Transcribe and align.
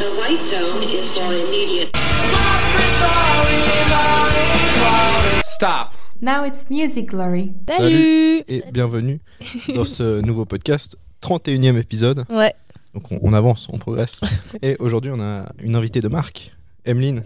The 0.00 0.06
white 0.18 0.40
zone 0.48 0.82
is 0.88 1.06
for 1.12 1.30
immediate. 1.30 1.90
Stop. 5.44 5.92
Now 6.22 6.44
it's 6.46 6.70
music 6.70 7.10
glory. 7.10 7.52
Salut 7.68 8.42
et 8.48 8.62
bienvenue 8.72 9.20
dans 9.74 9.84
ce 9.84 10.20
nouveau 10.22 10.46
podcast, 10.46 10.96
31e 11.20 11.76
épisode. 11.78 12.24
Ouais, 12.30 12.54
Donc 12.94 13.12
on, 13.12 13.18
on 13.22 13.34
avance, 13.34 13.68
on 13.70 13.76
progresse. 13.78 14.22
Et 14.62 14.76
aujourd'hui, 14.78 15.10
on 15.14 15.20
a 15.20 15.52
une 15.62 15.74
invitée 15.76 16.00
de 16.00 16.08
marque, 16.08 16.52
Emeline. 16.86 17.22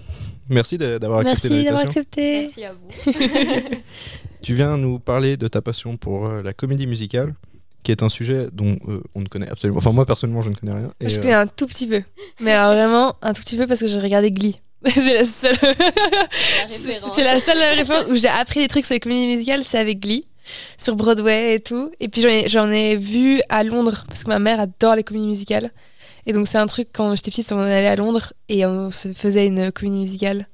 Merci 0.49 0.77
d'a- 0.77 0.99
d'avoir 0.99 1.21
accepté 1.21 1.49
merci 1.51 1.65
d'avoir 1.65 1.83
accepté. 1.85 2.41
Merci 2.43 2.65
à 2.65 2.73
vous. 2.73 3.13
Tu 4.43 4.53
viens 4.55 4.77
nous 4.77 4.99
parler 4.99 5.37
de 5.37 5.47
ta 5.47 5.63
passion 5.63 5.97
pour 5.97 6.27
euh, 6.27 6.43
la 6.43 6.53
comédie 6.53 6.87
musicale, 6.89 7.35
qui 7.85 7.93
est 7.93 8.03
un 8.03 8.09
sujet 8.09 8.49
dont 8.53 8.77
euh, 8.89 9.03
on 9.15 9.21
ne 9.21 9.27
connaît 9.27 9.49
absolument. 9.49 9.79
Enfin, 9.79 9.93
moi 9.93 10.07
personnellement, 10.07 10.43
je 10.43 10.51
ne 10.51 10.55
connais 10.55 10.73
rien. 10.73 10.91
Et, 11.01 11.09
je 11.09 11.19
euh, 11.19 11.23
connais 11.23 11.35
un 11.35 11.47
tout 11.47 11.67
petit 11.67 11.87
peu. 11.87 12.03
Mais 12.41 12.53
alors 12.53 12.75
vraiment, 12.75 13.15
un 13.23 13.33
tout 13.33 13.43
petit 13.43 13.57
peu 13.57 13.67
parce 13.67 13.81
que 13.81 13.87
j'ai 13.87 14.01
regardé 14.01 14.31
Glee. 14.33 14.61
c'est 14.87 15.15
la 15.15 15.25
seule. 15.25 15.57
c'est 16.69 17.25
la 17.25 17.39
seule 17.39 17.77
référence 17.77 18.07
où 18.09 18.15
j'ai 18.15 18.29
appris 18.29 18.61
des 18.61 18.69
trucs 18.69 18.85
sur 18.85 18.95
les 18.95 19.01
comédies 19.01 19.27
musicales, 19.27 19.65
c'est 19.65 19.79
avec 19.79 20.01
Glee, 20.01 20.27
sur 20.77 20.97
Broadway 20.97 21.55
et 21.55 21.61
tout. 21.61 21.93
Et 22.01 22.09
puis 22.09 22.25
j'en 22.49 22.71
ai, 22.71 22.97
vu 22.97 23.41
à 23.49 23.63
Londres 23.63 24.05
parce 24.09 24.25
que 24.25 24.29
ma 24.29 24.39
mère 24.39 24.61
adore 24.61 24.97
les 24.97 25.05
comédies 25.05 25.29
musicales. 25.29 25.71
Et 26.27 26.33
donc 26.33 26.49
c'est 26.49 26.59
un 26.59 26.67
truc 26.67 26.89
quand 26.93 27.15
j'étais 27.15 27.31
petite, 27.31 27.53
on 27.53 27.61
allait 27.61 27.87
à 27.87 27.97
Londres 27.97 28.33
et 28.49 28.65
on 28.65 28.91
se 28.91 29.13
faisait 29.13 29.47
une 29.47 29.71
comédie 29.71 29.99
musicale 29.99 30.49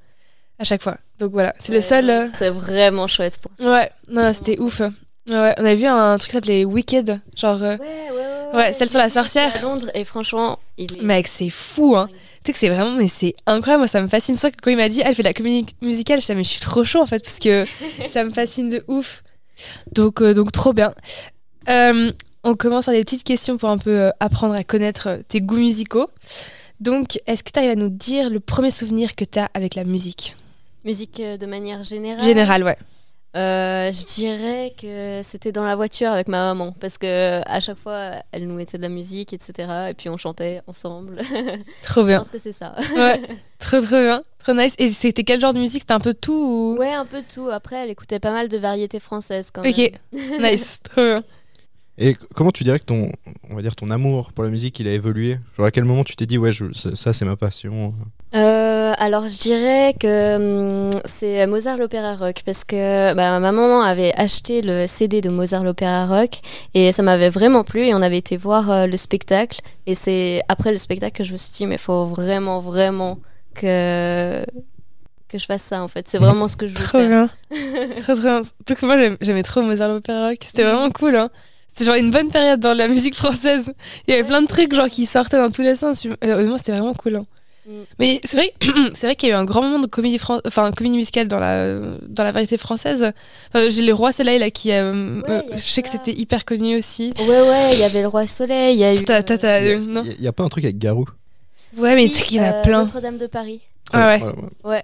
à 0.59 0.65
chaque 0.65 0.81
fois. 0.81 0.97
Donc 1.19 1.31
voilà, 1.31 1.53
c'est 1.59 1.71
le 1.71 1.81
seul. 1.81 2.09
euh, 2.09 2.27
C'est 2.33 2.49
vraiment 2.49 3.07
chouette 3.07 3.37
pour 3.39 3.51
ça. 3.57 3.71
Ouais, 3.71 3.91
non, 4.09 4.33
c'était 4.33 4.59
ouf. 4.59 4.81
Ouais, 5.29 5.53
on 5.59 5.65
a 5.65 5.75
vu 5.75 5.85
un 5.85 6.17
truc 6.17 6.29
qui 6.29 6.33
s'appelait 6.35 6.65
Wicked, 6.65 7.19
genre. 7.37 7.61
euh, 7.61 7.77
Ouais, 7.77 7.85
ouais, 8.11 8.17
ouais. 8.53 8.55
Ouais, 8.57 8.73
celle 8.73 8.89
sur 8.89 8.97
la 8.99 9.09
sorcière. 9.09 9.55
À 9.55 9.59
Londres, 9.61 9.89
et 9.93 10.03
franchement, 10.03 10.59
il 10.77 10.97
est. 10.97 11.01
Mec, 11.01 11.27
c'est 11.27 11.49
fou, 11.49 11.95
hein. 11.95 12.09
Tu 12.43 12.47
sais 12.47 12.53
que 12.53 12.59
c'est 12.59 12.69
vraiment, 12.69 12.91
mais 12.97 13.07
c'est 13.07 13.33
incroyable. 13.45 13.81
Moi, 13.81 13.87
ça 13.87 14.01
me 14.01 14.07
fascine. 14.07 14.35
Soit 14.35 14.51
que 14.51 14.57
quand 14.61 14.71
il 14.71 14.77
m'a 14.77 14.89
dit, 14.89 15.01
ah, 15.03 15.09
elle 15.09 15.15
fait 15.15 15.21
de 15.23 15.27
la 15.27 15.33
comédie 15.33 15.73
musicale, 15.81 16.17
je 16.17 16.21
disais, 16.21 16.35
mais 16.35 16.43
je 16.43 16.49
suis 16.49 16.59
trop 16.59 16.83
chaud 16.83 17.01
en 17.01 17.05
fait, 17.05 17.23
parce 17.23 17.39
que 17.39 17.65
ça 18.11 18.23
me 18.23 18.31
fascine 18.31 18.69
de 18.69 18.83
ouf. 18.87 19.23
Donc, 19.93 20.21
euh, 20.21 20.33
donc 20.33 20.51
trop 20.51 20.73
bien. 20.73 20.93
Euh, 21.69 22.11
on 22.43 22.55
commence 22.55 22.85
par 22.85 22.93
des 22.95 23.01
petites 23.03 23.23
questions 23.23 23.57
pour 23.57 23.69
un 23.69 23.77
peu 23.77 23.91
euh, 23.91 24.09
apprendre 24.19 24.55
à 24.55 24.63
connaître 24.63 25.19
tes 25.29 25.39
goûts 25.39 25.57
musicaux. 25.57 26.09
Donc, 26.79 27.19
est-ce 27.27 27.43
que 27.43 27.51
tu 27.51 27.59
arrives 27.59 27.71
à 27.71 27.75
nous 27.75 27.89
dire 27.89 28.31
le 28.31 28.39
premier 28.39 28.71
souvenir 28.71 29.15
que 29.15 29.23
tu 29.23 29.37
as 29.37 29.49
avec 29.53 29.75
la 29.75 29.83
musique? 29.83 30.35
Musique 30.83 31.21
de 31.21 31.45
manière 31.45 31.83
générale? 31.83 32.23
Générale, 32.25 32.63
ouais. 32.63 32.77
Euh, 33.33 33.91
je 33.93 34.03
dirais 34.15 34.73
que 34.77 35.21
c'était 35.23 35.53
dans 35.53 35.63
la 35.63 35.77
voiture 35.77 36.11
avec 36.11 36.27
ma 36.27 36.47
maman 36.53 36.73
parce 36.81 36.97
que 36.97 37.41
à 37.45 37.61
chaque 37.61 37.77
fois 37.77 38.15
elle 38.33 38.45
nous 38.45 38.55
mettait 38.55 38.75
de 38.77 38.81
la 38.81 38.89
musique 38.89 39.31
etc 39.31 39.87
et 39.89 39.93
puis 39.93 40.09
on 40.09 40.17
chantait 40.17 40.61
ensemble. 40.67 41.21
Trop 41.83 42.01
je 42.01 42.07
bien. 42.07 42.17
pense 42.19 42.29
que 42.29 42.39
c'est 42.39 42.51
ça. 42.51 42.75
Ouais, 42.93 43.21
trop 43.59 43.79
trop 43.79 43.99
bien. 43.99 44.23
Trop 44.39 44.53
nice. 44.53 44.75
Et 44.79 44.89
c'était 44.91 45.23
quel 45.23 45.39
genre 45.39 45.53
de 45.53 45.59
musique? 45.59 45.83
C'était 45.83 45.93
un 45.93 45.99
peu 46.01 46.13
tout 46.13 46.33
ou... 46.33 46.77
Ouais 46.77 46.91
un 46.91 47.05
peu 47.05 47.21
tout. 47.21 47.47
Après 47.49 47.77
elle 47.77 47.89
écoutait 47.89 48.19
pas 48.19 48.31
mal 48.31 48.49
de 48.49 48.57
variétés 48.57 48.99
françaises 48.99 49.49
quand 49.49 49.61
Ok, 49.65 49.77
même. 49.77 50.41
nice. 50.41 50.79
Trop 50.91 51.01
bien. 51.01 51.23
Et 51.97 52.15
comment 52.33 52.51
tu 52.51 52.63
dirais 52.63 52.79
que 52.79 52.85
ton, 52.85 53.11
on 53.49 53.55
va 53.55 53.61
dire 53.61 53.75
ton 53.75 53.91
amour 53.91 54.31
pour 54.33 54.43
la 54.43 54.49
musique, 54.49 54.79
il 54.79 54.87
a 54.87 54.91
évolué? 54.93 55.37
Genre 55.57 55.65
à 55.67 55.71
quel 55.71 55.83
moment 55.83 56.03
tu 56.03 56.15
t'es 56.15 56.25
dit 56.25 56.37
ouais, 56.37 56.51
je- 56.51 56.71
ça 56.73 57.13
c'est 57.13 57.25
ma 57.25 57.35
passion 57.35 57.93
Euh, 58.33 58.93
alors 58.97 59.27
je 59.27 59.37
dirais 59.37 59.93
que 59.99 60.85
hum, 60.87 60.89
c'est 61.05 61.45
Mozart 61.47 61.77
l'opéra 61.77 62.15
rock 62.15 62.43
parce 62.45 62.63
que 62.63 63.13
bah, 63.13 63.29
ma 63.31 63.39
maman 63.39 63.81
avait 63.81 64.13
acheté 64.17 64.61
le 64.61 64.87
CD 64.87 65.19
de 65.21 65.29
Mozart 65.29 65.63
l'opéra 65.65 66.07
rock 66.07 66.39
et 66.73 66.91
ça 66.93 67.03
m'avait 67.03 67.29
vraiment 67.29 67.63
plu 67.65 67.81
et 67.87 67.93
on 67.93 68.01
avait 68.01 68.17
été 68.17 68.37
voir 68.37 68.71
euh, 68.71 68.87
le 68.87 68.95
spectacle 68.97 69.59
et 69.85 69.93
c'est 69.93 70.41
après 70.47 70.71
le 70.71 70.77
spectacle 70.77 71.17
que 71.17 71.23
je 71.25 71.33
me 71.33 71.37
suis 71.37 71.51
dit 71.51 71.65
mais 71.67 71.77
faut 71.77 72.05
vraiment 72.05 72.61
vraiment 72.61 73.19
que 73.53 74.43
que 75.27 75.37
je 75.37 75.45
fasse 75.45 75.61
ça 75.63 75.81
en 75.83 75.87
fait 75.87 76.07
c'est 76.07 76.17
vraiment 76.17 76.47
ce 76.47 76.55
que 76.57 76.67
je 76.67 76.73
veux 76.75 76.83
Trop 76.83 76.99
faire. 76.99 77.09
bien. 77.09 77.29
trop 78.03 78.13
trop 78.15 78.21
bien. 78.21 78.41
Que 78.65 78.85
moi 78.85 79.15
j'aimais 79.21 79.43
trop 79.43 79.61
Mozart 79.61 79.89
l'opéra 79.89 80.29
rock. 80.29 80.37
C'était 80.41 80.63
vraiment 80.63 80.89
cool. 80.89 81.15
Hein. 81.15 81.29
C'était 81.73 81.85
genre 81.85 81.95
une 81.95 82.11
bonne 82.11 82.29
période 82.29 82.59
dans 82.59 82.73
la 82.73 82.87
musique 82.87 83.15
française. 83.15 83.73
Il 84.07 84.11
y 84.11 84.13
avait 84.13 84.27
plein 84.27 84.41
de 84.41 84.47
trucs 84.47 84.73
genre 84.73 84.89
qui 84.89 85.05
sortaient 85.05 85.37
dans 85.37 85.51
tous 85.51 85.61
les 85.61 85.75
sens. 85.75 86.05
Euh, 86.05 86.33
Honnêtement, 86.35 86.57
c'était 86.57 86.73
vraiment 86.73 86.93
cool. 86.93 87.15
hein. 87.15 87.25
Mm. 87.65 87.71
Mais 87.99 88.19
c'est 88.23 88.37
vrai, 88.37 88.53
c'est 88.93 89.05
vrai 89.07 89.15
qu'il 89.15 89.29
y 89.29 89.31
a 89.31 89.35
eu 89.35 89.37
un 89.37 89.45
grand 89.45 89.61
moment 89.61 89.79
de 89.79 89.85
comédie, 89.87 90.17
fran- 90.17 90.41
enfin, 90.45 90.71
comédie 90.71 90.97
musicale 90.97 91.27
dans 91.27 91.39
la, 91.39 91.77
dans 92.07 92.23
la 92.23 92.31
variété 92.31 92.57
française. 92.57 93.13
Enfin, 93.53 93.69
J'ai 93.69 93.83
les 93.83 93.91
Rois 93.91 94.11
Soleil 94.11 94.39
là 94.39 94.49
qui. 94.49 94.71
euh, 94.71 95.21
Ouais, 95.21 95.29
euh, 95.29 95.41
je 95.53 95.57
sais 95.61 95.81
que 95.81 95.89
c'était 95.89 96.11
hyper 96.11 96.43
connu 96.43 96.75
aussi. 96.77 97.13
Ouais 97.19 97.25
ouais 97.27 97.69
il 97.73 97.79
y 97.79 97.83
avait 97.83 98.01
le 98.01 98.07
roi 98.07 98.25
soleil 98.27 98.75
il 98.75 98.79
y 98.79 98.83
a 98.83 98.93
eu 98.93 98.97
Il 98.97 99.07
y, 99.07 99.11
a- 99.11 99.23
euh, 99.45 99.79
non. 99.79 100.01
il 100.03 100.07
y 100.07 100.11
a- 100.11 100.15
il 100.17 100.23
y 100.23 100.27
a 100.27 100.33
pas 100.33 100.43
un 100.43 100.49
truc 100.49 100.63
avec 100.65 100.77
Garou? 100.79 101.05
Ouais, 101.77 101.95
mais 101.95 102.03
oui, 102.03 102.09
tu 102.11 102.17
sais 102.17 102.23
qu'il 102.23 102.37
y 102.37 102.41
en 102.41 102.49
a 102.49 102.53
plein. 102.63 102.81
Notre-Dame 102.81 103.17
de 103.17 103.27
Paris 103.27 103.61
Ah 103.93 104.07
ouais. 104.07 104.23
Ouais 104.65 104.83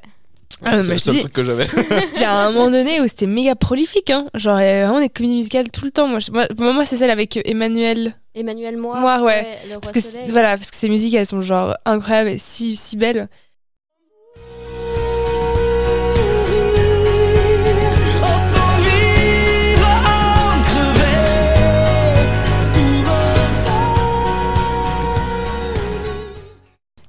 Ah, 0.65 0.81
C'est 0.81 0.89
le 0.91 0.97
seul 0.97 1.13
dis- 1.13 1.19
truc 1.21 1.33
que 1.33 1.43
j'avais. 1.43 1.67
Il 2.15 2.21
y 2.21 2.23
a 2.23 2.35
un 2.35 2.51
moment 2.51 2.71
donné 2.71 2.99
où 2.99 3.07
c'était 3.07 3.27
méga 3.27 3.55
prolifique, 3.55 4.09
hein. 4.09 4.27
Genre, 4.33 4.59
il 4.59 4.63
y 4.65 4.67
avait 4.67 4.83
vraiment 4.85 4.99
des 4.99 5.09
comédies 5.09 5.35
musicales 5.35 5.69
tout 5.69 5.85
le 5.85 5.91
temps. 5.91 6.07
Moi, 6.07 6.19
je- 6.19 6.31
moi, 6.31 6.45
moi, 6.57 6.73
moi, 6.73 6.85
c'est 6.85 6.97
celle 6.97 7.11
avec 7.11 7.37
euh, 7.37 7.41
Emmanuel. 7.45 8.15
Emmanuel 8.33 8.75
Moir 8.77 8.99
Moir, 8.99 9.21
ouais. 9.23 9.59
le 9.65 9.73
roi 9.73 9.81
Parce 9.81 9.93
que, 9.93 9.99
soleil 9.99 10.31
voilà, 10.31 10.57
parce 10.57 10.71
que 10.71 10.77
ces 10.77 10.89
musiques, 10.89 11.13
elles 11.13 11.25
sont 11.27 11.41
genre 11.41 11.75
incroyables 11.85 12.29
et 12.31 12.37
si, 12.39 12.75
si 12.75 12.97
belles. 12.97 13.29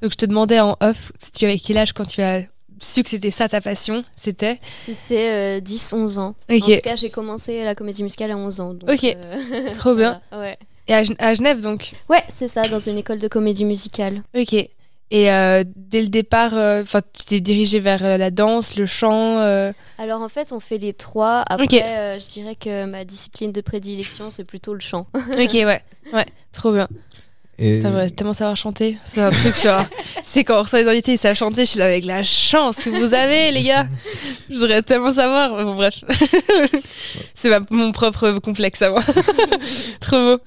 Donc, 0.03 0.13
je 0.13 0.17
te 0.17 0.27
demandais 0.27 0.61
en 0.61 0.77
off, 0.81 1.11
si 1.19 1.31
tu 1.33 1.45
avais 1.45 1.59
quel 1.59 1.79
âge 1.79 1.93
quand 1.93 2.05
tu 2.05 2.23
as 2.23 2.43
su 2.81 3.03
que 3.03 3.09
c'était 3.11 3.31
ça 3.31 3.49
ta 3.49 3.61
passion 3.61 4.05
C'était 4.16 4.61
C'était 4.84 5.61
10-11 5.61 6.19
ans. 6.19 6.34
En 6.50 6.59
tout 6.59 6.71
cas, 6.83 6.97
j'ai 6.97 7.11
commencé 7.11 7.65
la 7.65 7.75
comédie 7.75 8.03
musicale 8.03 8.31
à 8.33 8.37
11 8.37 8.61
ans. 8.61 8.75
donc, 8.75 8.91
Ok. 8.91 9.05
euh, 9.05 9.72
trop 9.75 9.94
bien. 9.94 10.21
voilà, 10.31 10.44
ouais, 10.44 10.59
Et 10.87 10.94
à, 10.94 11.03
Gen- 11.05 11.17
à 11.19 11.34
Genève, 11.34 11.61
donc 11.61 11.93
ouais 12.09 12.22
c'est 12.28 12.49
ça, 12.49 12.69
dans 12.69 12.78
une 12.78 12.99
école 12.99 13.19
de 13.19 13.28
comédie 13.28 13.65
musicale. 13.65 14.22
Ok. 14.37 14.55
Et 15.11 15.33
euh, 15.33 15.65
dès 15.75 16.03
le 16.03 16.09
départ, 16.09 16.55
euh, 16.55 16.83
enfin, 16.83 17.00
tu 17.15 17.25
t'es 17.25 17.41
dirigé 17.41 17.81
vers 17.81 18.05
euh, 18.05 18.19
la 18.19 18.31
danse, 18.31 18.77
le 18.77 18.84
chant. 18.84 19.38
euh, 19.38 19.72
Alors 19.97 20.21
en 20.21 20.28
fait, 20.28 20.53
on 20.53 20.61
fait 20.61 20.77
les 20.77 20.93
trois. 20.93 21.44
Après, 21.49 21.65
Ok. 21.65 21.72
euh, 21.75 22.19
je 22.19 22.28
dirais 22.28 22.55
que 22.56 22.84
ma 22.84 23.05
discipline 23.06 23.50
de 23.50 23.62
prédilection, 23.62 24.28
c'est 24.28 24.44
plutôt 24.44 24.75
le 24.75 24.81
chant. 24.81 25.06
Ok, 25.15 25.55
ouais, 25.55 25.83
ouais, 26.12 26.27
trop 26.53 26.72
bien. 26.72 26.88
Et 27.61 27.81
J'aimerais 27.81 28.09
tellement 28.11 28.33
savoir 28.33 28.57
chanter. 28.57 28.99
C'est 29.05 29.21
un 29.21 29.31
truc 29.31 29.61
genre, 29.61 29.85
c'est 30.23 30.45
quand 30.45 30.61
on 30.61 30.63
reçoit 30.63 30.81
les 30.83 30.89
invités, 30.89 31.15
ils 31.15 31.19
savent 31.19 31.37
chanter. 31.37 31.65
Je 31.65 31.71
suis 31.71 31.79
là 31.81 31.87
avec 31.87 32.05
la 32.05 32.23
chance 32.23 32.77
que 32.77 32.89
vous 32.91 33.15
avez, 33.15 33.51
les 33.51 33.65
gars. 33.65 33.85
Je 34.51 34.55
voudrais 34.59 34.83
tellement 34.83 35.13
savoir. 35.13 35.65
Bon, 35.65 35.75
bref, 35.75 36.05
c'est 37.35 37.51
mon 37.71 37.93
propre 37.93 38.39
complexe 38.39 38.83
à 38.83 38.91
moi. 38.91 39.03
trop 40.01 40.37
beau. 40.37 40.39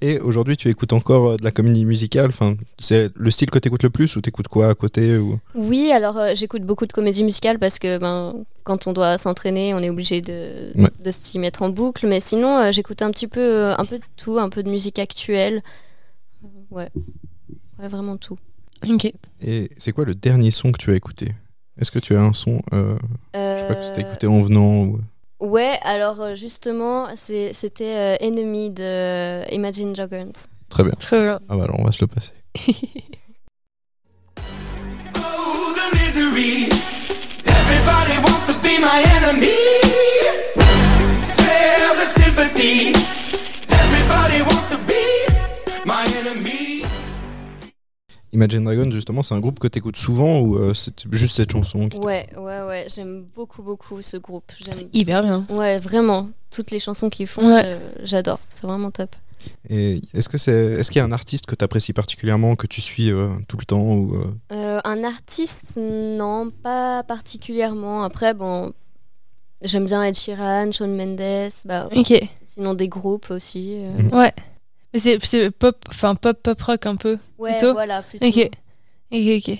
Et 0.00 0.18
aujourd'hui, 0.20 0.56
tu 0.56 0.68
écoutes 0.68 0.92
encore 0.92 1.30
euh, 1.30 1.36
de 1.36 1.44
la 1.44 1.50
comédie 1.50 1.84
musicale? 1.84 2.28
Enfin, 2.28 2.54
c'est 2.78 3.08
le 3.16 3.30
style 3.30 3.50
que 3.50 3.58
t'écoutes 3.58 3.82
le 3.82 3.90
plus 3.90 4.14
ou 4.16 4.20
t'écoutes 4.20 4.48
quoi 4.48 4.68
à 4.68 4.74
côté 4.74 5.16
ou... 5.18 5.38
Oui, 5.54 5.90
alors 5.92 6.18
euh, 6.18 6.32
j'écoute 6.34 6.62
beaucoup 6.62 6.86
de 6.86 6.92
comédie 6.92 7.24
musicale 7.24 7.58
parce 7.58 7.78
que 7.78 7.98
ben, 7.98 8.34
quand 8.64 8.86
on 8.86 8.92
doit 8.92 9.18
s'entraîner, 9.18 9.74
on 9.74 9.80
est 9.80 9.90
obligé 9.90 10.20
de, 10.20 10.72
Ouais. 10.76 10.88
de 11.02 11.10
s'y 11.10 11.38
mettre 11.38 11.62
en 11.62 11.68
boucle. 11.70 12.06
Mais 12.06 12.20
sinon, 12.20 12.58
euh, 12.58 12.72
j'écoute 12.72 13.02
un 13.02 13.10
petit 13.10 13.26
peu, 13.26 13.72
un 13.76 13.84
peu 13.84 13.98
de 13.98 14.04
tout, 14.16 14.38
un 14.38 14.48
peu 14.48 14.62
de 14.62 14.70
musique 14.70 14.98
actuelle. 14.98 15.62
Euh, 16.72 16.76
Ouais. 16.76 16.88
Ouais, 17.78 17.88
vraiment 17.88 18.16
tout. 18.16 18.38
Ok. 18.88 19.12
Et 19.40 19.68
c'est 19.78 19.92
quoi 19.92 20.04
le 20.04 20.14
dernier 20.14 20.50
son 20.50 20.72
que 20.72 20.78
tu 20.78 20.90
as 20.90 20.94
écouté? 20.96 21.32
Est-ce 21.80 21.90
que 21.90 21.98
tu 21.98 22.14
as 22.16 22.20
un 22.20 22.32
son 22.32 22.60
euh, 22.72 22.96
Je 23.34 23.38
sais 23.38 23.66
pas 23.68 23.82
si 23.82 23.92
t'as 23.92 23.98
Euh, 24.02 24.08
écouté 24.10 24.26
en 24.26 24.40
venant 24.42 24.84
ou... 24.84 25.00
Ouais, 25.40 25.78
alors 25.82 26.20
euh, 26.20 26.34
justement, 26.36 27.08
c'était 27.16 27.84
euh, 27.96 28.16
Enemy 28.20 28.70
de 28.70 29.52
Imagine 29.52 29.92
Dragons. 29.92 30.32
Très 30.68 30.84
bien. 30.84 30.92
Trop 30.92 31.16
bien. 31.16 31.40
Ah 31.48 31.56
bah 31.56 31.64
alors 31.64 31.80
on 31.80 31.84
va 31.84 31.92
se 31.92 32.02
le 32.04 32.06
passer. 32.06 32.32
Oh, 35.16 35.74
the 35.74 35.96
misery. 35.98 36.68
Everybody 37.44 38.16
wants 38.24 38.46
to 38.46 38.54
be 38.62 38.78
my 38.80 39.02
enemy. 39.16 39.58
Spare 41.16 41.94
the 41.96 42.06
sympathy. 42.06 42.94
Everybody 43.68 44.42
wants 44.42 44.68
to 44.70 44.78
be 44.86 45.02
my 45.84 46.04
enemy. 46.20 46.61
Imagine 48.34 48.64
Dragons, 48.64 48.90
justement, 48.90 49.22
c'est 49.22 49.34
un 49.34 49.40
groupe 49.40 49.58
que 49.58 49.68
t'écoutes 49.68 49.96
souvent 49.98 50.40
ou 50.40 50.56
euh, 50.56 50.72
c'est 50.72 51.04
juste 51.10 51.36
cette 51.36 51.52
chanson 51.52 51.88
qui 51.90 51.98
Ouais, 51.98 52.26
ouais, 52.36 52.62
ouais, 52.62 52.86
j'aime 52.94 53.26
beaucoup, 53.36 53.62
beaucoup 53.62 54.00
ce 54.00 54.16
groupe. 54.16 54.50
C'est 54.72 54.88
hyper 54.94 55.22
bien. 55.22 55.44
Ouais, 55.50 55.78
vraiment. 55.78 56.28
Toutes 56.50 56.70
les 56.70 56.78
chansons 56.78 57.10
qu'ils 57.10 57.26
font, 57.26 57.46
Ouais. 57.46 57.62
euh, 57.64 57.78
j'adore. 58.02 58.38
C'est 58.48 58.66
vraiment 58.66 58.90
top. 58.90 59.14
Et 59.68 60.00
est-ce 60.14 60.28
que 60.28 60.38
c'est, 60.38 60.52
est-ce 60.52 60.90
qu'il 60.90 61.00
y 61.00 61.02
a 61.02 61.04
un 61.04 61.12
artiste 61.12 61.44
que 61.46 61.54
t'apprécies 61.54 61.92
particulièrement, 61.92 62.56
que 62.56 62.66
tu 62.66 62.80
suis 62.80 63.10
euh, 63.10 63.28
tout 63.48 63.56
le 63.58 63.64
temps 63.64 63.82
ou 63.82 64.14
euh, 64.14 64.24
Euh, 64.52 64.80
un 64.84 65.04
artiste, 65.04 65.76
non, 65.78 66.50
pas 66.62 67.02
particulièrement. 67.02 68.02
Après, 68.04 68.34
bon, 68.34 68.72
j'aime 69.60 69.84
bien 69.84 70.04
Ed 70.04 70.14
Sheeran, 70.14 70.70
Shawn 70.72 70.94
Mendes, 70.96 71.50
bah, 71.66 71.88
Ok. 71.94 72.14
sinon 72.44 72.74
des 72.74 72.88
groupes 72.88 73.30
aussi. 73.30 73.74
euh. 73.78 74.02
Mhm. 74.04 74.14
Ouais. 74.18 74.32
Mais 74.92 74.98
c'est 75.00 75.18
c'est 75.24 75.50
pop, 75.50 75.76
enfin 75.88 76.14
pop, 76.14 76.38
pop 76.42 76.60
rock 76.62 76.86
un 76.86 76.96
peu. 76.96 77.18
Ouais, 77.38 77.52
Plutôt 77.52 77.72
voilà, 77.72 78.02
plutôt. 78.02 78.26
Ok. 78.26 78.50
Ok, 79.12 79.20
ok. 79.48 79.58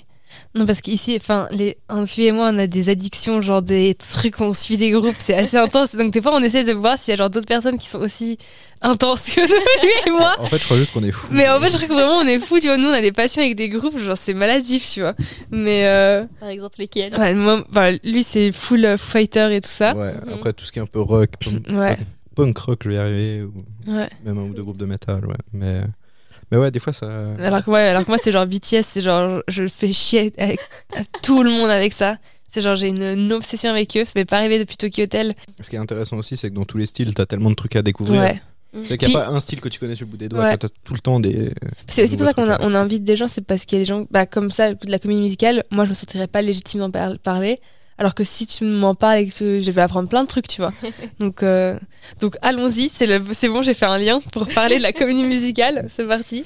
Non, 0.55 0.65
parce 0.65 0.81
qu'ici, 0.81 1.15
enfin, 1.19 1.47
les, 1.51 1.77
entre 1.89 2.11
lui 2.17 2.25
et 2.25 2.31
moi, 2.31 2.49
on 2.51 2.57
a 2.57 2.65
des 2.65 2.89
addictions, 2.89 3.41
genre 3.41 3.61
des 3.61 3.93
trucs, 3.93 4.41
on 4.41 4.53
suit 4.53 4.77
des 4.77 4.89
groupes, 4.89 5.15
c'est 5.19 5.35
assez 5.35 5.57
intense. 5.67 5.93
Donc, 5.95 6.11
des 6.11 6.23
fois, 6.23 6.33
on 6.33 6.41
essaie 6.41 6.63
de 6.63 6.73
voir 6.73 6.97
s'il 6.97 7.11
y 7.11 7.13
a 7.13 7.17
genre 7.17 7.29
d'autres 7.29 7.45
personnes 7.45 7.77
qui 7.77 7.87
sont 7.87 7.99
aussi 7.99 8.39
intenses 8.81 9.29
que 9.29 9.41
lui 9.85 9.91
et 10.07 10.09
moi. 10.09 10.35
En 10.39 10.47
fait, 10.47 10.57
je 10.57 10.65
crois 10.65 10.77
juste 10.77 10.91
qu'on 10.91 11.03
est 11.03 11.11
fou. 11.11 11.27
Mais 11.31 11.47
en 11.49 11.59
fait, 11.59 11.69
je 11.69 11.75
crois 11.75 11.87
que 11.87 11.93
vraiment, 11.93 12.17
on 12.17 12.25
est 12.27 12.39
fous, 12.39 12.59
tu 12.59 12.65
vois. 12.67 12.77
Nous, 12.77 12.87
on 12.87 12.93
a 12.93 13.01
des 13.01 13.11
passions 13.11 13.43
avec 13.43 13.55
des 13.55 13.69
groupes, 13.69 13.97
genre, 13.99 14.17
c'est 14.17 14.33
maladif, 14.33 14.89
tu 14.91 15.01
vois. 15.01 15.13
Mais, 15.51 15.85
euh, 15.85 16.25
Par 16.39 16.49
exemple, 16.49 16.79
lesquels? 16.79 17.15
ouais, 17.15 17.35
moi, 17.35 17.63
enfin, 17.69 17.91
lui, 18.03 18.23
c'est 18.23 18.51
full 18.51 18.85
euh, 18.85 18.97
Fighter 18.97 19.49
et 19.55 19.61
tout 19.61 19.69
ça. 19.69 19.95
Ouais, 19.95 20.13
après 20.33 20.53
tout 20.53 20.65
ce 20.65 20.71
qui 20.71 20.79
est 20.79 20.81
un 20.81 20.87
peu 20.87 21.01
rock, 21.01 21.29
Ouais. 21.69 21.97
Punk 22.35 22.57
rock, 22.57 22.79
je 22.83 22.89
vais 22.89 22.95
y 22.95 22.97
arriver, 22.97 23.43
ou 23.43 23.63
Ouais. 23.91 24.09
même 24.25 24.37
un 24.37 24.43
ou 24.43 24.53
deux 24.53 24.63
groupes 24.63 24.77
de 24.77 24.85
métal, 24.85 25.25
ouais. 25.25 25.35
Mais, 25.53 25.81
mais 26.51 26.57
ouais, 26.57 26.71
des 26.71 26.79
fois 26.79 26.93
ça. 26.93 27.07
Alors 27.39 27.63
que, 27.63 27.69
ouais, 27.71 27.81
alors 27.81 28.03
que 28.03 28.09
moi, 28.09 28.17
c'est 28.17 28.31
genre 28.31 28.45
BTS, 28.45 28.83
c'est 28.83 29.01
genre, 29.01 29.41
je 29.47 29.67
fais 29.67 29.91
chier 29.93 30.33
avec 30.37 30.59
à 30.95 31.01
tout 31.21 31.43
le 31.43 31.49
monde 31.49 31.69
avec 31.69 31.93
ça. 31.93 32.17
C'est 32.47 32.61
genre, 32.61 32.75
j'ai 32.75 32.87
une, 32.87 33.01
une 33.01 33.33
obsession 33.33 33.71
avec 33.71 33.97
eux. 33.97 34.05
Ça 34.05 34.11
m'est 34.15 34.25
pas 34.25 34.37
arrivé 34.37 34.59
depuis 34.59 34.77
Tokyo 34.77 35.03
Hotel. 35.03 35.33
Ce 35.59 35.69
qui 35.71 35.75
est 35.75 35.79
intéressant 35.79 36.17
aussi, 36.17 36.37
c'est 36.37 36.49
que 36.49 36.55
dans 36.55 36.65
tous 36.65 36.77
les 36.77 36.85
styles, 36.85 37.13
t'as 37.15 37.25
tellement 37.25 37.49
de 37.49 37.55
trucs 37.55 37.75
à 37.75 37.81
découvrir. 37.81 38.21
Ouais. 38.21 38.41
C'est 38.83 38.97
qu'il 38.97 39.07
n'y 39.09 39.15
a 39.15 39.19
Puis- 39.19 39.27
pas 39.27 39.35
un 39.35 39.39
style 39.39 39.59
que 39.61 39.69
tu 39.69 39.79
connais 39.79 39.93
sur 39.95 40.05
le 40.05 40.11
bout 40.11 40.17
des 40.17 40.29
doigts, 40.29 40.43
Ouais. 40.43 40.57
t'as 40.57 40.67
tout 40.83 40.93
le 40.95 40.99
temps 40.99 41.19
des. 41.19 41.51
C'est 41.87 42.03
aussi 42.03 42.15
pour 42.17 42.25
ça 42.25 42.33
qu'on 42.33 42.47
on 42.47 42.73
invite 42.75 43.03
des 43.03 43.15
gens, 43.15 43.27
c'est 43.27 43.41
parce 43.45 43.65
qu'il 43.65 43.77
y 43.77 43.81
a 43.81 43.83
des 43.83 43.87
gens, 43.87 44.05
bah, 44.11 44.25
comme 44.25 44.49
ça, 44.51 44.73
de 44.73 44.89
la 44.91 44.97
comédie 44.99 45.21
musicale, 45.21 45.63
moi 45.71 45.85
je 45.85 45.89
me 45.91 45.93
sentirais 45.95 46.27
pas 46.27 46.41
légitime 46.43 46.79
d'en 46.79 46.89
par- 46.91 47.17
parler. 47.19 47.59
Alors 47.97 48.15
que 48.15 48.23
si 48.23 48.47
tu 48.47 48.63
m'en 48.63 48.95
parles 48.95 49.19
et 49.19 49.27
que 49.27 49.59
je 49.59 49.71
vais 49.71 49.81
apprendre 49.81 50.09
plein 50.09 50.23
de 50.23 50.27
trucs, 50.27 50.47
tu 50.47 50.61
vois. 50.61 50.71
donc, 51.19 51.43
euh, 51.43 51.77
donc 52.19 52.37
allons-y, 52.41 52.89
c'est 52.89 53.07
bon, 53.49 53.61
j'ai 53.61 53.73
fait 53.75 53.85
un 53.85 53.97
lien 53.99 54.19
pour 54.31 54.47
parler 54.47 54.77
de 54.77 54.81
la 54.81 54.93
comédie 54.93 55.23
musicale, 55.23 55.85
c'est 55.89 56.05
parti. 56.05 56.43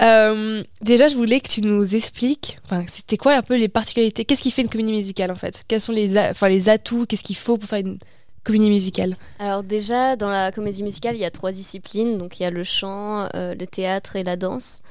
Euh, 0.00 0.62
déjà, 0.82 1.08
je 1.08 1.16
voulais 1.16 1.40
que 1.40 1.48
tu 1.48 1.62
nous 1.62 1.94
expliques, 1.94 2.58
c'était 2.86 3.16
quoi 3.16 3.34
un 3.34 3.42
peu 3.42 3.56
les 3.56 3.68
particularités, 3.68 4.24
qu'est-ce 4.24 4.42
qui 4.42 4.50
fait 4.50 4.62
une 4.62 4.68
comédie 4.68 4.92
musicale 4.92 5.30
en 5.30 5.36
fait? 5.36 5.64
Quels 5.68 5.80
sont 5.80 5.92
les, 5.92 6.16
a- 6.16 6.30
enfin, 6.30 6.48
les 6.48 6.68
atouts, 6.68 7.06
qu'est-ce 7.06 7.24
qu'il 7.24 7.36
faut 7.36 7.56
pour 7.56 7.68
faire 7.68 7.80
une 7.80 7.98
comédie 8.44 8.70
musicale? 8.70 9.16
Alors 9.38 9.64
déjà, 9.64 10.14
dans 10.16 10.28
la 10.30 10.52
comédie 10.52 10.82
musicale, 10.84 11.16
il 11.16 11.20
y 11.20 11.24
a 11.24 11.30
trois 11.30 11.50
disciplines. 11.50 12.16
Donc 12.18 12.38
il 12.38 12.44
y 12.44 12.46
a 12.46 12.50
le 12.50 12.62
chant, 12.62 13.28
euh, 13.34 13.54
le 13.58 13.66
théâtre 13.66 14.14
et 14.16 14.22
la 14.22 14.36
danse. 14.36 14.82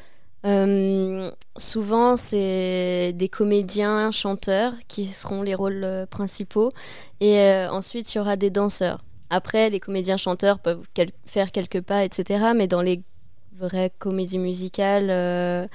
Euh, 0.45 1.31
souvent, 1.57 2.15
c'est 2.15 3.13
des 3.13 3.29
comédiens, 3.29 4.11
chanteurs 4.11 4.73
qui 4.87 5.05
seront 5.07 5.41
les 5.41 5.55
rôles 5.55 5.83
euh, 5.83 6.05
principaux. 6.05 6.69
Et 7.19 7.39
euh, 7.39 7.69
ensuite, 7.71 8.13
il 8.13 8.17
y 8.17 8.21
aura 8.21 8.35
des 8.35 8.49
danseurs. 8.51 9.03
Après, 9.29 9.69
les 9.69 9.79
comédiens, 9.79 10.17
chanteurs 10.17 10.59
peuvent 10.59 10.83
quel- 10.93 11.09
faire 11.25 11.51
quelques 11.51 11.81
pas, 11.81 12.05
etc. 12.05 12.51
Mais 12.55 12.67
dans 12.67 12.81
les 12.81 13.01
vraies 13.57 13.91
comédies 13.97 14.37
musicales, 14.37 15.07
euh, 15.09 15.65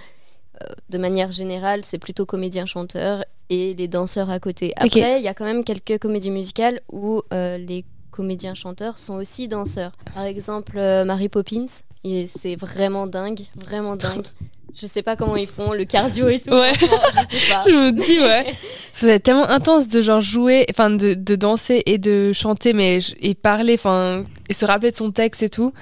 de 0.90 0.98
manière 0.98 1.32
générale, 1.32 1.80
c'est 1.84 1.98
plutôt 1.98 2.26
comédiens, 2.26 2.66
chanteurs 2.66 3.24
et 3.48 3.74
les 3.74 3.88
danseurs 3.88 4.30
à 4.30 4.38
côté. 4.38 4.72
Après, 4.76 5.18
il 5.18 5.24
y 5.24 5.28
a 5.28 5.34
quand 5.34 5.46
même 5.46 5.64
quelques 5.64 5.98
comédies 5.98 6.30
musicales 6.30 6.80
où 6.92 7.22
les 7.32 7.84
comédiens 8.10 8.54
chanteurs 8.54 8.98
sont 8.98 9.14
aussi 9.14 9.48
danseurs. 9.48 9.92
Par 10.14 10.24
exemple, 10.24 10.74
Mary 10.76 11.28
Poppins, 11.30 11.64
et 12.04 12.26
c'est 12.28 12.56
vraiment 12.56 13.06
dingue, 13.06 13.40
vraiment 13.56 13.96
dingue. 13.96 14.26
Je 14.74 14.86
sais 14.86 15.02
pas 15.02 15.16
comment 15.16 15.36
ils 15.36 15.46
font, 15.46 15.72
le 15.72 15.84
cardio 15.84 16.28
et 16.28 16.38
tout. 16.40 16.50
Ouais. 16.50 16.72
je 16.74 16.86
sais 16.86 17.48
pas. 17.50 17.64
Je 17.66 17.74
me 17.74 17.90
dis, 17.92 18.18
ouais. 18.20 18.54
Ça 18.92 19.06
va 19.06 19.12
être 19.14 19.22
tellement 19.22 19.48
intense 19.48 19.88
de 19.88 20.00
genre 20.02 20.20
jouer, 20.20 20.66
enfin 20.70 20.90
de, 20.90 21.14
de 21.14 21.36
danser 21.36 21.82
et 21.86 21.98
de 21.98 22.32
chanter, 22.32 22.72
mais 22.72 22.98
et 23.20 23.34
parler, 23.34 23.74
enfin, 23.74 24.24
et 24.48 24.54
se 24.54 24.64
rappeler 24.66 24.90
de 24.90 24.96
son 24.96 25.10
texte 25.10 25.42
et 25.42 25.48
tout. 25.48 25.72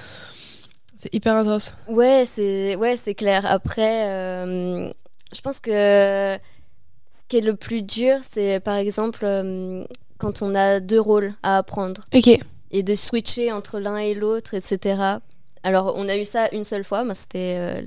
C'est 0.97 1.13
hyper 1.13 1.35
intense. 1.35 1.73
Ouais, 1.87 2.23
c'est 2.25 2.75
ouais, 2.75 2.95
c'est 2.95 3.15
clair. 3.15 3.45
Après, 3.45 4.05
euh, 4.07 4.89
je 5.33 5.41
pense 5.41 5.59
que 5.59 5.71
ce 5.71 7.23
qui 7.27 7.37
est 7.37 7.41
le 7.41 7.55
plus 7.55 7.81
dur, 7.83 8.17
c'est 8.21 8.59
par 8.59 8.75
exemple 8.75 9.21
euh, 9.23 9.83
quand 10.17 10.41
on 10.41 10.55
a 10.55 10.79
deux 10.79 10.99
rôles 10.99 11.33
à 11.43 11.57
apprendre 11.57 12.05
Ok. 12.13 12.29
et 12.71 12.83
de 12.83 12.95
switcher 12.95 13.51
entre 13.51 13.79
l'un 13.79 13.97
et 13.97 14.13
l'autre, 14.13 14.53
etc. 14.53 15.17
Alors, 15.63 15.93
on 15.97 16.07
a 16.07 16.17
eu 16.17 16.25
ça 16.25 16.47
une 16.53 16.63
seule 16.63 16.83
fois. 16.83 17.03
Moi, 17.03 17.15
c'était 17.15 17.55
euh, 17.57 17.81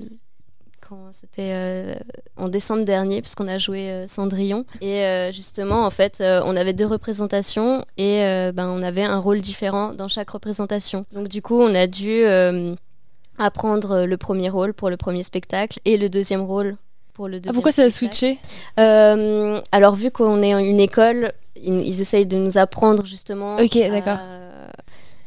quand 0.87 0.99
c'était 1.11 1.51
euh, 1.53 1.95
en 2.37 2.49
décembre 2.49 2.83
dernier, 2.83 3.21
puisqu'on 3.21 3.47
a 3.47 3.57
joué 3.57 3.89
euh, 3.89 4.07
Cendrillon. 4.07 4.65
Et 4.81 5.01
euh, 5.01 5.31
justement, 5.31 5.85
en 5.85 5.89
fait, 5.89 6.21
on 6.21 6.55
avait 6.55 6.73
deux 6.73 6.85
représentations 6.85 7.85
et 7.97 8.21
ben, 8.53 8.67
on 8.67 8.81
avait 8.83 9.03
un 9.03 9.17
rôle 9.17 9.41
différent 9.41 9.93
dans 9.93 10.07
chaque 10.07 10.29
représentation. 10.29 11.05
Donc, 11.13 11.27
du 11.27 11.41
coup, 11.41 11.59
on 11.61 11.73
a 11.75 11.87
dû 11.87 12.23
apprendre 13.37 14.05
le 14.05 14.17
premier 14.17 14.49
rôle 14.49 14.73
pour 14.73 14.89
le 14.89 14.97
premier 14.97 15.23
spectacle 15.23 15.79
et 15.85 15.97
le 15.97 16.09
deuxième 16.09 16.41
rôle 16.41 16.77
pour 17.13 17.27
le 17.27 17.39
deuxième. 17.39 17.51
Ah, 17.51 17.53
pourquoi 17.53 17.71
ça 17.71 17.83
a 17.83 17.89
switché? 17.89 18.39
Alors, 18.77 19.95
vu 19.95 20.11
qu'on 20.11 20.41
est 20.41 20.51
une 20.51 20.79
école, 20.79 21.33
ils, 21.55 21.81
ils 21.81 22.01
essayent 22.01 22.27
de 22.27 22.37
nous 22.37 22.57
apprendre 22.57 23.05
justement 23.05 23.57
Ok, 23.57 23.77
d'accord. 23.89 24.17
à 24.17 24.42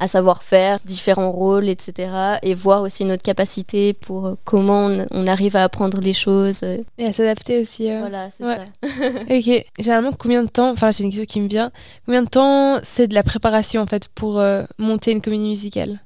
savoir 0.06 0.42
faire 0.42 0.78
différents 0.84 1.30
rôles, 1.30 1.68
etc. 1.68 2.38
Et 2.42 2.54
voir 2.54 2.82
aussi 2.82 3.04
notre 3.04 3.22
capacité 3.22 3.94
pour 3.94 4.26
euh, 4.26 4.34
comment 4.44 4.90
on, 5.10 5.26
arrive 5.26 5.56
à 5.56 5.64
apprendre 5.64 6.00
les 6.00 6.12
choses. 6.12 6.60
euh, 6.62 6.78
Et 6.98 7.06
à 7.06 7.12
s'adapter 7.12 7.60
aussi. 7.60 7.90
euh. 7.90 8.00
Voilà, 8.00 8.28
c'est 8.30 8.44
ouais. 8.44 8.56
ça. 8.56 8.88
Ok. 9.34 9.64
Généralement, 9.78 10.12
combien 10.12 10.42
de 10.44 10.48
temps, 10.48 10.70
enfin, 10.70 10.92
c'est 10.92 11.02
une 11.02 11.08
question 11.10 11.24
qui 11.24 11.40
me 11.40 11.48
vient. 11.48 11.70
Combien 12.04 12.22
de 12.22 12.28
temps 12.28 12.78
c'est 12.82 13.08
de 13.08 13.14
la 13.14 13.22
préparation 13.22 13.80
en 13.82 13.86
fait 13.86 14.08
pour 14.08 14.38
euh, 14.38 14.64
monter 14.78 15.12
une 15.12 15.20
comédie 15.22 15.48
musicale? 15.48 16.00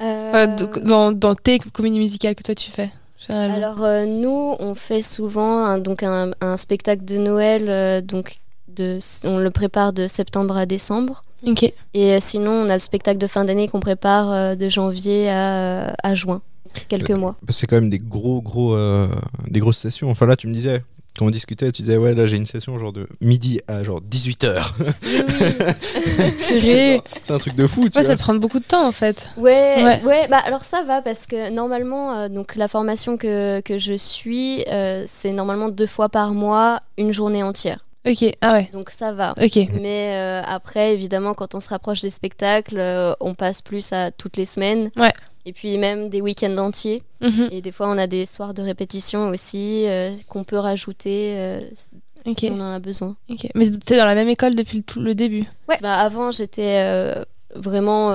Euh, 0.00 0.46
dans, 0.82 1.12
dans 1.12 1.34
tes 1.34 1.58
comédies 1.60 1.98
musicales 2.00 2.34
que 2.34 2.42
toi 2.42 2.54
tu 2.54 2.70
fais 2.70 2.90
alors, 3.30 3.82
euh, 3.82 4.04
nous, 4.04 4.54
on 4.58 4.74
fait 4.74 5.00
souvent 5.00 5.60
un, 5.64 5.78
donc 5.78 6.02
un, 6.02 6.32
un 6.42 6.58
spectacle 6.58 7.06
de 7.06 7.16
Noël. 7.16 7.70
euh, 7.70 8.02
donc 8.02 8.36
de, 8.68 8.98
on 9.24 9.38
le 9.38 9.50
prépare 9.50 9.94
de 9.94 10.06
septembre 10.06 10.56
à 10.58 10.66
décembre. 10.66 11.24
Ok. 11.46 11.62
Et 11.62 11.74
euh, 12.12 12.18
sinon, 12.20 12.50
on 12.52 12.68
a 12.68 12.74
le 12.74 12.78
spectacle 12.78 13.18
de 13.18 13.26
fin 13.26 13.44
d'année 13.44 13.68
qu'on 13.68 13.80
prépare 13.80 14.32
euh, 14.32 14.54
de 14.54 14.68
janvier 14.68 15.28
à, 15.30 15.94
à 16.02 16.14
juin. 16.14 16.40
Quelques 16.88 17.10
Euh, 17.10 17.16
mois. 17.16 17.36
C'est 17.50 17.66
quand 17.66 17.76
même 17.76 17.90
des 17.90 17.98
gros, 17.98 18.40
gros, 18.42 18.74
euh, 18.74 19.08
des 19.48 19.60
grosses 19.60 19.78
sessions. 19.78 20.10
Enfin 20.10 20.26
là, 20.26 20.34
tu 20.36 20.48
me 20.48 20.52
disais, 20.52 20.82
quand 21.16 21.26
on 21.26 21.30
discutait, 21.30 21.70
tu 21.70 21.82
disais, 21.82 21.96
ouais, 21.96 22.14
là 22.14 22.26
j'ai 22.26 22.36
une 22.36 22.46
session 22.46 22.76
genre 22.80 22.92
de 22.92 23.06
midi 23.20 23.60
à 23.68 23.84
genre 23.84 24.00
18h. 24.00 24.72
Purée. 26.48 27.00
c'est 27.24 27.32
un 27.32 27.38
truc 27.38 27.54
de 27.54 27.66
fou, 27.66 27.88
tu 27.88 27.98
Ouais, 27.98 28.04
vois. 28.04 28.16
ça 28.16 28.20
prend 28.20 28.34
beaucoup 28.34 28.58
de 28.58 28.64
temps 28.64 28.86
en 28.86 28.92
fait. 28.92 29.30
Ouais, 29.36 29.76
Ouais. 29.84 30.00
ouais. 30.04 30.28
bah 30.28 30.40
alors 30.44 30.62
ça 30.64 30.82
va 30.82 31.02
parce 31.02 31.26
que 31.26 31.50
normalement, 31.50 32.12
euh, 32.18 32.28
donc 32.28 32.56
la 32.56 32.66
formation 32.68 33.16
que, 33.16 33.60
que 33.60 33.78
je 33.78 33.94
suis, 33.94 34.64
euh, 34.70 35.04
c'est 35.06 35.32
normalement 35.32 35.68
deux 35.68 35.86
fois 35.86 36.08
par 36.08 36.32
mois, 36.34 36.80
une 36.98 37.12
journée 37.12 37.42
entière. 37.42 37.84
Ok. 38.06 38.36
Ah 38.40 38.52
ouais. 38.52 38.68
Donc 38.72 38.90
ça 38.90 39.12
va. 39.12 39.34
Ok. 39.42 39.58
Mais 39.80 40.14
euh, 40.14 40.42
après, 40.46 40.92
évidemment, 40.92 41.34
quand 41.34 41.54
on 41.54 41.60
se 41.60 41.68
rapproche 41.70 42.00
des 42.00 42.10
spectacles, 42.10 42.78
euh, 42.78 43.14
on 43.20 43.34
passe 43.34 43.62
plus 43.62 43.92
à 43.92 44.10
toutes 44.10 44.36
les 44.36 44.44
semaines. 44.44 44.90
Ouais. 44.96 45.12
Et 45.46 45.52
puis 45.52 45.76
même 45.78 46.08
des 46.08 46.20
week-ends 46.20 46.56
entiers. 46.58 47.02
Mhm. 47.20 47.48
Et 47.50 47.60
des 47.60 47.72
fois, 47.72 47.88
on 47.88 47.98
a 47.98 48.06
des 48.06 48.26
soirs 48.26 48.54
de 48.54 48.62
répétition 48.62 49.28
aussi 49.28 49.86
euh, 49.86 50.14
qu'on 50.28 50.44
peut 50.44 50.58
rajouter 50.58 51.60
si 52.38 52.50
on 52.50 52.60
en 52.60 52.72
a 52.72 52.78
besoin. 52.78 53.16
Ok. 53.30 53.48
Mais 53.54 53.70
t'es 53.70 53.96
dans 53.96 54.06
la 54.06 54.14
même 54.14 54.28
école 54.28 54.54
depuis 54.54 54.78
le, 54.78 54.82
tout 54.84 55.00
le 55.00 55.14
début? 55.14 55.44
Ouais. 55.68 55.78
Bah, 55.80 55.96
avant, 55.96 56.30
j'étais 56.30 57.14
vraiment. 57.54 58.12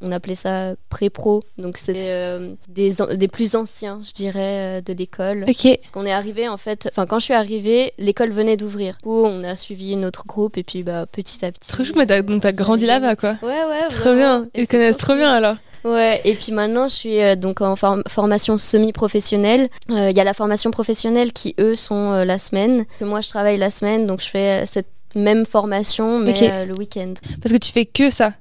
On 0.00 0.12
appelait 0.12 0.34
ça 0.34 0.74
pré-pro. 0.90 1.40
Donc, 1.58 1.76
c'est 1.78 1.94
euh, 1.96 2.54
des, 2.68 3.28
plus 3.28 3.56
anciens, 3.56 4.00
je 4.06 4.12
dirais, 4.12 4.78
euh, 4.78 4.80
de 4.80 4.92
l'école. 4.92 5.44
Ok. 5.48 5.76
Parce 5.80 5.90
qu'on 5.90 6.06
est 6.06 6.12
arrivé, 6.12 6.48
en 6.48 6.56
fait. 6.56 6.88
Enfin, 6.92 7.06
quand 7.06 7.18
je 7.18 7.24
suis 7.24 7.34
arrivée, 7.34 7.92
l'école 7.98 8.30
venait 8.30 8.56
d'ouvrir. 8.56 8.96
Coup, 9.02 9.24
on 9.24 9.42
a 9.44 9.56
suivi 9.56 9.96
notre 9.96 10.26
groupe 10.26 10.56
et 10.56 10.62
puis, 10.62 10.82
bah, 10.82 11.06
petit 11.06 11.44
à 11.44 11.50
petit. 11.52 11.70
Trop 11.70 11.84
chou, 11.84 11.94
mais 11.96 12.06
t'as, 12.06 12.22
donc 12.22 12.42
t'as 12.42 12.48
ça 12.48 12.52
grandi 12.52 12.86
là-bas 12.86 13.16
quoi. 13.16 13.36
Ouais, 13.42 13.64
ouais. 13.64 13.88
Trop 13.90 14.10
vraiment. 14.10 14.40
bien. 14.40 14.48
Ils 14.54 14.66
te 14.66 14.72
connaissent 14.72 14.96
trop 14.96 15.14
bien 15.14 15.32
alors. 15.32 15.56
Ouais, 15.84 16.20
et 16.24 16.34
puis 16.34 16.52
maintenant, 16.52 16.88
je 16.88 16.94
suis 16.94 17.20
euh, 17.22 17.36
donc 17.36 17.60
en 17.60 17.74
form- 17.76 18.02
formation 18.08 18.58
semi-professionnelle. 18.58 19.68
Euh, 19.90 20.10
Il 20.10 20.16
y 20.16 20.20
a 20.20 20.24
la 20.24 20.34
formation 20.34 20.70
professionnelle 20.70 21.32
qui, 21.32 21.54
eux, 21.60 21.74
sont 21.74 22.12
la 22.24 22.38
semaine. 22.38 22.84
Moi, 23.00 23.20
je 23.20 23.28
travaille 23.28 23.58
la 23.58 23.70
semaine, 23.70 24.06
donc 24.06 24.20
je 24.20 24.28
fais 24.28 24.64
cette 24.66 24.88
même 25.14 25.46
formation, 25.46 26.18
mais 26.18 26.64
le 26.66 26.74
week-end. 26.74 27.14
Parce 27.42 27.52
que 27.52 27.58
tu 27.58 27.72
fais 27.72 27.86
que 27.86 28.10
ça. 28.10 28.34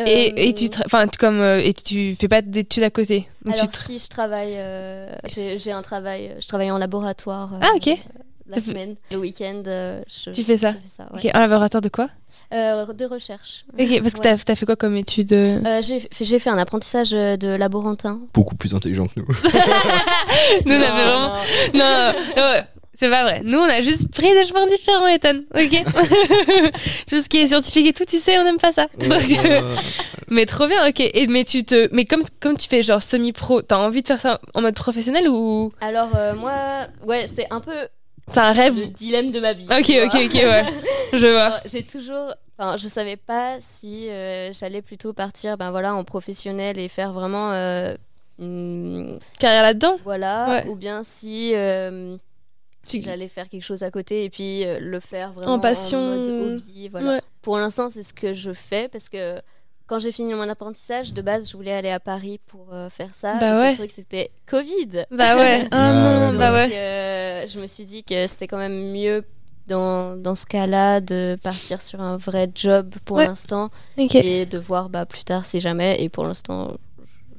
Euh, 0.00 0.04
Et, 0.06 0.48
et 0.48 0.54
tu, 0.54 0.66
tra- 0.66 0.82
enfin, 0.86 1.06
tu- 1.08 1.18
comme, 1.18 1.40
euh, 1.40 1.58
et 1.60 1.72
tu 1.74 2.16
fais 2.20 2.28
pas 2.28 2.42
d'études 2.42 2.82
à 2.82 2.90
côté. 2.90 3.28
Donc 3.44 3.54
Alors, 3.56 3.68
tu 3.68 3.78
si 3.80 3.98
je 3.98 4.08
travaille, 4.08 4.54
euh, 4.56 5.12
j'ai 5.28 5.72
un 5.72 5.82
travail, 5.82 6.34
je 6.40 6.46
travaille 6.46 6.70
en 6.70 6.78
laboratoire. 6.78 7.54
euh, 7.54 7.58
Ah, 7.62 7.70
ok. 7.76 7.86
La 8.48 8.56
Ça 8.56 8.62
fait- 8.62 8.70
semaine. 8.72 8.96
Le 9.12 9.18
week-end, 9.18 9.62
euh, 9.68 10.02
je, 10.08 10.30
Tu 10.30 10.42
fais 10.42 10.56
ça 10.56 10.72
je 10.72 10.78
fais 10.82 10.88
ça, 10.96 11.04
ouais. 11.12 11.20
Ok, 11.24 11.30
un 11.32 11.38
laboratoire 11.38 11.80
de 11.80 11.88
quoi 11.88 12.08
Euh, 12.52 12.84
de 12.92 13.04
recherche. 13.04 13.64
Ok, 13.78 14.00
parce 14.02 14.14
que 14.14 14.28
Ouais. 14.28 14.36
t'as, 14.44 14.56
fait 14.56 14.66
quoi 14.66 14.74
comme 14.74 14.96
étude 14.96 15.32
euh 15.34 15.60
Euh, 15.64 15.82
j'ai 15.82 16.00
fait- 16.00 16.24
j'ai 16.24 16.38
fait 16.40 16.50
un 16.50 16.58
apprentissage 16.58 17.10
euh, 17.14 17.36
de 17.36 17.46
laborantin. 17.46 18.20
Beaucoup 18.34 18.56
plus 18.56 18.74
intelligent 18.74 19.06
que 19.06 19.20
nous. 19.20 19.26
Nous, 20.66 20.72
on 20.72 20.82
avait 20.82 20.88
vraiment. 20.88 21.34
Non, 21.74 22.12
non, 22.36 22.42
ouais. 22.42 22.62
C'est 23.00 23.08
pas 23.08 23.22
vrai. 23.24 23.40
Nous, 23.42 23.58
on 23.58 23.64
a 23.64 23.80
juste 23.80 24.08
pris 24.12 24.30
des 24.34 24.44
chemins 24.44 24.66
différents, 24.66 25.06
Ethan. 25.06 25.38
Ok. 25.54 25.84
tout 27.08 27.18
ce 27.20 27.28
qui 27.30 27.38
est 27.38 27.46
scientifique 27.46 27.86
et 27.86 27.92
tout, 27.94 28.04
tu 28.04 28.18
sais, 28.18 28.38
on 28.38 28.44
n'aime 28.44 28.58
pas 28.58 28.72
ça. 28.72 28.88
Donc, 28.98 29.22
Euh, 29.42 29.74
mais 30.28 30.44
trop 30.44 30.66
bien. 30.66 30.86
Ok. 30.86 31.00
Et 31.00 31.26
mais 31.26 31.44
tu 31.44 31.64
te, 31.64 31.88
mais 31.92 32.04
comme 32.04 32.22
comme 32.40 32.58
tu 32.58 32.68
fais 32.68 32.82
genre 32.82 33.02
semi-pro, 33.02 33.62
t'as 33.62 33.78
envie 33.78 34.02
de 34.02 34.06
faire 34.06 34.20
ça 34.20 34.38
en 34.52 34.60
mode 34.60 34.74
professionnel 34.74 35.30
ou? 35.30 35.72
Alors 35.80 36.10
euh, 36.14 36.34
moi, 36.34 36.88
ouais, 37.06 37.26
c'est 37.34 37.46
un 37.50 37.60
peu 37.60 37.88
t'as 38.34 38.48
un 38.48 38.52
rêve? 38.52 38.76
le 38.78 38.86
dilemme 38.88 39.30
de 39.30 39.40
ma 39.40 39.54
vie. 39.54 39.64
Ok, 39.64 39.90
ok, 40.04 40.20
ok, 40.26 40.34
ouais. 40.34 40.64
Je 41.14 41.26
vois. 41.26 41.58
J'ai 41.64 41.82
toujours, 41.82 42.34
enfin, 42.58 42.76
je 42.76 42.86
savais 42.86 43.16
pas 43.16 43.56
si 43.60 44.10
euh, 44.10 44.52
j'allais 44.52 44.82
plutôt 44.82 45.14
partir, 45.14 45.56
ben 45.56 45.70
voilà, 45.70 45.94
en 45.94 46.04
professionnel 46.04 46.78
et 46.78 46.88
faire 46.88 47.12
vraiment, 47.14 47.50
euh, 47.52 47.94
une- 48.38 49.18
Carrière 49.38 49.62
là-dedans? 49.62 49.96
voilà, 50.04 50.48
Ouais. 50.50 50.66
ou 50.68 50.76
bien 50.76 51.02
si, 51.02 51.52
euh, 51.54 52.16
j'allais 52.88 53.28
faire 53.28 53.48
quelque 53.48 53.62
chose 53.64 53.82
à 53.82 53.90
côté 53.90 54.24
et 54.24 54.30
puis 54.30 54.64
euh, 54.64 54.78
le 54.80 55.00
faire 55.00 55.32
vraiment 55.32 55.58
passion. 55.60 56.16
mode 56.16 56.28
hobby, 56.28 56.88
voilà. 56.88 57.14
Ouais. 57.14 57.20
Pour 57.42 57.56
l'instant, 57.58 57.90
c'est 57.90 58.02
ce 58.02 58.12
que 58.14 58.32
je 58.32 58.52
fais 58.52 58.88
parce 58.88 59.08
que 59.08 59.40
quand 59.86 59.98
j'ai 59.98 60.12
fini 60.12 60.34
mon 60.34 60.48
apprentissage, 60.48 61.12
de 61.12 61.20
base, 61.20 61.50
je 61.50 61.56
voulais 61.56 61.72
aller 61.72 61.90
à 61.90 61.98
Paris 62.00 62.38
pour 62.46 62.72
euh, 62.72 62.88
faire 62.90 63.12
ça. 63.14 63.34
Bah 63.38 63.60
ouais. 63.60 63.74
truc, 63.74 63.90
c'était 63.90 64.30
Covid. 64.46 65.04
Bah 65.10 65.36
ouais. 65.36 65.66
Ah 65.72 66.30
non, 66.32 66.38
bah 66.38 66.52
ouais. 66.52 66.70
euh, 66.74 67.46
je 67.48 67.58
me 67.58 67.66
suis 67.66 67.84
dit 67.84 68.04
que 68.04 68.26
c'était 68.28 68.46
quand 68.46 68.58
même 68.58 68.92
mieux 68.92 69.24
dans, 69.66 70.16
dans 70.16 70.34
ce 70.36 70.46
cas-là 70.46 71.00
de 71.00 71.36
partir 71.42 71.82
sur 71.82 72.00
un 72.00 72.16
vrai 72.16 72.50
job 72.54 72.94
pour 73.04 73.16
Ouais. 73.18 73.26
l'instant 73.26 73.70
et 73.96 74.46
de 74.46 74.58
voir 74.58 74.90
bah, 74.90 75.06
plus 75.06 75.24
tard 75.24 75.44
si 75.44 75.58
jamais. 75.60 76.02
Et 76.02 76.08
pour 76.08 76.24
l'instant, 76.24 76.76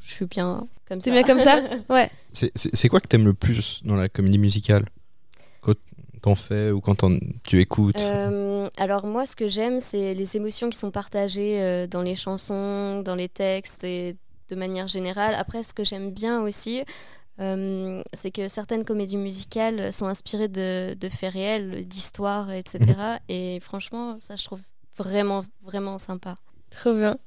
je 0.01 0.11
suis 0.13 0.25
bien 0.25 0.67
comme 0.87 0.99
ça. 0.99 1.05
C'est 1.05 1.11
bien 1.11 1.23
comme 1.23 1.41
ça. 1.41 1.61
Ouais. 1.89 2.09
C'est 2.33 2.89
quoi 2.89 2.99
que 2.99 3.07
t'aimes 3.07 3.25
le 3.25 3.33
plus 3.33 3.81
dans 3.85 3.95
la 3.95 4.09
comédie 4.09 4.37
musicale? 4.37 4.85
T'en 6.21 6.35
fais 6.35 6.71
ou 6.71 6.81
quand 6.81 7.03
tu 7.43 7.59
écoutes 7.59 7.97
Euh, 7.99 8.69
alors 8.77 9.05
moi, 9.05 9.25
ce 9.25 9.35
que 9.35 9.47
j'aime, 9.47 9.79
c'est 9.79 10.13
les 10.13 10.37
émotions 10.37 10.69
qui 10.69 10.77
sont 10.77 10.91
partagées 10.91 11.61
euh, 11.61 11.87
dans 11.87 12.01
les 12.01 12.15
chansons, 12.15 13.01
dans 13.01 13.15
les 13.15 13.29
textes 13.29 13.83
et 13.83 14.15
de 14.49 14.55
manière 14.55 14.87
générale. 14.87 15.33
Après, 15.35 15.63
ce 15.63 15.73
que 15.73 15.83
j'aime 15.83 16.11
bien 16.11 16.41
aussi, 16.41 16.83
euh, 17.39 18.01
c'est 18.13 18.31
que 18.31 18.47
certaines 18.47 18.85
comédies 18.85 19.17
musicales 19.17 19.91
sont 19.91 20.07
inspirées 20.07 20.47
de, 20.49 20.93
de 20.93 21.09
faits 21.09 21.33
réels, 21.33 21.87
d'histoires, 21.87 22.51
etc. 22.51 22.79
Et 23.29 23.59
franchement, 23.61 24.17
ça, 24.19 24.35
je 24.35 24.43
trouve 24.43 24.61
vraiment, 24.97 25.41
vraiment 25.63 25.97
sympa. 25.97 26.35
Trop 26.69 26.93
bien. 26.93 27.17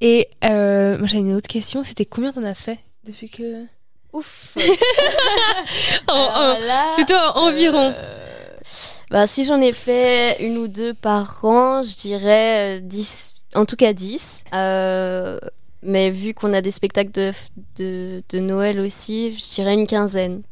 Et 0.00 0.28
euh, 0.44 0.98
moi 0.98 1.06
j'avais 1.06 1.22
une 1.22 1.32
autre 1.34 1.48
question. 1.48 1.84
C'était 1.84 2.04
combien 2.04 2.32
t'en 2.32 2.42
as 2.42 2.54
fait 2.54 2.80
depuis 3.04 3.30
que 3.30 3.64
Ouf 4.12 4.56
En- 6.08 6.12
en- 6.14 6.28
Alors 6.30 6.58
là, 6.60 6.92
Plutôt 6.94 7.14
en- 7.14 7.46
environ. 7.48 7.92
euh, 7.96 8.48
bah, 9.10 9.26
si 9.26 9.44
j'en 9.44 9.60
ai 9.60 9.72
fait 9.72 10.36
une 10.40 10.58
ou 10.58 10.68
deux 10.68 10.94
par 10.94 11.44
an, 11.44 11.82
je 11.82 11.96
dirais 11.96 12.78
euh, 12.78 12.80
10, 12.82 13.34
en 13.54 13.64
tout 13.64 13.76
cas 13.76 13.92
10. 13.92 14.44
Euh, 14.54 15.38
mais 15.82 16.10
vu 16.10 16.34
qu'on 16.34 16.52
a 16.52 16.60
des 16.60 16.70
spectacles 16.70 17.10
de, 17.12 17.32
de, 17.76 18.22
de 18.28 18.38
Noël 18.38 18.78
aussi, 18.80 19.34
je 19.34 19.54
dirais 19.54 19.74
une 19.74 19.86
quinzaine. 19.86 20.42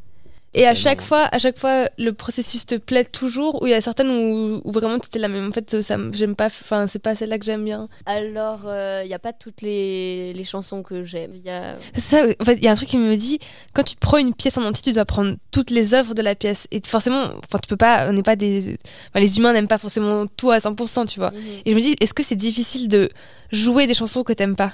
Et 0.53 0.67
à 0.67 0.75
chaque 0.75 1.01
fois, 1.01 1.29
à 1.31 1.39
chaque 1.39 1.59
fois, 1.59 1.89
le 1.99 2.13
processus 2.13 2.67
te 2.67 2.75
plaît 2.75 3.05
toujours 3.05 3.63
ou 3.63 3.67
il 3.67 3.71
y 3.71 3.75
a 3.75 3.81
certaines 3.81 4.11
où, 4.11 4.61
où 4.65 4.73
vraiment 4.73 4.99
c'était 5.03 5.19
la 5.19 5.29
même? 5.29 5.49
En 5.49 5.53
fait, 5.53 5.81
ça, 5.83 5.97
j'aime 6.13 6.35
pas. 6.35 6.47
Enfin, 6.47 6.87
c'est 6.87 6.99
pas 6.99 7.15
celle-là 7.15 7.39
que 7.39 7.45
j'aime 7.45 7.65
bien. 7.65 7.89
Alors, 8.07 8.63
il 8.65 9.07
n'y 9.07 9.15
a 9.15 9.19
pas 9.19 9.33
toutes 9.33 9.63
les, 9.63 10.33
les 10.33 10.45
chansons 10.45 10.83
que 10.83 11.05
j'aime. 11.05 11.33
Il 11.35 11.43
y 11.43 11.51
a... 11.51 11.77
C'est 11.95 12.01
ça. 12.01 12.27
En 12.41 12.45
fait, 12.45 12.55
il 12.55 12.65
y 12.65 12.69
a 12.69 12.73
un 12.73 12.75
truc 12.75 12.89
qui 12.89 12.99
me 12.99 13.17
dit 13.17 13.39
quand 13.75 13.85
tu 13.85 13.97
prends 13.97 14.19
une 14.19 14.35
pièce 14.35 14.59
en 14.59 14.65
entier, 14.65 14.83
tu 14.83 14.93
dois 14.93 15.05
prendre 15.05 15.37
toutes 15.53 15.71
les 15.71 15.95
œuvres 15.95 16.15
de 16.15 16.23
la 16.23 16.35
pièce. 16.35 16.67
Et 16.71 16.81
forcément, 16.85 17.23
enfin, 17.23 17.59
tu 17.63 17.69
peux 17.69 17.77
pas. 17.77 18.09
On 18.09 18.13
n'est 18.13 18.23
pas 18.23 18.37
des. 18.37 18.77
enfin, 19.11 19.21
les 19.21 19.39
humains 19.39 19.53
n'aiment 19.53 19.69
pas 19.69 19.79
forcément 19.79 20.27
tout 20.27 20.51
à 20.51 20.59
100%, 20.59 21.07
tu 21.07 21.21
vois. 21.21 21.33
Et 21.65 21.71
je 21.71 21.77
me 21.77 21.81
dis, 21.81 21.95
est-ce 22.01 22.15
que 22.15 22.23
c'est 22.23 22.35
difficile 22.37 22.89
de 22.89 23.09
jouer 23.53 23.87
des 23.87 23.95
chansons 23.95 24.25
que 24.25 24.33
t'aimes 24.33 24.57
pas? 24.57 24.73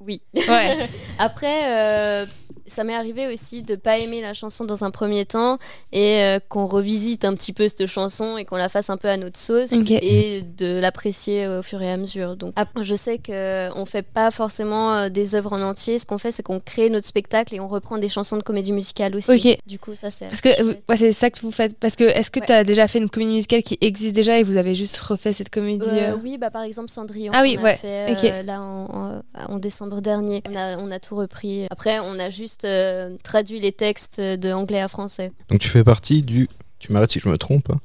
Oui. 0.00 0.20
Ouais. 0.34 0.88
Après, 1.18 1.62
euh, 1.66 2.26
ça 2.66 2.84
m'est 2.84 2.94
arrivé 2.94 3.26
aussi 3.32 3.62
de 3.62 3.74
pas 3.74 3.98
aimer 3.98 4.20
la 4.20 4.34
chanson 4.34 4.64
dans 4.64 4.84
un 4.84 4.90
premier 4.90 5.24
temps 5.24 5.58
et 5.92 6.22
euh, 6.22 6.38
qu'on 6.48 6.66
revisite 6.66 7.24
un 7.24 7.34
petit 7.34 7.52
peu 7.52 7.66
cette 7.66 7.86
chanson 7.86 8.36
et 8.36 8.44
qu'on 8.44 8.56
la 8.56 8.68
fasse 8.68 8.90
un 8.90 8.96
peu 8.96 9.08
à 9.08 9.16
notre 9.16 9.38
sauce 9.38 9.72
et 9.72 10.42
de 10.56 10.78
l'apprécier 10.78 11.48
au 11.48 11.62
fur 11.62 11.80
et 11.82 11.90
à 11.90 11.96
mesure. 11.96 12.36
Donc, 12.36 12.52
après, 12.56 12.84
je 12.84 12.94
sais 12.94 13.18
que 13.18 13.70
on 13.76 13.86
fait 13.86 14.02
pas 14.02 14.30
forcément 14.30 14.92
euh, 14.94 15.08
des 15.08 15.34
œuvres 15.34 15.52
en 15.54 15.62
entier. 15.62 15.98
Ce 15.98 16.06
qu'on 16.06 16.18
fait, 16.18 16.30
c'est 16.30 16.42
qu'on 16.42 16.60
crée 16.60 16.90
notre 16.90 17.06
spectacle 17.06 17.54
et 17.54 17.60
on 17.60 17.68
reprend 17.68 17.98
des 17.98 18.08
chansons 18.08 18.36
de 18.36 18.42
comédie 18.42 18.72
musicale 18.72 19.16
aussi. 19.16 19.58
Du 19.66 19.78
coup, 19.78 19.94
ça 19.94 20.10
c'est. 20.10 20.26
Parce 20.28 20.40
que 20.40 20.62
ouais, 20.88 20.96
c'est 20.96 21.12
ça 21.12 21.30
que 21.30 21.40
vous 21.40 21.50
faites. 21.50 21.76
Parce 21.78 21.96
que 21.96 22.04
est-ce 22.04 22.30
que 22.30 22.38
Ouais. 22.40 22.46
tu 22.46 22.52
as 22.52 22.62
déjà 22.64 22.86
fait 22.86 22.98
une 22.98 23.10
comédie 23.10 23.32
musicale 23.32 23.62
qui 23.64 23.76
existe 23.80 24.14
déjà 24.14 24.38
et 24.38 24.42
vous 24.44 24.56
avez 24.58 24.74
juste 24.76 24.96
refait 24.98 25.32
cette 25.32 25.50
comédie 25.50 25.86
Euh, 25.90 26.14
oui, 26.22 26.38
bah, 26.38 26.50
par 26.50 26.62
exemple 26.62 26.88
Cendrillon. 26.90 27.32
Ah 27.34 27.42
oui, 27.42 27.56
qu'on 27.56 27.62
a 27.62 27.64
ouais, 27.64 27.76
fait, 27.76 28.42
là 28.44 28.60
en, 28.62 29.20
en- 29.48 29.54
en 29.54 29.58
décembre 29.58 29.87
dernier. 30.00 30.42
On 30.50 30.56
a, 30.56 30.76
on 30.76 30.90
a 30.90 30.98
tout 31.00 31.16
repris. 31.16 31.66
Après, 31.70 31.98
on 32.00 32.18
a 32.18 32.30
juste 32.30 32.64
euh, 32.64 33.16
traduit 33.24 33.60
les 33.60 33.72
textes 33.72 34.20
de 34.20 34.52
anglais 34.52 34.80
à 34.80 34.88
français. 34.88 35.32
Donc 35.50 35.60
tu 35.60 35.68
fais 35.68 35.84
partie 35.84 36.22
du, 36.22 36.48
tu 36.78 36.92
m'arrêtes 36.92 37.10
si 37.12 37.20
je 37.20 37.28
me 37.28 37.36
trompe, 37.38 37.70
hein, 37.72 37.80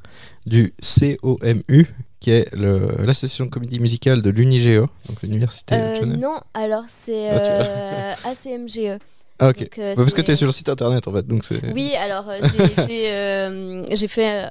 du 0.46 0.74
COMU, 1.22 1.88
qui 2.20 2.32
est 2.32 2.48
l'association 2.56 3.46
de 3.46 3.50
comédie 3.50 3.80
musicale 3.80 4.22
de 4.22 4.30
l'UNIGE, 4.30 4.76
donc 4.78 5.22
l'université 5.24 5.76
Euh, 5.76 6.06
non, 6.06 6.36
alors 6.54 6.84
c'est 6.88 7.30
Ah, 7.30 7.40
tu- 7.40 7.48
euh, 7.52 8.56
ACMGE. 8.60 9.00
Ah 9.40 9.50
ok. 9.50 9.60
Donc, 9.60 9.80
euh, 9.80 9.90
Ouais, 9.90 9.96
parce 9.96 10.14
que 10.14 10.22
tu 10.22 10.32
es 10.32 10.36
sur 10.36 10.46
le 10.46 10.54
site 10.54 10.70
internet 10.70 11.08
en 11.08 11.12
fait, 11.14 11.28
donc 11.28 11.44
c'est... 11.44 11.60
Oui, 11.74 11.94
alors 11.96 12.26
j'ai 13.92 14.08
fait 14.08 14.50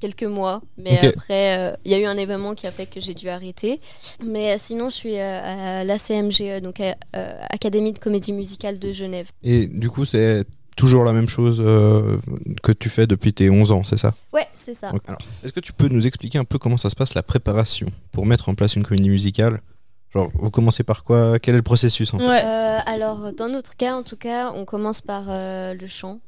quelques 0.00 0.24
mois, 0.24 0.60
mais 0.76 0.98
après 1.08 1.58
euh, 1.58 1.72
il 1.84 1.90
y 1.92 1.94
a 1.94 1.98
eu 1.98 2.04
un 2.04 2.16
événement 2.16 2.54
qui 2.54 2.66
a 2.66 2.72
fait 2.72 2.86
que 2.86 3.00
j'ai 3.00 3.14
dû 3.14 3.28
arrêter. 3.28 3.80
Mais 4.24 4.52
euh, 4.52 4.56
sinon, 4.58 4.90
je 4.90 4.94
suis 4.94 5.18
euh, 5.18 5.80
à 5.80 5.84
l'ACMGE, 5.84 6.60
donc 6.62 6.80
euh, 6.80 6.92
euh, 7.16 7.40
Académie 7.50 7.92
de 7.92 7.98
comédie 7.98 8.32
musicale 8.32 8.78
de 8.78 8.92
Genève. 8.92 9.28
Et 9.42 9.66
du 9.66 9.90
coup 9.90 10.04
c'est 10.04 10.44
toujours 10.76 11.02
la 11.04 11.12
même 11.12 11.28
chose 11.28 11.60
euh, 11.60 12.18
que 12.62 12.70
tu 12.70 12.88
fais 12.88 13.06
depuis 13.08 13.32
tes 13.32 13.50
11 13.50 13.72
ans, 13.72 13.82
c'est 13.82 13.98
ça? 13.98 14.14
Ouais, 14.32 14.46
c'est 14.54 14.74
ça. 14.74 14.90
Alors, 15.06 15.18
Est-ce 15.44 15.52
que 15.52 15.58
tu 15.60 15.72
peux 15.72 15.88
nous 15.88 16.06
expliquer 16.06 16.38
un 16.38 16.44
peu 16.44 16.56
comment 16.58 16.76
ça 16.76 16.88
se 16.88 16.94
passe 16.94 17.14
la 17.14 17.24
préparation 17.24 17.88
pour 18.12 18.26
mettre 18.26 18.48
en 18.48 18.54
place 18.54 18.76
une 18.76 18.84
comédie 18.84 19.08
musicale? 19.10 19.60
Genre, 20.14 20.28
vous 20.34 20.50
commencez 20.50 20.84
par 20.84 21.02
quoi? 21.04 21.38
Quel 21.40 21.54
est 21.54 21.58
le 21.58 21.62
processus 21.62 22.14
en 22.14 22.18
fait? 22.18 22.26
Ouais. 22.28 22.42
Euh, 22.44 22.78
alors, 22.86 23.32
dans 23.32 23.48
notre 23.48 23.76
cas, 23.76 23.94
en 23.96 24.02
tout 24.04 24.16
cas, 24.16 24.52
on 24.54 24.64
commence 24.64 25.02
par 25.02 25.24
euh, 25.28 25.74
le 25.74 25.86
chant. 25.88 26.20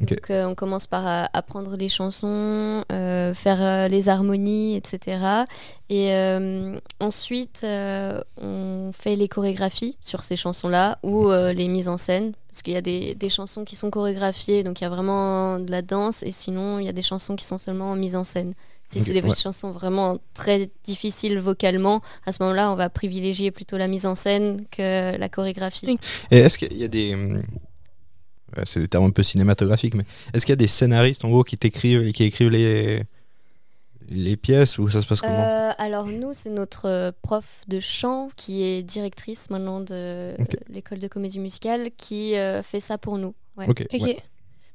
Donc, 0.00 0.30
euh, 0.30 0.46
on 0.46 0.54
commence 0.54 0.86
par 0.86 1.06
euh, 1.06 1.24
apprendre 1.32 1.76
les 1.76 1.88
chansons, 1.88 2.82
euh, 2.90 3.34
faire 3.34 3.88
les 3.88 4.08
harmonies, 4.08 4.76
etc. 4.76 5.18
Et 5.90 6.12
ensuite, 7.00 7.64
on 8.40 8.92
fait 8.92 9.16
les 9.16 9.28
chorégraphies 9.28 9.96
sur 10.00 10.24
ces 10.24 10.36
chansons-là 10.36 10.98
ou 11.02 11.30
les 11.30 11.68
mises 11.68 11.88
en 11.88 11.96
scène. 11.96 12.32
Parce 12.48 12.62
qu'il 12.62 12.72
y 12.72 12.76
a 12.76 12.80
des, 12.82 13.14
des 13.14 13.28
chansons 13.28 13.64
qui 13.64 13.76
sont 13.76 13.90
chorégraphiées, 13.90 14.64
donc 14.64 14.80
il 14.80 14.84
y 14.84 14.86
a 14.86 14.90
vraiment 14.90 15.60
de 15.60 15.70
la 15.70 15.82
danse. 15.82 16.24
Et 16.24 16.32
sinon, 16.32 16.80
il 16.80 16.86
y 16.86 16.88
a 16.88 16.92
des 16.92 17.02
chansons 17.02 17.36
qui 17.36 17.44
sont 17.44 17.58
seulement 17.58 17.92
en 17.92 17.96
mise 17.96 18.16
en 18.16 18.24
scène. 18.24 18.54
Si 18.84 18.98
c'est 18.98 19.12
des 19.12 19.22
ouais. 19.22 19.34
chansons 19.36 19.70
vraiment 19.70 20.18
très 20.34 20.68
difficiles 20.82 21.38
vocalement, 21.38 22.00
à 22.26 22.32
ce 22.32 22.42
moment-là, 22.42 22.72
on 22.72 22.74
va 22.74 22.90
privilégier 22.90 23.52
plutôt 23.52 23.76
la 23.76 23.86
mise 23.86 24.04
en 24.04 24.16
scène 24.16 24.64
que 24.72 25.16
la 25.16 25.28
chorégraphie. 25.28 25.96
Et 26.32 26.38
est-ce 26.38 26.58
qu'il 26.58 26.76
y 26.76 26.82
a 26.82 26.88
des... 26.88 27.16
ouais, 28.56 28.62
c'est 28.66 28.80
des 28.80 28.88
termes 28.88 29.04
un 29.04 29.10
peu 29.10 29.22
cinématographiques, 29.22 29.94
mais 29.94 30.04
est-ce 30.34 30.44
qu'il 30.46 30.52
y 30.52 30.54
a 30.54 30.56
des 30.56 30.66
scénaristes 30.68 31.24
en 31.24 31.30
gros 31.30 31.44
qui 31.44 31.56
t'écrivent 31.58 32.02
et 32.06 32.12
qui 32.12 32.24
écrivent 32.24 32.50
les... 32.50 33.02
les 34.08 34.36
pièces 34.36 34.78
ou 34.78 34.90
ça 34.90 35.02
se 35.02 35.06
passe 35.06 35.20
comment 35.20 35.44
Euh, 35.44 35.70
alors 35.78 36.06
nous, 36.06 36.32
c'est 36.32 36.50
notre 36.50 36.86
euh, 36.88 37.12
prof 37.22 37.44
de 37.68 37.78
chant 37.80 38.28
qui 38.36 38.62
est 38.64 38.82
directrice 38.82 39.50
maintenant 39.50 39.80
de 39.80 40.34
l'école 40.68 40.98
de 40.98 41.08
comédie 41.08 41.38
musicale 41.38 41.90
qui 41.96 42.36
euh, 42.36 42.62
fait 42.62 42.80
ça 42.80 42.98
pour 42.98 43.18
nous. 43.18 43.34
Ouais, 43.56 43.68
Ok. 43.68 43.84
Ouais. 43.92 44.16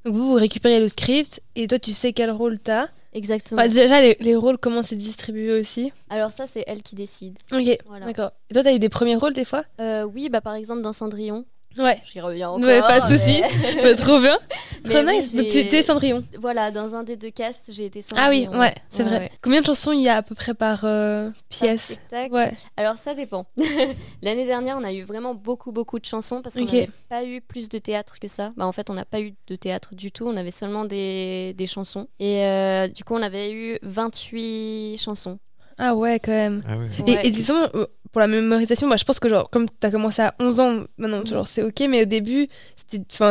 Donc 0.05 0.13
vous, 0.13 0.27
vous 0.27 0.33
récupérez 0.35 0.79
le 0.79 0.87
script 0.87 1.41
et 1.55 1.67
toi, 1.67 1.79
tu 1.79 1.91
sais 1.91 2.13
quel 2.13 2.29
rôle 2.29 2.59
t'as. 2.59 2.89
exactement. 3.11 3.59
Enfin, 3.59 3.69
déjà, 3.73 4.01
les, 4.01 4.15
les 4.19 4.35
rôles, 4.35 4.59
comment 4.59 4.83
c'est 4.83 4.95
distribué 4.95 5.59
aussi. 5.59 5.91
Alors 6.11 6.31
ça, 6.31 6.45
c'est 6.45 6.63
elle 6.67 6.83
qui 6.83 6.93
décide. 6.95 7.39
Ok, 7.51 7.75
Voilà. 7.87 8.05
d'accord. 8.05 8.31
Et 8.51 8.53
toi, 8.53 8.63
t'as 8.63 8.73
eu 8.75 8.77
des 8.79 8.89
premiers 8.89 9.15
rôles 9.15 9.33
des 9.33 9.45
fois 9.45 9.63
Euh, 9.81 10.03
oui, 10.03 10.29
bah 10.29 10.41
par 10.41 10.53
exemple 10.53 10.81
dans 10.83 10.93
Cendrillon, 10.93 11.43
Ouais. 11.77 12.01
j'y 12.11 12.19
reviens 12.21 12.49
encore. 12.49 12.65
Ouais, 12.65 12.81
pas 12.81 13.01
de 13.01 13.11
mais- 13.11 13.17
souci. 13.17 13.41
Bah, 13.83 13.93
trop 13.95 14.19
bien. 14.19 14.37
Mais 14.85 14.89
Trop 14.91 15.03
oui, 15.05 15.17
nice. 15.19 15.35
Donc 15.35 15.47
tu 15.47 15.67
t'es 15.67 15.81
Cendrillon. 15.83 16.23
Voilà, 16.39 16.71
dans 16.71 16.95
un 16.95 17.03
des 17.03 17.15
deux 17.15 17.31
casts, 17.31 17.71
j'ai 17.71 17.85
été 17.85 18.01
Ah 18.15 18.29
oui, 18.29 18.43
Cendrillon. 18.43 18.59
ouais, 18.61 18.75
c'est 18.89 19.03
Ouais, 19.03 19.09
vrai. 19.09 19.19
ouais. 19.19 19.31
Combien 19.41 19.61
de 19.61 19.65
chansons 19.65 19.91
il 19.91 20.01
y 20.01 20.09
a 20.09 20.17
à 20.17 20.21
peu 20.21 20.35
près 20.35 20.53
par 20.53 20.81
euh, 20.83 21.29
Par 21.31 21.41
pièce 21.49 21.81
spectacle. 21.81 22.33
Ouais. 22.33 22.53
Alors 22.77 22.97
ça 22.97 23.13
dépend. 23.15 23.45
L'année 24.21 24.45
dernière, 24.45 24.77
on 24.79 24.83
a 24.83 24.93
eu 24.93 25.03
vraiment 25.03 25.33
beaucoup 25.35 25.71
beaucoup 25.71 25.99
de 25.99 26.05
chansons 26.05 26.41
parce 26.41 26.55
qu'on 26.55 26.63
Ok. 26.63 26.71
n'avait 26.73 26.89
pas 27.09 27.23
eu 27.25 27.41
plus 27.41 27.67
de 27.69 27.77
théâtre 27.77 28.19
que 28.19 28.27
ça. 28.27 28.53
Bah, 28.57 28.65
en 28.65 28.71
fait, 28.71 28.89
on 28.89 28.93
n'a 28.93 29.05
pas 29.05 29.19
eu 29.21 29.33
de 29.47 29.55
théâtre 29.55 29.95
du 29.95 30.11
tout. 30.11 30.27
On 30.27 30.37
avait 30.37 30.51
seulement 30.51 30.85
des, 30.85 31.53
des 31.57 31.67
chansons. 31.67 32.07
Et 32.19 32.43
euh, 32.45 32.87
du 32.87 33.03
coup, 33.03 33.15
on 33.15 33.21
avait 33.21 33.51
eu 33.51 33.77
28 33.81 34.97
chansons. 34.97 35.39
Ah 35.77 35.93
ouais, 35.95 36.19
quand 36.19 36.31
même. 36.31 36.63
Ah 36.67 36.77
ouais. 36.77 36.87
Et, 37.05 37.15
Ouais. 37.17 37.27
et 37.27 37.31
disons, 37.31 37.67
euh, 37.75 37.85
pour 38.15 38.21
la 38.21 38.27
mémorisation, 38.27 38.87
bah, 38.87 38.95
je 38.95 39.03
pense 39.03 39.19
que 39.19 39.27
genre, 39.27 39.49
comme 39.49 39.67
tu 39.67 39.85
as 39.85 39.91
commencé 39.91 40.21
à 40.21 40.33
11 40.39 40.61
ans, 40.61 40.83
maintenant, 40.97 41.25
genre, 41.25 41.49
c'est 41.49 41.61
ok, 41.63 41.81
mais 41.89 42.03
au 42.03 42.05
début, 42.05 42.47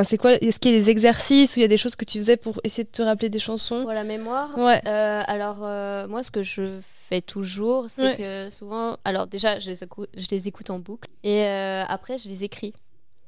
c'est 0.03 0.19
quoi 0.19 0.33
Est-ce 0.35 0.59
qu'il 0.61 0.73
y 0.73 0.75
a 0.75 0.79
des 0.79 0.91
exercices 0.91 1.57
ou 1.57 1.61
il 1.61 1.63
y 1.63 1.65
a 1.65 1.69
des 1.69 1.79
choses 1.79 1.97
que 1.97 2.05
tu 2.05 2.19
faisais 2.19 2.37
pour 2.37 2.61
essayer 2.65 2.85
de 2.85 2.91
te 2.91 3.01
rappeler 3.01 3.31
des 3.31 3.39
chansons? 3.39 3.81
Pour 3.81 3.95
la 3.95 4.05
mémoire, 4.05 4.51
Ouais. 4.59 4.83
Euh, 4.87 5.23
alors, 5.27 5.61
euh, 5.63 6.07
moi, 6.07 6.23
ce 6.23 6.31
que 6.31 6.43
je 6.43 6.69
fais 7.09 7.23
toujours, 7.23 7.87
c'est 7.89 8.03
Ouais. 8.03 8.17
que 8.17 8.51
souvent. 8.51 8.99
Alors, 9.07 9.27
déjà, 9.27 9.59
je 9.59 9.71
les, 9.71 9.83
écoute, 9.83 10.11
je 10.15 10.27
les 10.31 10.49
écoute 10.49 10.69
en 10.69 10.79
boucle. 10.81 11.09
Et 11.23 11.45
euh, 11.47 11.85
après, 11.89 12.19
je 12.19 12.29
les 12.29 12.45
écris. 12.45 12.75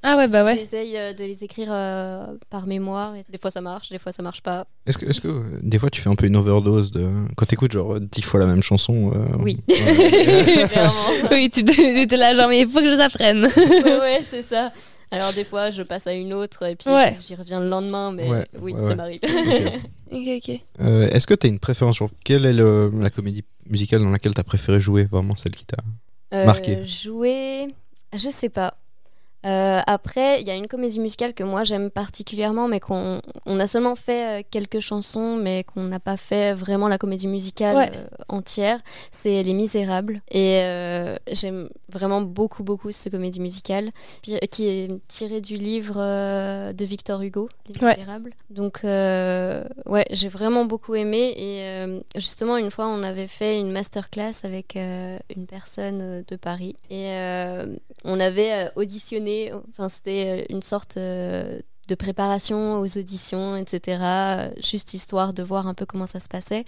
Ah 0.08 0.16
ouais, 0.16 0.28
bah 0.28 0.44
ouais. 0.44 0.56
J'essaye 0.56 0.96
euh, 0.96 1.12
de 1.12 1.25
les 1.25 1.42
écrire 1.42 1.68
euh, 1.70 2.26
par 2.48 2.66
mémoire. 2.68 3.16
Et 3.16 3.25
des 3.28 3.38
fois, 3.38 3.50
ça 3.50 3.60
marche, 3.60 3.88
des 3.90 3.98
fois, 3.98 4.12
ça 4.12 4.22
marche 4.22 4.40
pas. 4.40 4.64
Est-ce 4.86 4.98
que, 4.98 5.06
est-ce 5.06 5.20
que 5.20 5.26
euh, 5.26 5.58
des 5.62 5.80
fois 5.80 5.90
tu 5.90 6.00
fais 6.00 6.08
un 6.08 6.14
peu 6.14 6.26
une 6.26 6.36
overdose 6.36 6.92
de 6.92 7.08
quand 7.36 7.46
t'écoutes 7.46 7.72
genre 7.72 7.98
dix 7.98 8.22
fois 8.22 8.38
la 8.38 8.46
même 8.46 8.62
chanson 8.62 9.10
euh, 9.14 9.36
Oui. 9.40 9.58
ouais. 9.68 10.66
Oui, 11.32 11.50
tu 11.50 11.60
étais 11.60 12.16
là, 12.16 12.34
genre, 12.36 12.48
mais 12.48 12.60
il 12.60 12.68
faut 12.68 12.78
que 12.80 12.92
je 12.92 13.00
apprenne. 13.00 13.44
ouais, 13.56 13.98
ouais, 14.00 14.20
c'est 14.28 14.42
ça. 14.42 14.72
Alors, 15.10 15.32
des 15.32 15.44
fois, 15.44 15.70
je 15.70 15.82
passe 15.82 16.06
à 16.06 16.12
une 16.12 16.32
autre 16.32 16.62
et 16.66 16.76
puis 16.76 16.88
Ouais. 16.88 17.16
j'y 17.20 17.34
reviens 17.34 17.60
le 17.60 17.68
lendemain. 17.68 18.12
Mais 18.12 18.28
Ouais, 18.28 18.46
oui, 18.60 18.72
ouais, 18.75 18.80
ça 18.80 18.86
ouais. 18.88 18.94
m'arrive. 18.94 19.20
Ok. 19.22 19.72
ok, 20.12 20.28
ok. 20.48 20.60
Euh, 20.82 21.08
Est-ce 21.08 21.26
que 21.26 21.34
t'as 21.34 21.48
une 21.48 21.58
préférence 21.58 21.96
sur 21.96 22.08
quelle 22.25 22.46
est 22.46 22.52
le- 22.52 22.92
la 23.00 23.10
comédie 23.10 23.44
musicale 23.68 24.00
dans 24.02 24.10
laquelle 24.10 24.34
t'as 24.34 24.42
préféré 24.44 24.78
jouer 24.78 25.04
vraiment 25.04 25.36
celle 25.36 25.52
qui 25.56 25.64
t'a 25.64 25.76
Marqué? 26.44 26.84
Jouer, 26.84 27.68
je 28.12 28.28
sais 28.30 28.48
pas. 28.48 28.75
Euh, 29.46 29.80
après, 29.86 30.40
il 30.40 30.46
y 30.46 30.50
a 30.50 30.54
une 30.54 30.66
comédie 30.66 30.98
musicale 30.98 31.32
que 31.32 31.44
moi 31.44 31.62
j'aime 31.62 31.90
particulièrement, 31.90 32.66
mais 32.68 32.80
qu'on 32.80 33.20
on 33.46 33.60
a 33.60 33.66
seulement 33.66 33.94
fait 33.94 34.40
euh, 34.40 34.42
quelques 34.50 34.80
chansons, 34.80 35.36
mais 35.36 35.62
qu'on 35.64 35.84
n'a 35.84 36.00
pas 36.00 36.16
fait 36.16 36.52
vraiment 36.52 36.88
la 36.88 36.98
comédie 36.98 37.28
musicale 37.28 37.76
Ouais. 37.76 37.90
euh, 37.94 38.06
entière. 38.28 38.80
C'est 39.12 39.42
Les 39.42 39.54
Misérables. 39.54 40.20
Et 40.30 40.60
euh, 40.62 41.16
j'aime 41.30 41.68
vraiment 41.88 42.20
beaucoup, 42.22 42.64
beaucoup 42.64 42.90
cette 42.90 43.12
comédie 43.12 43.40
musicale, 43.40 43.90
qui 44.22 44.34
est 44.66 44.88
tirée 45.08 45.40
du 45.40 45.56
livre 45.56 45.96
de 46.72 46.84
Victor 46.84 47.22
Hugo, 47.22 47.48
Les 47.68 47.84
Ouais. 47.84 47.94
Misérables. 47.96 48.32
Donc, 48.50 48.80
ouais, 48.82 50.04
j'ai 50.10 50.28
vraiment 50.28 50.64
beaucoup 50.64 50.94
aimé. 50.94 51.32
Et 51.36 52.20
justement, 52.20 52.56
une 52.56 52.70
fois, 52.70 52.88
on 52.88 53.02
avait 53.02 53.28
fait 53.28 53.58
une 53.58 53.70
masterclass 53.70 54.32
avec 54.42 54.74
une 54.76 55.46
personne 55.48 56.24
de 56.26 56.36
Paris. 56.36 56.74
Et 56.90 57.12
on 58.04 58.20
avait 58.20 58.52
euh, 58.52 58.68
c'était 59.88 60.43
euh, 60.43 60.45
une 60.55 60.62
sorte 60.62 60.97
euh, 60.97 61.59
de 61.88 61.95
préparation 61.95 62.81
aux 62.81 62.99
auditions, 62.99 63.57
etc. 63.57 63.99
euh, 64.02 64.50
Juste 64.61 64.95
histoire 64.95 65.33
de 65.33 65.43
voir 65.43 65.66
un 65.66 65.75
peu 65.75 65.87
comment 65.87 66.07
ça 66.07 66.21
se 66.21 66.28
passait. 66.28 66.64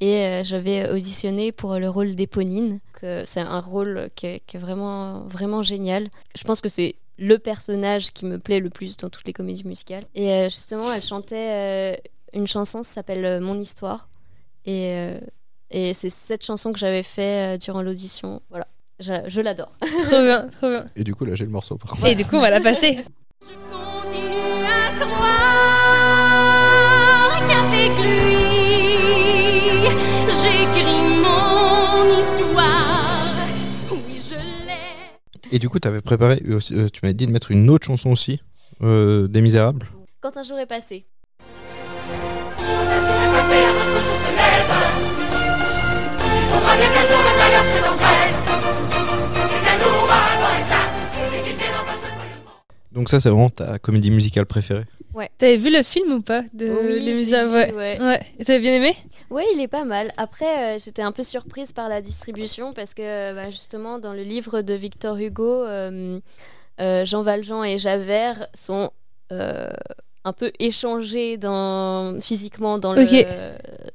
Et 0.00 0.42
j'avais 0.44 0.88
auditionné 0.90 1.52
pour 1.52 1.78
le 1.78 1.88
rôle 1.88 2.14
d'Éponine, 2.14 2.80
c'est 3.00 3.40
un 3.40 3.60
rôle 3.60 4.10
qui 4.14 4.26
est, 4.26 4.56
vraiment, 4.56 5.20
vraiment 5.26 5.62
génial. 5.62 6.08
Je 6.36 6.44
pense 6.44 6.60
que 6.60 6.68
c'est 6.68 6.94
le 7.18 7.38
personnage 7.38 8.12
qui 8.12 8.24
me 8.24 8.38
plaît 8.38 8.60
le 8.60 8.70
plus 8.70 8.96
dans 8.96 9.10
toutes 9.10 9.26
les 9.26 9.32
comédies 9.32 9.66
musicales. 9.66 10.04
Et 10.14 10.44
justement, 10.44 10.92
elle 10.92 11.02
chantait 11.02 12.00
une 12.32 12.46
chanson 12.46 12.82
qui 12.82 12.88
s'appelle 12.88 13.40
Mon 13.40 13.58
histoire. 13.58 14.08
Et, 14.64 14.94
et 15.70 15.92
c'est 15.94 16.10
cette 16.10 16.44
chanson 16.44 16.72
que 16.72 16.78
j'avais 16.78 17.02
fait 17.02 17.58
durant 17.58 17.82
l'audition. 17.82 18.40
Voilà, 18.50 18.68
je, 19.00 19.12
je 19.26 19.40
l'adore. 19.40 19.72
Trop 19.80 20.22
bien, 20.22 20.48
trop 20.60 20.68
bien. 20.70 20.86
Et 20.96 21.04
du 21.04 21.14
coup 21.14 21.24
là 21.24 21.34
j'ai 21.34 21.44
le 21.44 21.50
morceau 21.50 21.76
par 21.76 21.90
contre. 21.92 22.06
Et 22.06 22.14
du 22.14 22.24
coup, 22.24 22.36
on 22.36 22.40
va 22.40 22.50
la 22.50 22.60
passer. 22.60 22.98
continue 23.70 24.64
à 24.66 24.90
croire 25.00 25.40
qu'avec 27.48 27.90
lui, 28.04 29.82
j'écris 30.42 31.02
mon 31.24 32.20
histoire. 32.20 33.34
Oui, 33.90 34.20
je 34.20 34.34
l'ai. 34.66 35.52
Et 35.52 35.58
du 35.58 35.68
coup 35.68 35.78
t'avais 35.78 36.00
préparé 36.00 36.42
euh, 36.48 36.56
aussi- 36.56 36.74
euh, 36.74 36.88
tu 36.92 37.00
m'avais 37.02 37.14
dit 37.14 37.26
de 37.26 37.32
mettre 37.32 37.50
une 37.50 37.70
autre 37.70 37.86
chanson 37.86 38.10
aussi 38.10 38.40
euh, 38.82 39.26
des 39.28 39.40
Misérables. 39.40 39.86
Quand 40.20 40.36
un 40.36 40.42
jour 40.42 40.58
est 40.58 40.66
passé. 40.66 41.06
Donc 52.92 53.08
ça 53.08 53.20
c'est 53.20 53.28
vraiment 53.30 53.50
ta 53.50 53.78
comédie 53.78 54.10
musicale 54.10 54.46
préférée. 54.46 54.84
T'avais 55.38 55.56
vu 55.56 55.70
le 55.70 55.82
film 55.82 56.12
ou 56.12 56.20
pas 56.20 56.42
de 56.52 56.68
Oui, 56.70 57.00
Les 57.00 57.34
Ouais. 57.34 57.72
ouais. 57.72 58.00
ouais. 58.00 58.20
T'avais 58.44 58.60
bien 58.60 58.74
aimé? 58.76 58.94
Oui, 59.30 59.42
il 59.54 59.60
est 59.60 59.68
pas 59.68 59.84
mal. 59.84 60.12
Après, 60.16 60.76
euh, 60.76 60.78
j'étais 60.78 61.02
un 61.02 61.12
peu 61.12 61.22
surprise 61.22 61.72
par 61.72 61.88
la 61.88 62.00
distribution 62.00 62.72
parce 62.72 62.94
que 62.94 63.34
bah, 63.34 63.50
justement, 63.50 63.98
dans 63.98 64.12
le 64.12 64.22
livre 64.22 64.62
de 64.62 64.74
Victor 64.74 65.16
Hugo, 65.16 65.64
euh, 65.64 66.20
euh, 66.80 67.04
Jean 67.04 67.22
Valjean 67.22 67.64
et 67.64 67.78
Javert 67.78 68.48
sont 68.54 68.90
euh, 69.32 69.68
un 70.24 70.32
peu 70.34 70.52
échangés 70.58 71.36
dans, 71.38 72.20
physiquement 72.20 72.78
dans 72.78 72.92
le, 72.92 73.06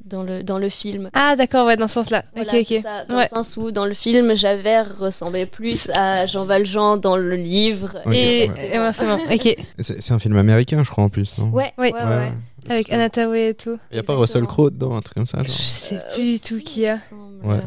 dans, 0.03 0.23
le, 0.23 0.41
dans 0.43 0.57
le 0.57 0.69
film. 0.69 1.09
Ah, 1.13 1.35
d'accord, 1.35 1.67
ouais, 1.67 1.77
dans 1.77 1.87
ce 1.87 1.93
sens-là. 1.95 2.23
Voilà, 2.35 2.51
ok, 2.51 2.65
c'est 2.67 2.77
ok. 2.77 2.83
ça, 2.83 3.05
dans 3.05 3.15
Ouais. 3.17 3.23
le 3.23 3.27
sens 3.29 3.57
où 3.57 3.71
dans 3.71 3.85
le 3.85 3.93
film, 3.93 4.33
Javert 4.35 4.97
ressemblait 4.97 5.45
plus 5.45 5.89
à 5.93 6.25
Jean 6.25 6.45
Valjean 6.45 6.97
dans 6.97 7.15
le 7.15 7.35
livre. 7.35 7.97
Et 8.11 8.49
ouais. 8.49 8.75
inversement, 8.75 9.19
ok. 9.31 9.55
C'est 9.79 10.11
un 10.11 10.19
film 10.19 10.35
américain 10.37 10.83
je 10.83 10.89
crois 10.89 11.03
en 11.03 11.09
plus. 11.09 11.37
Non? 11.37 11.49
Ouais, 11.49 11.73
Ouais. 11.77 11.93
ouais, 11.93 11.99
ouais. 11.99 12.05
ouais. 12.07 12.31
Avec 12.67 12.91
Anna 12.91 13.11
Tawai 13.11 13.49
et 13.49 13.53
tout. 13.53 13.77
Il 13.91 13.97
y 13.97 13.99
a 13.99 14.03
pas. 14.03 14.15
Russell 14.15 14.43
Crowe 14.45 14.71
dedans 14.71 14.95
un 14.97 15.01
truc 15.01 15.13
comme 15.13 15.27
ça 15.27 15.37
Je 15.43 15.47
genre. 15.49 15.55
sais 15.57 15.97
Euh, 15.97 16.13
plus 16.15 16.23
du 16.23 16.39
tout 16.39 16.57
qui 16.59 16.81
y 16.81 16.87
a. 16.87 16.95
Ouais. 17.43 17.59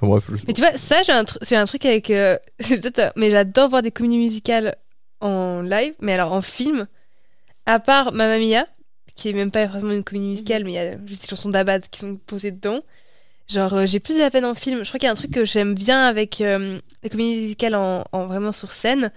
Enfin 0.00 0.08
bref. 0.08 0.24
je- 0.28 0.44
Mais 0.48 0.52
tu 0.52 0.60
vois, 0.62 0.72
ça, 0.76 1.02
j'ai 1.02 1.12
un, 1.12 1.22
j'ai 1.42 1.54
un 1.54 1.66
truc 1.66 1.86
avec. 1.86 2.10
euh, 2.10 2.36
c'est 2.58 2.80
peut-être. 2.80 2.98
euh, 2.98 3.10
mais 3.14 3.30
j'adore 3.30 3.68
voir 3.68 3.82
des 3.82 3.92
comédies 3.92 4.18
musicales 4.18 4.74
en 5.20 5.60
live, 5.62 5.94
mais 6.00 6.14
alors 6.14 6.32
en 6.32 6.42
film. 6.42 6.88
À 7.66 7.78
part 7.80 8.12
Mamma 8.12 8.38
Mia, 8.38 8.66
qui 9.16 9.28
est 9.28 9.32
même 9.32 9.50
pas 9.50 9.66
vraiment 9.66 9.92
une 9.92 10.04
comédie 10.04 10.28
musicale, 10.28 10.64
mais 10.64 10.72
il 10.72 10.74
y 10.74 10.78
a 10.78 11.06
juste 11.06 11.22
des 11.22 11.28
chansons 11.28 11.50
d'Abad 11.50 11.84
qui 11.90 12.00
sont 12.00 12.16
posées 12.16 12.50
dedans. 12.52 12.80
Genre, 13.48 13.74
euh, 13.74 13.86
j'ai 13.86 14.00
plus 14.00 14.16
de 14.16 14.20
la 14.20 14.30
peine 14.30 14.44
en 14.44 14.54
film. 14.54 14.84
Je 14.84 14.88
crois 14.90 14.98
qu'il 15.00 15.06
y 15.06 15.08
a 15.08 15.12
un 15.12 15.16
truc 15.16 15.32
que 15.32 15.44
j'aime 15.44 15.74
bien 15.74 16.04
avec 16.06 16.40
euh, 16.40 16.80
les 17.02 17.10
comédies 17.10 17.40
musicales 17.42 17.74
en, 17.76 18.04
en 18.12 18.26
vraiment 18.26 18.52
sur 18.52 18.70
scène. 18.72 19.12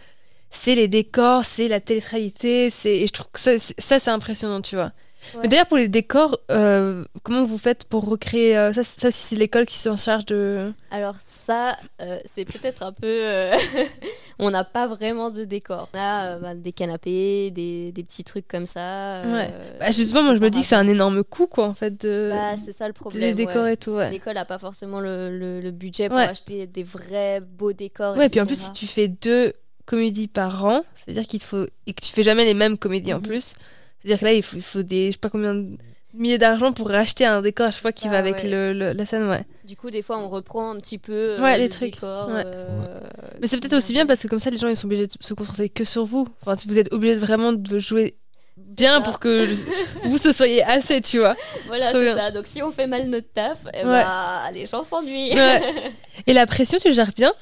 C'est 0.52 0.76
les 0.76 0.88
décors, 0.88 1.46
c'est 1.46 1.68
la 1.68 1.80
télé-réalité, 1.82 2.70
c'est 2.70 2.98
et 2.98 3.08
je 3.08 3.14
trouve 3.14 3.28
que 3.32 3.40
ça, 3.40 3.58
c'est- 3.60 3.80
ça 3.82 4.00
c'est 4.00 4.12
impressionnant, 4.12 4.62
tu 4.62 4.76
vois. 4.76 4.92
Ouais. 5.36 5.40
Mais 5.44 5.48
d'ailleurs 5.48 5.68
pour 5.68 5.78
les 5.78 5.88
décors, 5.88 6.40
euh, 6.52 7.04
comment 7.24 7.44
vous 7.46 7.58
faites 7.58 7.86
pour 7.86 8.06
recréer 8.06 8.58
euh, 8.58 8.74
ça, 8.74 8.84
ça 8.84 9.08
aussi 9.10 9.20
c'est 9.28 9.36
l'école 9.36 9.66
qui 9.66 9.78
s'en 9.78 9.98
charge 9.98 10.26
de. 10.26 10.72
Alors 10.92 11.16
ça, 11.26 11.76
euh, 12.02 12.18
c'est 12.26 12.46
peut-être 12.46 12.84
un 12.84 12.92
peu... 12.94 13.50
on 14.40 14.52
n'a 14.52 14.64
pas 14.64 14.88
vraiment 14.88 15.30
de 15.30 15.44
décor. 15.46 15.90
On 15.94 15.98
a 15.98 16.40
bah, 16.40 16.56
des 16.56 16.72
canapés, 16.72 17.52
des, 17.52 17.92
des 17.92 18.04
petits 18.04 18.24
trucs 18.24 18.48
comme 18.48 18.66
ça. 18.66 19.22
Ouais. 19.26 19.50
Bah, 19.80 19.92
justement, 19.92 20.24
moi 20.24 20.36
je 20.36 20.40
me 20.42 20.50
dis 20.50 20.62
que 20.62 20.66
c'est 20.68 20.76
un 20.76 20.88
énorme 20.88 21.24
coût 21.24 21.48
quoi 21.48 21.68
en 21.68 21.74
fait 21.74 22.02
de, 22.02 22.30
Bah, 22.32 22.56
c'est 22.64 22.72
ça 22.72 22.88
le 22.88 22.94
de 22.94 22.98
problème. 22.98 23.22
les 23.22 23.34
décorer 23.34 23.60
ouais. 23.62 23.74
et 23.74 23.78
tout. 23.78 23.92
Ouais. 23.92 24.12
L'école 24.12 24.36
n'a 24.36 24.46
pas 24.46 24.60
forcément 24.60 25.00
le, 25.00 25.36
le- 25.38 25.62
le 25.62 25.72
budget 25.72 26.10
pour 26.10 26.18
acheter 26.18 26.68
des 26.68 26.84
vrais 26.84 27.42
beaux 27.42 27.74
décors. 27.74 28.16
Ouais, 28.18 28.30
puis 28.30 28.40
en 28.42 28.46
plus 28.46 28.60
si 28.60 28.74
tu 28.74 28.88
fais 28.88 29.08
deux 29.08 29.54
comédies 29.86 30.28
par 30.28 30.64
an, 30.66 30.84
c'est-à-dire 30.96 31.28
qu'il 31.28 31.42
faut 31.44 31.66
et 31.88 31.94
que 31.94 32.02
tu 32.02 32.12
fais 32.14 32.24
jamais 32.24 32.46
les 32.46 32.54
mêmes 32.54 32.78
comédies 32.78 33.14
en 33.14 33.18
Mhm. 33.18 33.24
plus, 33.24 33.56
c'est-à-dire 34.04 34.20
que 34.20 34.26
là 34.26 34.34
il 34.34 34.44
faut, 34.44 34.58
il 34.58 34.62
faut 34.62 34.84
des 34.84 35.08
je 35.08 35.12
sais 35.14 35.18
pas 35.18 35.30
combien 35.30 35.54
de 35.56 35.78
milliers 36.14 36.38
d'argent 36.38 36.72
pour 36.74 36.90
racheter 36.90 37.26
un 37.26 37.42
décor 37.42 37.68
à 37.68 37.72
chaque 37.72 37.82
fois 37.82 37.92
qui 37.92 38.08
va 38.08 38.20
avec 38.20 38.44
ouais. 38.44 38.50
le, 38.50 38.74
le- 38.74 38.94
la 38.94 39.06
scène, 39.06 39.28
ouais. 39.28 39.44
Du 39.66 39.76
coup, 39.76 39.90
des 39.90 40.04
fois, 40.04 40.20
on 40.20 40.30
reprend 40.30 40.70
un 40.72 40.80
petit 40.80 41.00
peu 41.00 41.12
euh, 41.38 41.42
Ouais, 41.42 41.58
les 41.58 41.64
le 41.64 41.70
trucs. 41.72 41.94
décor, 41.94 42.28
Ouais. 42.30 42.44
euh, 42.46 43.00
Mais 43.42 43.48
c'est 43.48 43.58
peut-être 43.60 43.74
aussi 43.76 43.94
bien 43.94 44.06
parce 44.06 44.22
que 44.22 44.28
comme 44.28 44.38
ça 44.40 44.52
les 44.52 44.58
gens 44.58 44.68
ils 44.68 44.76
sont 44.76 44.86
obligés 44.86 45.08
de 45.08 45.14
se 45.20 45.34
concentrer 45.34 45.70
que 45.70 45.84
sur 45.86 46.06
vous. 46.06 46.28
Enfin, 46.42 46.56
si 46.56 46.68
vous 46.68 46.78
êtes 46.78 46.94
obligé 46.94 47.16
de 47.16 47.20
vraiment 47.20 47.52
de 47.54 47.80
jouer 47.80 48.16
bien 48.58 48.98
ça. 49.00 49.02
pour 49.02 49.18
que 49.20 49.48
vous 50.06 50.18
ce 50.20 50.32
soyez 50.32 50.64
assez, 50.64 51.02
tu 51.02 51.18
vois. 51.18 51.36
Voilà, 51.66 51.92
c'est 51.92 52.14
ça. 52.14 52.30
Donc, 52.30 52.46
si 52.46 52.62
on 52.62 52.72
fait 52.72 52.86
mal 52.86 53.08
notre 53.10 53.32
taf, 53.34 53.58
eh 53.74 53.78
Ouais. 53.78 53.84
bah, 53.86 54.52
les 54.54 54.68
gens 54.68 54.84
s'ennuient. 54.84 55.34
Ouais. 55.34 55.62
Et 56.28 56.34
la 56.34 56.46
pression, 56.46 56.78
tu 56.78 56.92
gères 56.94 57.12
bien 57.16 57.34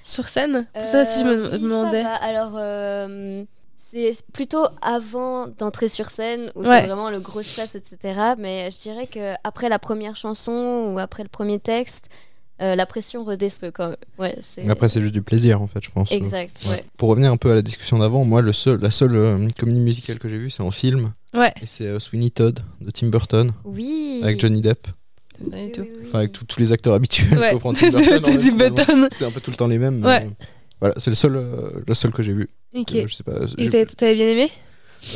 sur 0.00 0.28
scène? 0.28 0.68
Ça 0.80 1.02
aussi, 1.02 1.20
je 1.20 1.24
me 1.24 1.46
Euh, 1.46 1.50
ça 1.50 1.58
demandais. 1.58 2.02
va. 2.04 2.14
Alors, 2.14 2.52
euh, 2.56 3.42
c'est 3.90 4.12
plutôt 4.32 4.66
avant 4.82 5.46
d'entrer 5.48 5.88
sur 5.88 6.10
scène 6.10 6.52
où 6.54 6.60
Ouais. 6.60 6.80
c'est 6.82 6.86
vraiment 6.86 7.10
le 7.10 7.20
gros 7.20 7.42
stress, 7.42 7.74
etc. 7.74 8.34
Mais 8.38 8.70
je 8.70 8.80
dirais 8.80 9.06
que 9.06 9.34
après 9.44 9.68
la 9.68 9.78
première 9.78 10.16
chanson 10.16 10.92
ou 10.94 10.98
après 10.98 11.22
le 11.22 11.28
premier 11.28 11.58
texte, 11.58 12.08
euh, 12.62 12.76
la 12.76 12.84
pression 12.86 13.24
redescend 13.24 13.70
quand 13.72 13.88
même. 13.88 13.96
Ouais, 14.18 14.36
c'est 14.40 14.68
Après 14.68 14.88
c'est 14.90 15.00
juste 15.00 15.14
du 15.14 15.22
plaisir 15.22 15.62
en 15.62 15.66
fait 15.66 15.82
je 15.82 15.90
pense. 15.90 16.12
exact. 16.12 16.60
Ouais. 16.66 16.70
Ouais. 16.72 16.84
Pour 16.98 17.08
revenir 17.08 17.32
un 17.32 17.36
peu 17.38 17.50
à 17.50 17.54
la 17.54 17.62
discussion 17.62 17.98
d'avant, 17.98 18.24
moi 18.24 18.42
le 18.42 18.52
seul, 18.52 18.78
la 18.80 18.90
seule 18.90 19.16
euh, 19.16 19.48
comédie 19.58 19.80
musicale 19.80 20.18
que 20.18 20.28
j'ai 20.28 20.36
vue 20.36 20.50
c'est 20.50 20.62
en 20.62 20.70
film 20.70 21.12
Ouais. 21.34 21.52
et 21.62 21.66
c'est 21.66 21.86
euh, 21.86 21.98
Sweeney 22.00 22.30
Todd 22.30 22.60
de 22.80 22.90
Tim 22.90 23.06
Burton 23.08 23.52
Oui. 23.64 24.20
avec 24.22 24.38
Johnny 24.40 24.60
Depp. 24.60 24.86
Oui, 25.42 25.48
oui, 25.54 25.72
oui. 25.78 25.88
Enfin 26.06 26.18
avec 26.18 26.32
tous- 26.32 26.58
les 26.60 26.70
acteurs 26.70 26.92
habituels. 26.92 27.38
Ouais. 27.38 27.56
Tim 27.74 28.56
Burton. 28.56 29.08
C'est 29.10 29.24
un 29.24 29.30
peu 29.30 29.40
tout 29.40 29.50
le 29.50 29.56
temps 29.56 29.68
les 29.68 29.78
mêmes. 29.78 30.00
mais, 30.00 30.06
Ouais. 30.06 30.24
euh, 30.26 30.44
Voilà, 30.80 30.94
c'est 30.98 31.10
le 31.10 31.16
seul, 31.16 31.36
euh, 31.36 31.70
le 31.86 31.94
seul 31.94 32.10
que 32.12 32.22
j'ai 32.22 32.32
vu. 32.32 32.48
Ok. 32.74 32.94
Euh, 32.94 33.04
je 33.06 33.14
sais 33.14 33.22
pas. 33.22 33.32
Et 33.58 33.70
j'ai- 33.70 33.86
t'avais 33.86 34.14
bien 34.14 34.26
aimé? 34.28 34.50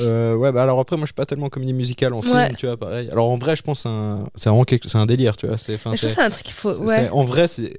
Euh, 0.00 0.34
ouais, 0.34 0.50
bah 0.50 0.62
alors 0.62 0.80
après, 0.80 0.96
moi 0.96 1.02
je 1.04 1.08
suis 1.08 1.14
pas 1.14 1.26
tellement 1.26 1.48
comédie 1.50 1.74
musicale 1.74 2.14
en 2.14 2.22
film, 2.22 2.34
Ouais. 2.34 2.54
tu 2.56 2.66
vois, 2.66 2.76
pareil. 2.78 3.08
Alors 3.10 3.28
en 3.30 3.36
vrai, 3.36 3.54
je 3.54 3.62
pense 3.62 3.78
que 3.80 3.82
c'est 3.82 3.88
un, 3.94 4.24
c'est 4.34 4.48
vraiment 4.48 4.64
quelque- 4.64 4.88
c'est 4.88 4.96
un 4.98 5.04
délire, 5.06 5.36
tu 5.36 5.46
vois. 5.46 5.58
C'est, 5.58 5.74
enfin, 5.74 5.92
Je 5.92 5.98
c'est- 5.98 6.06
pense 6.06 6.14
que 6.16 6.20
c'est 6.20 6.26
un 6.26 6.30
truc 6.30 6.42
qu'il 6.44 6.54
faut. 6.54 6.72
c'est- 6.72 6.78
Ouais. 6.80 6.96
c'est- 6.96 7.10
en 7.10 7.24
vrai, 7.24 7.48
c'est, 7.48 7.74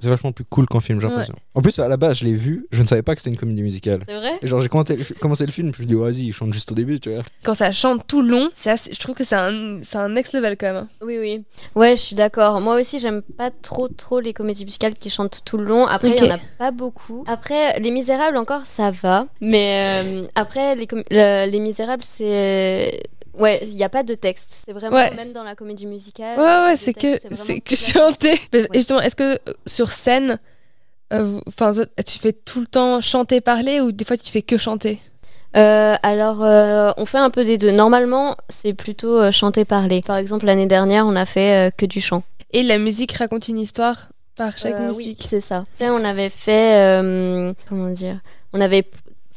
c'est 0.00 0.08
vachement 0.08 0.32
plus 0.32 0.44
cool 0.44 0.66
qu'en 0.66 0.80
film, 0.80 1.00
j'ai 1.00 1.06
Ouais. 1.06 1.12
l'impression. 1.12 1.34
En 1.54 1.62
plus, 1.62 1.78
à 1.78 1.86
la 1.88 1.96
base, 1.96 2.18
je 2.18 2.24
l'ai 2.24 2.32
vu, 2.34 2.66
je 2.72 2.82
ne 2.82 2.86
savais 2.86 3.02
pas 3.02 3.14
que 3.14 3.20
c'était 3.20 3.30
une 3.30 3.36
comédie 3.36 3.62
musicale. 3.62 4.02
C'est 4.08 4.14
vrai 4.16 4.38
Et 4.42 4.46
genre, 4.46 4.60
j'ai 4.60 4.68
commencé, 4.68 4.98
commencé 5.20 5.46
le 5.46 5.52
film, 5.52 5.72
je 5.76 5.82
me 5.82 5.86
dis, 5.86 5.94
vas-y, 5.94 6.26
il 6.26 6.32
chante 6.32 6.52
juste 6.52 6.72
au 6.72 6.74
début, 6.74 6.98
tu 7.00 7.10
vois. 7.12 7.22
Quand 7.44 7.54
ça 7.54 7.70
chante 7.72 8.06
tout 8.06 8.22
le 8.22 8.28
long, 8.28 8.48
c'est 8.54 8.70
assez- 8.70 8.92
je 8.92 8.98
trouve 8.98 9.14
que 9.14 9.24
c'est 9.24 9.36
un, 9.36 9.80
c'est 9.82 9.98
un 9.98 10.08
next 10.08 10.32
level 10.34 10.56
quand 10.56 10.66
même. 10.66 10.76
hein. 10.76 10.88
Oui, 11.02 11.18
oui. 11.18 11.44
Ouais, 11.74 11.96
je 11.96 12.00
suis 12.00 12.16
d'accord. 12.16 12.60
Moi 12.60 12.78
aussi, 12.80 12.98
j'aime 12.98 13.22
pas 13.22 13.50
trop, 13.50 13.88
trop 13.88 14.20
les 14.20 14.32
comédies 14.32 14.64
musicales 14.64 14.94
qui 14.94 15.10
chantent 15.10 15.42
tout 15.44 15.56
le 15.58 15.64
long. 15.64 15.86
Après, 15.86 16.08
il 16.08 16.14
Ok. 16.14 16.20
y 16.28 16.32
en 16.32 16.34
a 16.34 16.38
pas 16.58 16.70
beaucoup. 16.70 17.24
Après, 17.26 17.78
Les 17.80 17.90
Misérables, 17.90 18.36
encore, 18.36 18.66
ça 18.66 18.90
va. 18.90 19.26
Mais 19.40 20.02
euh, 20.04 20.26
après, 20.34 20.74
les, 20.76 20.86
com- 20.86 21.02
le- 21.10 21.50
les 21.50 21.60
Misérables, 21.60 22.04
c'est. 22.04 23.02
Ouais, 23.38 23.60
il 23.62 23.76
n'y 23.76 23.84
a 23.84 23.88
pas 23.88 24.02
de 24.02 24.14
texte. 24.14 24.62
C'est 24.66 24.72
vraiment, 24.72 24.96
Ouais. 24.96 25.14
même 25.14 25.32
dans 25.32 25.44
la 25.44 25.54
comédie 25.54 25.86
musicale. 25.86 26.38
Ouais, 26.38 26.68
ouais, 26.70 26.76
c'est 26.76 26.92
que, 26.94 27.18
c'est 27.34 27.60
que 27.60 27.76
chanter. 27.76 28.40
Justement, 28.74 29.00
est-ce 29.00 29.16
que 29.16 29.34
euh, 29.34 29.52
sur 29.66 29.92
scène, 29.92 30.38
euh, 31.12 31.40
enfin, 31.46 31.72
tu 32.06 32.18
fais 32.18 32.32
tout 32.32 32.60
le 32.60 32.66
temps 32.66 33.00
chanter, 33.00 33.40
parler 33.40 33.80
ou 33.80 33.92
des 33.92 34.04
fois 34.04 34.16
tu 34.16 34.30
fais 34.30 34.42
que 34.42 34.56
chanter? 34.58 35.00
Euh, 35.56 35.96
alors, 36.02 36.44
euh, 36.44 36.92
on 36.96 37.06
fait 37.06 37.18
un 37.18 37.30
peu 37.30 37.44
des 37.44 37.58
deux. 37.58 37.70
Normalement, 37.72 38.36
c'est 38.48 38.72
plutôt 38.74 39.18
euh, 39.18 39.32
chanter-parler. 39.32 40.00
Par 40.06 40.16
exemple, 40.16 40.46
l'année 40.46 40.66
dernière, 40.66 41.06
on 41.06 41.16
a 41.16 41.26
fait 41.26 41.72
que 41.76 41.86
du 41.86 42.00
chant. 42.00 42.22
Et 42.52 42.62
la 42.62 42.78
musique 42.78 43.12
raconte 43.12 43.48
une 43.48 43.58
histoire 43.58 44.08
par 44.36 44.56
chaque 44.58 44.74
Euh, 44.74 44.88
oui, 44.90 44.96
musique? 45.08 45.22
c'est 45.24 45.40
ça. 45.40 45.66
On 45.80 46.04
avait 46.04 46.30
fait, 46.30 47.52
comment 47.68 47.90
dire, 47.90 48.20
on 48.52 48.60
avait 48.60 48.84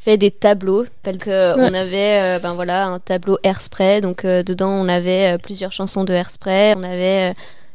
fait 0.04 0.16
des 0.18 0.30
tableaux, 0.30 0.84
tels 1.02 1.18
que 1.18 1.56
Ouais. 1.56 1.64
on 1.70 1.72
avait, 1.74 2.20
euh, 2.20 2.38
ben 2.38 2.52
voilà, 2.54 2.86
un 2.86 2.98
tableau 2.98 3.38
Airspray. 3.42 4.00
Donc 4.00 4.24
euh, 4.24 4.42
dedans, 4.42 4.70
on 4.70 4.88
avait 4.88 5.34
euh, 5.34 5.38
plusieurs 5.38 5.72
chansons 5.72 6.04
de 6.04 6.12
Airspray. 6.12 6.74
On 6.76 6.82
avait 6.82 7.32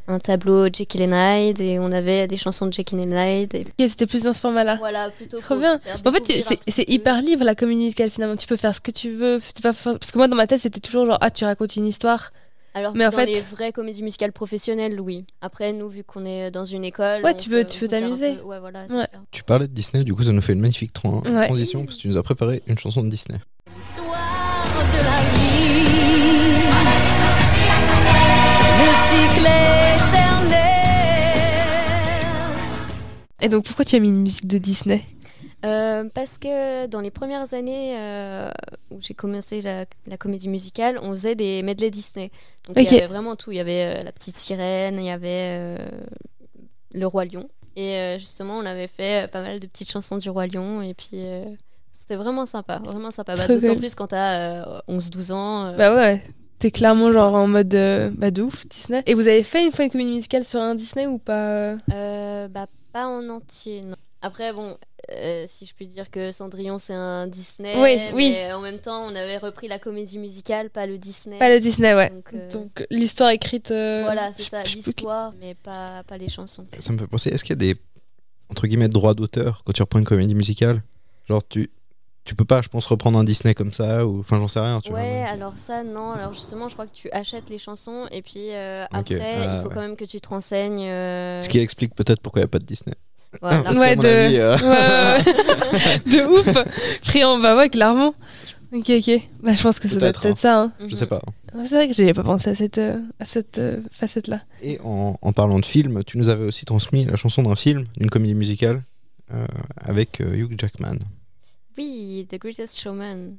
un 0.08 0.20
tableau 0.20 0.66
Jekyll 0.72 1.04
and 1.04 1.14
Hyde 1.14 1.60
et 1.62 1.78
on 1.80 1.92
avait 1.92 2.28
des 2.28 2.38
chansons 2.38 2.68
de 2.68 2.74
Jekyll 2.74 3.00
and 3.00 3.12
Hyde. 3.16 3.56
Et 3.56 3.62
Ok, 3.62 3.88
c'était 3.90 4.06
plus 4.08 4.24
dans 4.24 4.34
ce 4.34 4.40
format-là. 4.40 4.76
voilà, 4.80 5.10
plutôt. 5.10 5.40
Trop 5.40 5.56
bien. 5.56 5.80
En 6.06 6.12
fait, 6.12 6.44
c'est 6.68 6.90
hyper 6.90 7.22
libre 7.22 7.44
la 7.44 7.56
comédie 7.56 7.82
musicale 7.82 8.10
finalement. 8.12 8.36
Tu 8.36 8.48
peux 8.48 8.56
faire 8.58 8.74
ce 8.76 8.82
que 8.82 8.92
tu 8.92 9.12
veux. 9.12 9.40
Pas 9.64 9.74
Parce 9.74 10.12
que 10.12 10.18
moi, 10.18 10.28
dans 10.28 10.36
ma 10.36 10.48
tête, 10.48 10.60
c'était 10.60 10.80
toujours 10.80 11.06
genre, 11.06 11.18
ah, 11.22 11.32
tu 11.32 11.46
racontes 11.46 11.76
une 11.76 11.86
histoire. 11.88 12.32
Alors, 12.76 12.94
mais 12.96 13.06
en 13.06 13.10
dans 13.10 13.18
fait- 13.18 13.26
les 13.26 13.42
vraies 13.42 13.72
comédies 13.72 14.04
musicales 14.04 14.32
professionnelles, 14.32 15.00
oui. 15.02 15.26
Après, 15.42 15.74
nous, 15.74 15.90
vu 15.90 16.04
qu'on 16.04 16.24
est 16.26 16.52
dans 16.52 16.66
une 16.66 16.84
école, 16.84 17.24
Ouais, 17.24 17.34
tu 17.34 17.50
peux- 17.50 17.64
peut- 17.64 17.70
tu 17.70 17.88
t'amuser. 17.88 18.36
peu- 18.36 18.44
Ouais, 18.44 18.60
voilà, 18.60 18.82
Ouais. 18.82 18.86
c'est 18.90 18.96
ça. 19.16 19.22
Tu 19.32 19.44
parlais 19.44 19.68
de 19.68 19.74
Disney, 19.74 20.04
du 20.04 20.14
coup, 20.14 20.22
ça 20.24 20.32
nous 20.32 20.42
fait 20.42 20.54
une 20.54 20.60
magnifique 20.62 20.92
Ouais. 21.04 21.48
transition 21.48 21.84
parce 21.84 21.96
que 21.98 22.02
tu 22.02 22.08
nous 22.08 22.18
as 22.18 22.24
préparé 22.24 22.62
une 22.68 22.78
chanson 22.78 23.04
de 23.04 23.10
Disney. 23.10 23.40
L'histoire 23.76 24.86
de 24.94 25.00
la 25.04 25.18
vie, 25.34 26.60
le 28.80 28.90
cycle 29.10 29.48
éternel. 30.00 30.58
Et 33.42 33.50
donc, 33.50 33.66
pourquoi 33.66 33.86
tu 33.86 33.96
as 33.96 34.00
mis 34.00 34.10
une 34.10 34.22
musique 34.22 34.48
de 34.48 34.58
Disney? 34.58 35.06
Euh, 35.66 36.06
parce 36.14 36.38
que 36.38 36.88
dans 36.88 37.02
les 37.02 37.12
premières 37.12 37.54
années 37.54 37.96
euh, 37.98 38.50
où 38.92 38.98
j'ai 39.02 39.14
commencé 39.14 39.62
la, 39.62 39.86
la 40.08 40.18
comédie 40.18 40.48
musicale, 40.50 41.00
on 41.02 41.12
faisait 41.12 41.36
des 41.36 41.62
medley 41.64 41.92
Disney. 41.92 42.32
Donc 42.68 42.78
il 42.78 42.84
y 42.94 42.98
avait 42.98 43.08
vraiment 43.08 43.36
tout. 43.36 43.52
Il 43.52 43.58
y 43.58 43.60
avait 43.60 44.00
euh, 44.00 44.04
La 44.04 44.12
Petite 44.12 44.38
Sirène, 44.38 44.98
il 45.00 45.06
y 45.06 45.10
avait 45.12 45.78
Le 46.94 47.06
Roi 47.06 47.26
Lion. 47.26 47.48
Et 47.76 48.16
justement, 48.20 48.58
on 48.58 48.66
avait 48.66 48.88
fait 48.88 49.30
pas 49.32 49.42
mal 49.42 49.60
de 49.60 49.68
petites 49.68 49.92
chansons 49.92 50.18
du 50.18 50.30
Roi 50.30 50.48
Lion. 50.48 50.82
Et 50.82 50.94
puis, 50.94 51.22
c'était 51.92 52.16
vraiment 52.16 52.46
sympa. 52.48 52.80
Vraiment 52.84 53.12
sympa. 53.12 53.36
Bah, 53.36 53.48
D'autant 53.48 53.68
cool. 53.68 53.78
plus 53.78 53.94
quand 53.96 54.08
t'as 54.08 54.64
euh, 54.66 54.80
11-12 54.90 55.32
ans. 55.32 55.76
Bah 55.78 55.94
ouais. 55.94 56.24
T'es 56.58 56.72
clairement 56.72 57.14
genre 57.14 57.36
en 57.36 57.48
mode 57.48 57.74
euh, 57.76 58.10
bah 58.14 58.32
de 58.32 58.42
ouf 58.42 58.68
Disney. 58.68 59.04
Et 59.06 59.14
vous 59.14 59.28
avez 59.28 59.44
fait 59.44 59.64
une 59.64 59.72
fois 59.72 59.86
une 59.86 59.92
comédie 59.92 60.10
musicale 60.10 60.44
sur 60.44 60.60
un 60.60 60.74
Disney 60.76 61.06
ou 61.08 61.20
pas 61.20 61.78
Euh, 61.94 62.48
bah, 62.50 62.66
pas 62.92 63.06
en 63.08 63.30
entier, 63.30 63.84
non. 63.84 63.96
Après, 64.22 64.52
bon, 64.52 64.76
euh, 65.12 65.46
si 65.48 65.66
je 65.66 65.74
puis 65.74 65.88
dire 65.88 66.10
que 66.12 66.32
Cendrillon, 66.32 66.78
c'est 66.78 66.94
un 66.94 67.28
Disney. 67.28 67.74
Oui, 67.76 67.96
mais 67.98 68.14
oui. 68.14 68.54
en 68.54 68.60
même 68.62 68.80
temps, 68.80 69.04
on 69.06 69.16
avait 69.16 69.38
repris 69.38 69.68
la 69.68 69.80
comédie 69.80 70.18
musicale, 70.18 70.70
pas 70.70 70.86
le 70.86 70.98
Disney. 70.98 71.38
Pas 71.38 71.50
le 71.50 71.60
Disney, 71.60 71.94
ouais. 71.94 72.10
Donc, 72.10 72.34
euh, 72.34 72.52
Donc 72.52 72.86
l'histoire 72.92 73.30
écrite. 73.32 73.72
euh, 73.72 74.02
voilà, 74.04 74.32
c'est 74.34 74.44
ça, 74.44 74.64
l'histoire, 74.64 75.34
mais 75.40 75.56
pas, 75.56 76.04
pas 76.04 76.18
les 76.18 76.30
chansons. 76.30 76.66
Ça 76.80 76.94
me 76.94 76.98
fait 76.98 77.08
penser, 77.08 77.30
est-ce 77.30 77.44
qu'il 77.44 77.52
y 77.52 77.60
a 77.72 77.74
des, 77.74 77.80
entre 78.50 78.68
guillemets, 78.68 78.90
droits 78.90 79.14
d'auteur 79.14 79.64
quand 79.66 79.74
tu 79.74 79.82
reprends 79.82 80.00
une 80.00 80.06
comédie 80.06 80.36
musicale? 80.36 80.82
Genre, 81.28 81.42
tu, 81.48 81.70
tu 82.26 82.36
peux 82.36 82.46
pas, 82.46 82.62
je 82.62 82.70
pense, 82.70 82.86
reprendre 82.86 83.18
un 83.18 83.24
Disney 83.24 83.54
comme 83.54 83.74
ça, 83.74 84.06
ou 84.06 84.20
enfin, 84.20 84.40
j'en 84.40 84.48
sais 84.48 84.60
rien, 84.60 84.80
tu 84.82 84.92
Ouais, 84.92 85.22
vois. 85.22 85.30
alors 85.30 85.54
ça, 85.58 85.84
non. 85.84 86.12
Alors 86.12 86.34
justement, 86.34 86.68
je 86.70 86.74
crois 86.74 86.86
que 86.86 86.92
tu 86.94 87.10
achètes 87.12 87.50
les 87.50 87.58
chansons 87.58 88.08
et 88.12 88.22
puis 88.22 88.52
euh, 88.52 88.86
après, 88.92 89.20
ah, 89.22 89.56
il 89.58 89.62
faut 89.64 89.70
ouais. 89.70 89.74
quand 89.76 89.82
même 89.82 89.96
que 89.96 90.06
tu 90.06 90.20
te 90.22 90.30
renseignes. 90.30 90.84
euh, 90.88 91.42
Ce 91.42 91.50
qui 91.50 91.60
explique 91.60 91.96
peut-être 91.96 92.22
pourquoi 92.22 92.40
il 92.42 92.44
n'y 92.44 92.50
a 92.50 92.50
pas 92.50 92.60
de 92.60 92.66
Disney. 92.66 92.96
Voilà. 93.42 93.64
Parce 93.64 93.78
Ouais, 93.78 93.96
de- 93.96 94.08
avis, 94.08 94.38
euh, 94.38 94.58
Ouais, 94.58 95.24
de 96.06 96.26
ouf. 96.28 96.48
Friand, 97.04 97.40
bah 97.40 97.56
ouais, 97.56 97.70
clairement. 97.70 98.14
Ok, 98.72 98.90
ok. 98.90 99.22
Bah 99.42 99.52
je 99.54 99.64
pense 99.64 99.80
que 99.80 99.88
ça 99.88 99.96
doit 100.00 100.10
être 100.10 100.38
ça. 100.38 100.62
hein. 100.62 100.72
je 100.88 100.96
sais 100.96 101.08
pas. 101.08 101.22
Ouais, 101.56 101.66
C'est 101.66 101.76
vrai 101.76 101.88
que 101.88 101.94
j'avais 101.94 102.14
pas 102.14 102.24
pensé 102.24 102.52
à 102.52 102.56
cette, 102.56 102.78
euh, 102.78 103.00
à 103.20 103.26
cette 103.26 103.58
euh, 103.58 103.78
facette-là. 103.92 104.42
Et 104.62 104.80
en, 104.84 105.18
en 105.22 105.34
parlant 105.34 105.60
de 105.60 105.66
film, 105.66 106.04
tu 106.04 106.18
nous 106.20 106.30
avais 106.30 106.44
aussi 106.46 106.66
transmis 106.66 107.06
la 107.06 107.16
chanson 107.16 107.42
d'un 107.42 107.56
film, 107.56 107.86
d'une 107.98 108.10
comédie 108.12 108.36
musicale, 108.36 108.84
euh, 109.34 109.46
avec 109.82 110.22
euh, 110.22 110.36
Hugh 110.36 110.54
Jackman. 110.60 110.98
Oui, 111.78 112.28
The 112.30 112.38
Greatest 112.40 112.80
Showman. 112.80 113.38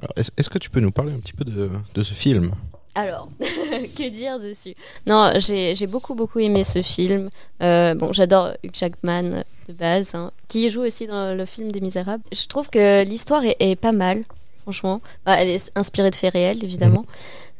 Alors, 0.00 0.12
est-ce 0.36 0.48
que 0.50 0.58
tu 0.58 0.70
peux 0.70 0.80
nous 0.80 0.92
parler 0.92 1.12
un 1.12 1.18
petit 1.18 1.32
peu 1.34 1.44
de, 1.44 1.70
de 1.94 2.02
ce 2.02 2.14
film? 2.14 2.52
Alors, 2.94 3.28
que 3.40 4.08
dire 4.08 4.40
dessus? 4.40 4.74
Non, 5.06 5.32
j'ai 5.38 5.74
j'ai 5.76 5.86
beaucoup 5.86 6.14
beaucoup 6.14 6.38
aimé 6.40 6.64
ce 6.64 6.82
film. 6.82 7.28
Euh, 7.62 7.94
bon, 7.94 8.12
j'adore 8.12 8.52
Hugh 8.64 8.72
Jackman 8.74 9.44
de 9.68 9.72
base, 9.72 10.14
hein, 10.14 10.32
qui 10.48 10.68
joue 10.70 10.82
aussi 10.82 11.06
dans 11.06 11.34
le 11.36 11.44
film 11.44 11.70
des 11.70 11.80
Misérables. 11.80 12.24
Je 12.32 12.46
trouve 12.46 12.68
que 12.68 13.04
l'histoire 13.04 13.44
est, 13.44 13.56
est 13.60 13.76
pas 13.76 13.92
mal, 13.92 14.24
franchement. 14.62 15.00
Bah, 15.24 15.34
elle 15.38 15.48
est 15.48 15.70
inspirée 15.76 16.10
de 16.10 16.16
faits 16.16 16.32
réels, 16.32 16.64
évidemment, 16.64 17.04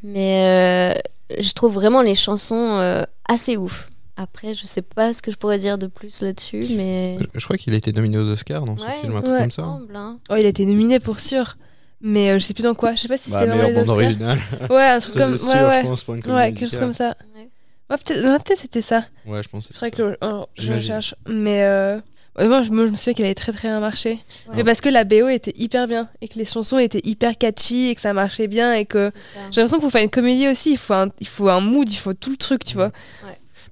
mais 0.02 0.96
euh, 0.96 0.98
je 1.40 1.52
trouve 1.52 1.74
vraiment 1.74 2.02
les 2.02 2.14
chansons 2.16 2.56
euh, 2.78 3.04
assez 3.28 3.56
ouf. 3.56 3.88
Après, 4.16 4.54
je 4.54 4.66
sais 4.66 4.82
pas 4.82 5.12
ce 5.14 5.22
que 5.22 5.30
je 5.30 5.36
pourrais 5.36 5.58
dire 5.58 5.78
de 5.78 5.86
plus 5.86 6.22
là-dessus, 6.22 6.74
mais 6.76 7.18
Je, 7.20 7.26
je 7.40 7.44
crois 7.44 7.56
qu'il 7.56 7.72
a 7.72 7.76
été 7.76 7.92
nominé 7.92 8.18
aux 8.18 8.28
Oscars 8.28 8.64
dans 8.64 8.76
ce 8.76 8.84
ouais, 8.84 9.00
film, 9.00 9.12
il 9.12 9.16
un 9.16 9.20
truc 9.20 9.38
comme 9.38 9.50
ça. 9.50 9.62
semble. 9.62 9.96
hein. 9.96 10.18
Oh, 10.28 10.34
il 10.36 10.44
a 10.44 10.48
été 10.48 10.66
nominé 10.66 10.98
pour 11.00 11.20
sûr. 11.20 11.56
Mais 12.02 12.30
euh, 12.30 12.38
je 12.38 12.44
sais 12.44 12.54
plus 12.54 12.62
dans 12.62 12.74
quoi. 12.74 12.94
Je 12.94 13.02
sais 13.02 13.08
pas 13.08 13.16
si 13.18 13.30
Bah, 13.30 13.40
c'était 13.40 13.50
meilleure 13.56 13.74
bande 13.74 13.88
originale. 13.90 14.38
Ouais, 14.70 14.82
un 14.86 14.98
truc 15.00 15.12
Ça, 15.12 15.20
comme 15.20 15.32
ouais, 15.32 15.38
sûr, 15.38 15.68
ouais. 15.68 15.80
je 15.82 15.86
pense, 15.86 16.04
pour 16.04 16.14
une 16.14 16.22
comédie 16.22 16.38
Ouais, 16.40 16.52
quelque 16.52 16.70
chose 16.70 16.78
comme 16.78 16.92
ça. 16.92 17.14
Ouais. 17.36 17.48
Ouais, 17.90 17.96
peut-être 18.04 18.24
ouais, 18.24 18.56
c'était 18.56 18.82
ça. 18.82 19.04
Ouais, 19.26 19.42
je 19.42 19.48
pense. 19.48 19.70
c'est 19.78 19.90
que 19.90 20.16
oh, 20.22 20.46
je 20.54 20.72
recherche. 20.72 21.14
Mais 21.28 21.64
euh, 21.64 22.00
ouais, 22.38 22.46
moi, 22.48 22.62
je, 22.62 22.70
moi, 22.70 22.86
je 22.86 22.92
me 22.92 22.96
souviens 22.96 23.14
qu'elle 23.14 23.26
avait 23.26 23.34
très 23.34 23.52
très 23.52 23.68
bien 23.68 23.80
marché. 23.80 24.20
Ouais. 24.48 24.56
Mais 24.56 24.64
parce 24.64 24.80
que 24.80 24.88
la 24.88 25.04
BO 25.04 25.28
était 25.28 25.52
hyper 25.56 25.88
bien 25.88 26.08
et 26.22 26.28
que 26.28 26.38
les 26.38 26.44
chansons 26.44 26.78
étaient 26.78 27.02
hyper 27.04 27.36
catchy 27.36 27.88
et 27.88 27.94
que 27.94 28.00
ça 28.00 28.12
marchait 28.12 28.46
bien 28.48 28.72
et 28.74 28.86
que 28.86 29.10
j'ai 29.50 29.60
l'impression 29.60 29.78
que 29.78 29.82
pour 29.82 29.90
faire 29.92 30.02
une 30.04 30.10
comédie 30.10 30.48
aussi, 30.48 30.72
il 30.72 30.78
faut 30.78 30.94
un, 30.94 31.08
il 31.20 31.26
faut 31.26 31.48
un 31.48 31.60
mood, 31.60 31.90
il 31.90 31.96
faut 31.96 32.14
tout 32.14 32.30
le 32.30 32.36
truc, 32.36 32.64
tu 32.64 32.74
vois. 32.76 32.92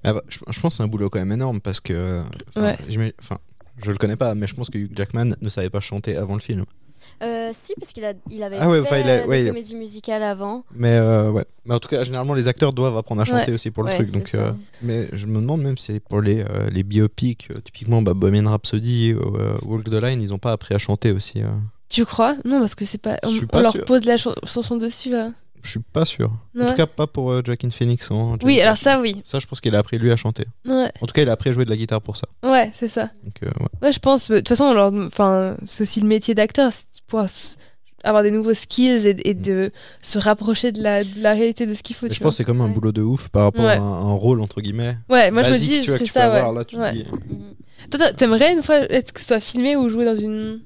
Ah 0.03 0.13
bah, 0.13 0.21
je, 0.27 0.37
je 0.49 0.59
pense 0.59 0.73
que 0.73 0.77
c'est 0.77 0.83
un 0.83 0.87
boulot 0.87 1.09
quand 1.09 1.19
même 1.19 1.31
énorme 1.31 1.61
parce 1.61 1.79
que. 1.79 2.21
Ouais. 2.55 2.77
Enfin, 3.21 3.37
je 3.83 3.91
le 3.91 3.97
connais 3.97 4.15
pas, 4.17 4.35
mais 4.35 4.47
je 4.47 4.53
pense 4.53 4.69
que 4.69 4.77
Hugh 4.77 4.91
Jackman 4.95 5.31
ne 5.41 5.49
savait 5.49 5.69
pas 5.69 5.79
chanter 5.79 6.17
avant 6.17 6.33
le 6.35 6.41
film. 6.41 6.65
Euh, 7.23 7.49
si, 7.53 7.73
parce 7.79 7.93
qu'il 7.93 8.05
a, 8.05 8.13
il 8.29 8.43
avait 8.43 8.57
Ah 8.59 8.67
ouais, 8.69 8.77
fait 8.81 8.87
enfin, 8.87 8.97
il 8.99 9.09
a- 9.09 9.25
ouais, 9.27 9.37
des 9.37 9.43
il- 9.43 9.47
comédies 9.49 9.75
musicales 9.75 10.23
avant. 10.23 10.63
Mais 10.73 10.93
euh, 10.95 11.31
ouais. 11.31 11.45
Mais 11.65 11.75
en 11.75 11.79
tout 11.79 11.87
cas, 11.89 12.03
généralement, 12.03 12.33
les 12.33 12.47
acteurs 12.47 12.73
doivent 12.73 12.97
apprendre 12.97 13.21
à 13.21 13.25
chanter 13.25 13.47
Ouais. 13.49 13.53
aussi 13.53 13.71
pour 13.71 13.83
le 13.83 13.89
Ouais, 13.89 13.95
truc. 13.97 14.11
Donc, 14.11 14.31
euh, 14.35 14.51
mais 14.81 15.07
je 15.13 15.25
me 15.27 15.35
demande 15.35 15.61
même 15.61 15.77
si 15.77 15.99
pour 15.99 16.21
les, 16.21 16.41
euh, 16.41 16.69
les 16.71 16.83
biopics, 16.83 17.47
euh, 17.51 17.55
typiquement 17.63 18.01
bah, 18.01 18.13
Bohemian 18.13 18.49
Rhapsody 18.49 19.13
ou 19.13 19.35
euh, 19.37 19.57
Walk 19.65 19.83
the 19.89 19.93
Line, 20.01 20.21
ils 20.21 20.33
ont 20.33 20.39
pas 20.39 20.51
appris 20.51 20.73
à 20.75 20.79
chanter 20.79 21.11
aussi. 21.11 21.41
euh. 21.41 21.47
Tu 21.89 22.05
crois? 22.05 22.35
Non, 22.45 22.59
parce 22.59 22.75
que 22.75 22.85
c'est 22.85 22.99
pas. 23.01 23.17
Je 23.23 23.29
On, 23.29 23.31
suis 23.31 23.43
on 23.45 23.47
pas 23.47 23.61
leur 23.63 23.73
pose 23.85 24.05
la 24.05 24.17
chan- 24.17 24.35
chanson 24.45 24.77
dessus 24.77 25.09
là. 25.09 25.31
Je 25.61 25.71
suis 25.71 25.79
pas 25.79 26.05
sûr. 26.05 26.31
En 26.59 26.65
tout 26.67 26.75
cas, 26.75 26.85
pas 26.87 27.07
pour 27.07 27.31
euh, 27.31 27.41
Joaquin 27.45 27.69
Phoenix. 27.69 28.09
hein, 28.11 28.37
Oui, 28.43 28.59
alors 28.61 28.77
ça, 28.77 28.99
oui. 28.99 29.21
Ça, 29.25 29.39
je 29.39 29.47
pense 29.47 29.59
qu'il 29.61 29.75
a 29.75 29.79
appris 29.79 29.97
lui 29.97 30.11
à 30.11 30.17
chanter. 30.17 30.45
Ouais, 30.65 30.91
En 31.01 31.05
tout 31.05 31.13
cas, 31.13 31.21
il 31.21 31.29
a 31.29 31.33
appris 31.33 31.49
à 31.49 31.53
jouer 31.53 31.65
de 31.65 31.69
la 31.69 31.75
guitare 31.77 32.01
pour 32.01 32.15
ça. 32.17 32.23
ouais, 32.43 32.71
c'est 32.73 32.87
ça. 32.87 33.09
Donc, 33.23 33.35
euh, 33.43 33.49
ouais. 33.81 33.91
Je 33.91 33.99
pense. 33.99 34.29
De 34.29 34.37
toute 34.37 34.49
façon, 34.49 34.65
on 34.65 34.73
leur- 34.73 34.93
enfin, 34.93 35.57
c'est 35.65 35.83
aussi 35.83 35.99
le 36.01 36.07
métier 36.07 36.33
d'acteur, 36.35 36.69
s- 36.69 37.57
avoir 38.03 38.23
des 38.23 38.31
nouveaux 38.31 38.53
skills 38.53 39.05
et, 39.07 39.29
et 39.29 39.33
de 39.33 39.71
se 40.01 40.17
rapprocher 40.19 40.71
de 40.71 40.81
la, 40.81 41.03
de 41.03 41.21
la 41.21 41.33
réalité 41.33 41.65
de 41.65 41.73
ce 41.73 41.83
qu'il 41.83 41.95
faut. 41.95 42.07
Tu 42.07 42.13
je 42.13 42.19
pense 42.21 42.33
que 42.33 42.37
c'est 42.37 42.43
comme 42.45 42.61
un 42.61 42.69
boulot 42.69 42.91
de 42.93 43.01
ouf 43.01 43.27
par 43.29 43.43
rapport 43.43 43.65
à 43.67 43.73
un, 43.75 43.77
un 44.09 44.13
rôle, 44.13 44.39
entre 44.41 44.61
guillemets. 44.61 44.97
Ouais, 45.09 45.31
moi 45.31 45.43
je 45.43 45.49
me 45.49 45.57
dis, 45.57 45.83
c'est 45.83 46.05
ça, 46.05 46.29
ouais. 46.29 46.37
avoir, 46.37 46.53
là, 46.53 46.63
tu 46.63 46.77
toi, 47.89 48.11
t'aimerais 48.13 48.53
une 48.53 48.61
fois 48.61 48.77
être 48.91 49.13
que 49.13 49.19
ce 49.21 49.27
soit 49.27 49.39
filmé 49.39 49.75
ou 49.75 49.89
jouer 49.89 50.05
dans 50.05 50.15
une. 50.15 50.61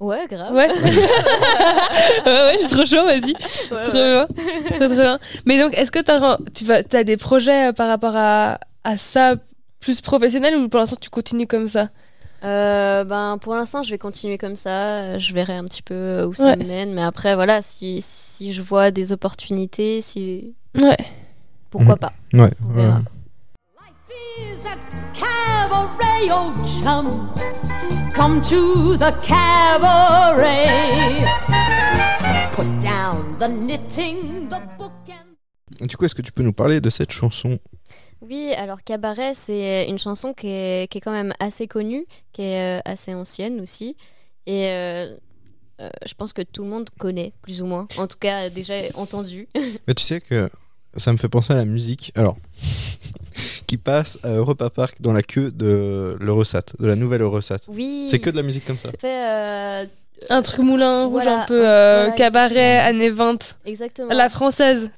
Ouais, 0.00 0.26
grave. 0.28 0.54
Ouais. 0.54 0.68
ouais, 0.72 0.82
ouais, 2.26 2.54
je 2.54 2.58
suis 2.60 2.68
trop 2.68 2.86
chaud, 2.86 3.04
vas-y. 3.04 3.32
Ouais, 3.72 3.82
Trop 3.84 3.92
ouais. 3.98 4.26
bien. 4.26 4.78
Trop, 4.78 4.94
bien. 4.94 5.18
Mais 5.44 5.58
donc, 5.58 5.76
est-ce 5.76 5.90
que 5.90 5.98
t'as, 5.98 6.36
tu 6.54 6.64
vas, 6.64 6.82
as 6.92 7.04
des 7.04 7.16
projets 7.16 7.68
euh, 7.68 7.72
par 7.72 7.88
rapport 7.88 8.14
à, 8.16 8.60
à 8.84 8.96
ça 8.96 9.34
plus 9.80 10.00
professionnel 10.00 10.56
ou 10.56 10.68
pour 10.68 10.80
l'instant 10.80 10.96
tu 11.00 11.10
continues 11.10 11.46
comme 11.46 11.66
ça? 11.68 11.88
Euh, 12.44 13.02
ben, 13.02 13.38
pour 13.40 13.56
l'instant, 13.56 13.82
je 13.82 13.90
vais 13.90 13.98
continuer 13.98 14.38
comme 14.38 14.54
ça. 14.54 15.18
Je 15.18 15.34
verrai 15.34 15.54
un 15.56 15.64
petit 15.64 15.82
peu 15.82 16.22
où 16.24 16.34
ça 16.34 16.50
Ouais. 16.50 16.56
me 16.56 16.64
mène. 16.64 16.92
Mais 16.94 17.02
après, 17.02 17.34
voilà, 17.34 17.62
si, 17.62 17.98
si 18.00 18.52
je 18.52 18.62
vois 18.62 18.92
des 18.92 19.12
opportunités, 19.12 20.00
si... 20.00 20.54
Ouais. 20.76 20.96
pourquoi 21.70 21.94
Mhm. 21.94 21.98
pas? 21.98 22.12
Ouais, 22.34 22.50
On 22.64 22.68
ouais. 22.76 22.82
verra. 22.82 23.00
is 24.38 24.64
a 24.66 24.97
cabaret, 25.68 26.30
old 26.30 26.66
chum. 26.66 27.32
Come 28.14 28.40
to 28.42 28.96
the 28.96 29.12
cabaret. 29.22 31.24
Put 32.52 32.80
down 32.80 33.36
the 33.38 33.48
knitting, 33.48 34.48
the 34.48 34.60
book 34.78 34.92
and 35.08 35.86
Du 35.86 35.96
coup, 35.96 36.04
est-ce 36.04 36.14
que 36.14 36.22
tu 36.22 36.32
peux 36.32 36.42
nous 36.42 36.52
parler 36.52 36.80
de 36.80 36.90
cette 36.90 37.12
chanson? 37.12 37.58
Oui, 38.20 38.52
alors 38.56 38.82
Cabaret, 38.82 39.34
c'est 39.34 39.88
une 39.88 39.98
chanson 39.98 40.34
qui 40.34 40.48
est, 40.48 40.90
qui 40.90 40.98
est 40.98 41.00
quand 41.00 41.12
même 41.12 41.32
assez 41.38 41.68
connue, 41.68 42.04
qui 42.32 42.42
est 42.42 42.78
euh, 42.78 42.80
assez 42.84 43.14
ancienne 43.14 43.60
aussi. 43.60 43.96
Et 44.46 44.70
euh, 44.70 45.16
euh, 45.80 45.88
je 46.04 46.14
pense 46.14 46.32
que 46.32 46.42
tout 46.42 46.64
le 46.64 46.70
monde 46.70 46.90
connaît, 46.98 47.32
plus 47.42 47.62
ou 47.62 47.66
moins. 47.66 47.86
En 47.96 48.08
tout 48.08 48.18
cas, 48.18 48.50
déjà 48.50 48.74
entendu. 48.94 49.48
Mais 49.86 49.94
tu 49.94 50.02
sais 50.02 50.20
que 50.20 50.50
ça 50.98 51.12
me 51.12 51.16
fait 51.16 51.28
penser 51.28 51.52
à 51.52 51.56
la 51.56 51.64
musique. 51.64 52.12
Alors, 52.16 52.36
qui 53.66 53.76
passe 53.76 54.18
à 54.22 54.30
Europa 54.30 54.70
Park 54.70 54.96
dans 55.00 55.12
la 55.12 55.22
queue 55.22 55.50
de 55.50 56.16
l'Eurosat, 56.20 56.62
de 56.78 56.86
la 56.86 56.96
nouvelle 56.96 57.22
Eurosat. 57.22 57.58
Oui. 57.68 58.06
C'est 58.10 58.18
que 58.18 58.30
de 58.30 58.36
la 58.36 58.42
musique 58.42 58.64
comme 58.66 58.78
ça. 58.78 58.90
fait 58.98 59.26
euh, 59.26 59.84
Un 60.30 60.42
truc 60.42 60.60
moulin 60.60 61.04
rouge 61.04 61.22
Voilà, 61.22 61.42
un 61.42 61.46
peu 61.46 61.68
euh, 61.68 62.00
voilà, 62.02 62.16
cabaret 62.16 62.76
exactement. 62.78 62.88
années 62.88 63.10
20. 63.10 63.56
exactement. 63.66 64.10
À 64.10 64.14
la 64.14 64.28
française. 64.28 64.90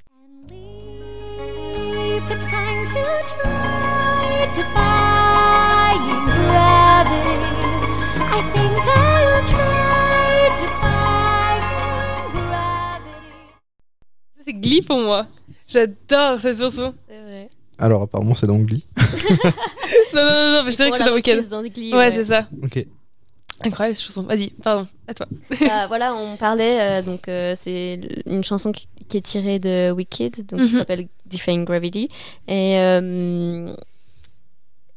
C'est 14.45 14.55
Glee 14.55 14.83
pour 14.83 14.99
moi. 14.99 15.27
J'adore 15.71 16.41
cette 16.41 16.59
chanson. 16.59 16.93
C'est 17.09 17.23
vrai. 17.23 17.51
Alors, 17.79 18.03
apparemment, 18.03 18.35
c'est 18.35 18.47
dans 18.47 18.59
Glee. 18.59 18.85
Non, 20.13 20.23
non, 20.25 20.31
non, 20.31 20.53
non 20.59 20.63
mais 20.65 20.73
c'est 20.73 20.83
vrai 20.89 20.91
que 20.93 20.99
c'est 21.05 21.09
dans 21.11 21.15
Weekend. 21.15 21.49
dans 21.49 21.63
Glee, 21.63 21.95
Ouais, 21.95 22.11
c'est 22.11 22.25
ça. 22.25 22.49
Ok. 22.63 22.85
Incroyable 23.65 23.95
cette 23.97 24.07
chanson. 24.07 24.23
Vas-y, 24.25 24.51
pardon, 24.51 24.89
à 25.07 25.15
toi. 25.15 25.27
Bah, 25.61 25.87
voilà, 25.89 26.15
on 26.17 26.37
parlait, 26.37 26.81
euh, 26.81 27.03
donc 27.03 27.29
euh, 27.29 27.55
c'est 27.57 28.01
une 28.27 28.43
chanson 28.43 28.73
qui, 28.73 28.89
qui 29.09 29.19
est 29.19 29.21
tirée 29.21 29.59
de 29.61 29.91
Wicked, 29.93 30.47
donc 30.47 30.61
qui 30.67 30.73
Mhm. 30.73 30.79
s'appelle 30.79 31.09
Defying 31.27 31.65
Gravity. 31.65 32.09
Et, 32.49 32.79
euh, 32.79 33.73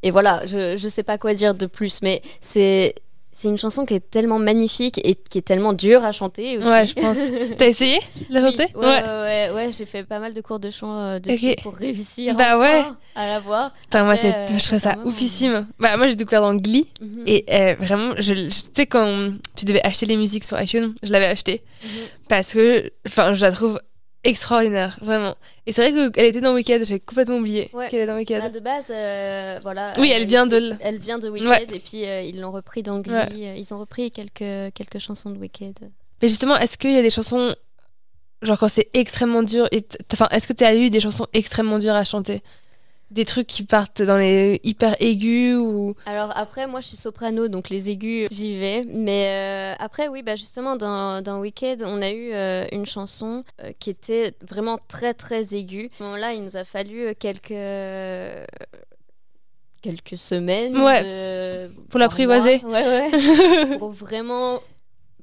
et 0.01 0.11
voilà, 0.11 0.45
je, 0.47 0.75
je 0.77 0.87
sais 0.87 1.03
pas 1.03 1.17
quoi 1.17 1.33
dire 1.33 1.53
de 1.55 1.65
plus, 1.67 2.01
mais 2.01 2.21
c'est. 2.41 2.95
C'est 3.35 3.47
une 3.47 3.57
chanson 3.57 3.83
qui 3.85 3.95
est 3.95 4.09
tellement 4.11 4.37
magnifique 4.37 5.01
et 5.03 5.15
qui 5.15 5.39
est 5.39 5.41
tellement 5.41 5.73
dure 5.73 6.03
à 6.05 6.11
chanter 6.11 6.59
aussi. 6.59 6.67
Ouais, 6.67 6.85
je 6.85 6.93
pense. 6.93 7.17
T'as 7.57 7.65
essayé 7.67 7.99
de 8.29 8.33
la 8.35 8.41
Oui, 8.41 8.51
chanter 8.51 8.75
ouais, 8.75 8.85
ouais, 8.85 9.01
ouais, 9.01 9.49
ouais, 9.55 9.71
j'ai 9.71 9.85
fait 9.85 10.03
pas 10.03 10.19
mal 10.19 10.35
de 10.35 10.41
cours 10.41 10.59
de 10.59 10.69
chant 10.69 10.95
euh, 10.95 11.19
dessus 11.19 11.49
Ok. 11.49 11.63
pour 11.63 11.73
réussir 11.75 12.35
Bah 12.35 12.57
enfin 12.57 12.59
ouais. 12.59 12.83
à 13.15 13.27
la 13.27 13.39
voir. 13.39 13.73
Putain, 13.81 14.03
moi, 14.03 14.13
euh, 14.23 14.45
je 14.55 14.63
trouve 14.65 14.77
ça 14.77 14.95
oufissime. 15.03 15.65
Bah, 15.79 15.97
moi, 15.97 16.07
j'ai 16.07 16.15
découvert 16.15 16.41
dans 16.41 16.53
Glee. 16.53 16.87
Mhm. 17.01 17.23
Et 17.25 17.43
euh, 17.51 17.75
vraiment, 17.79 18.13
je, 18.19 18.35
je- 18.35 18.45
tu 18.49 18.71
sais, 18.75 18.85
quand 18.85 19.33
tu 19.55 19.65
devais 19.65 19.81
acheter 19.83 20.05
les 20.05 20.15
musiques 20.15 20.43
sur 20.43 20.61
iTunes, 20.61 20.93
je 21.01 21.11
l'avais 21.11 21.25
acheté. 21.25 21.63
Mhm. 21.83 21.89
Parce 22.29 22.53
que, 22.53 22.91
enfin, 23.07 23.33
je 23.33 23.41
la 23.43 23.51
trouve 23.51 23.79
extraordinaire, 24.23 24.97
vraiment. 25.01 25.35
Et 25.65 25.71
c'est 25.71 25.89
vrai 25.91 26.11
qu'elle 26.11 26.25
était 26.25 26.41
dans 26.41 26.53
Wicked, 26.53 26.85
j'avais 26.85 26.99
complètement 26.99 27.37
oublié 27.37 27.69
Ouais. 27.73 27.89
qu'elle 27.89 28.01
est 28.01 28.05
dans 28.07 28.15
Wicked. 28.15 28.51
De 28.51 28.59
base, 28.59 28.87
euh, 28.89 29.59
voilà. 29.63 29.93
Oui, 29.97 30.11
elle 30.11 30.25
vient 30.25 30.45
de 30.47 30.57
était- 30.57 30.77
Elle 30.81 30.97
vient 30.97 31.19
de 31.19 31.29
Wicked 31.29 31.49
Ouais. 31.49 31.63
et 31.73 31.79
puis 31.79 32.05
euh, 32.05 32.21
ils 32.21 32.39
l'ont 32.39 32.51
repris 32.51 32.83
dans 32.83 32.99
Glee. 32.99 33.11
Ouais. 33.13 33.27
Euh, 33.31 33.55
Ils 33.57 33.73
ont 33.73 33.79
repris 33.79 34.11
quelques, 34.11 34.73
quelques 34.73 34.99
chansons 34.99 35.29
de 35.31 35.37
Wicked. 35.37 35.77
Mais 36.21 36.27
justement, 36.29 36.57
est-ce 36.57 36.77
qu'il 36.77 36.93
y 36.93 36.97
a 36.97 37.01
des 37.01 37.09
chansons, 37.09 37.53
genre 38.41 38.57
quand 38.57 38.69
c'est 38.69 38.89
extrêmement 38.93 39.43
dur, 39.43 39.67
et 39.71 39.85
enfin, 40.13 40.27
est-ce 40.31 40.47
que 40.47 40.53
tu 40.53 40.63
as 40.63 40.73
eu 40.75 40.89
des 40.89 40.99
chansons 41.01 41.27
extrêmement 41.33 41.79
dures 41.79 41.95
à 41.95 42.03
chanter? 42.05 42.41
Des 43.11 43.25
trucs 43.25 43.45
qui 43.45 43.63
partent 43.63 44.01
dans 44.01 44.17
les 44.17 44.59
hyper 44.63 44.95
aigus 44.99 45.55
ou. 45.57 45.93
Alors 46.07 46.31
après, 46.35 46.65
moi 46.65 46.79
je 46.81 46.87
suis 46.87 46.97
soprano, 46.97 47.47
donc 47.47 47.69
les 47.69 47.91
aigus, 47.91 48.27
j'y 48.31 48.57
vais. 48.57 48.81
Mais 48.91 49.27
euh, 49.27 49.75
après, 49.77 50.07
oui, 50.07 50.23
bah 50.23 50.35
justement, 50.35 50.75
dans, 50.75 51.21
dans 51.21 51.39
Wicked, 51.39 51.83
on 51.85 52.01
a 52.01 52.09
eu 52.09 52.31
euh, 52.33 52.65
une 52.71 52.87
chanson 52.87 53.41
euh, 53.61 53.71
qui 53.77 53.91
était 53.91 54.33
vraiment 54.41 54.79
très 54.87 55.13
très 55.13 55.53
aiguë. 55.53 55.89
À 55.93 55.97
ce 55.99 56.03
moment-là, 56.03 56.33
il 56.33 56.43
nous 56.43 56.57
a 56.57 56.63
fallu 56.63 57.01
euh, 57.07 57.13
quelques. 57.17 57.53
quelques 59.81 60.17
semaines 60.17 60.77
Ouais. 60.77 61.03
de- 61.03 61.67
Pour 61.89 61.99
l'apprivoiser. 61.99 62.61
Ouais, 62.63 63.09
ouais. 63.11 63.77
pour 63.77 63.91
vraiment 63.91 64.61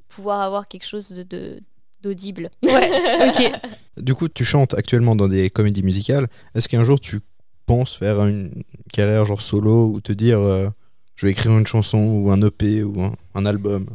pouvoir 0.08 0.42
avoir 0.42 0.68
quelque 0.68 0.86
chose 0.86 1.10
de- 1.10 1.22
de 1.22 1.60
d'audible. 2.02 2.50
Ouais, 2.62 3.28
ok. 3.28 3.52
Du 3.96 4.14
coup, 4.14 4.28
tu 4.28 4.46
chantes 4.46 4.72
actuellement 4.72 5.14
dans 5.14 5.28
des 5.28 5.50
comédies 5.50 5.82
musicales. 5.82 6.28
Est-ce 6.54 6.68
qu'un 6.70 6.84
jour 6.84 6.98
tu 6.98 7.20
penses 7.70 7.94
faire 7.94 8.26
une 8.26 8.64
carrière 8.92 9.24
genre 9.26 9.40
solo 9.40 9.86
ou 9.86 10.00
te 10.00 10.12
dire 10.12 10.40
euh, 10.40 10.68
je 11.14 11.26
vais 11.26 11.32
écrire 11.32 11.52
une 11.56 11.68
chanson 11.68 11.98
ou 11.98 12.32
un 12.32 12.42
EP 12.42 12.82
ou 12.82 13.00
un, 13.00 13.14
un 13.36 13.46
album 13.46 13.86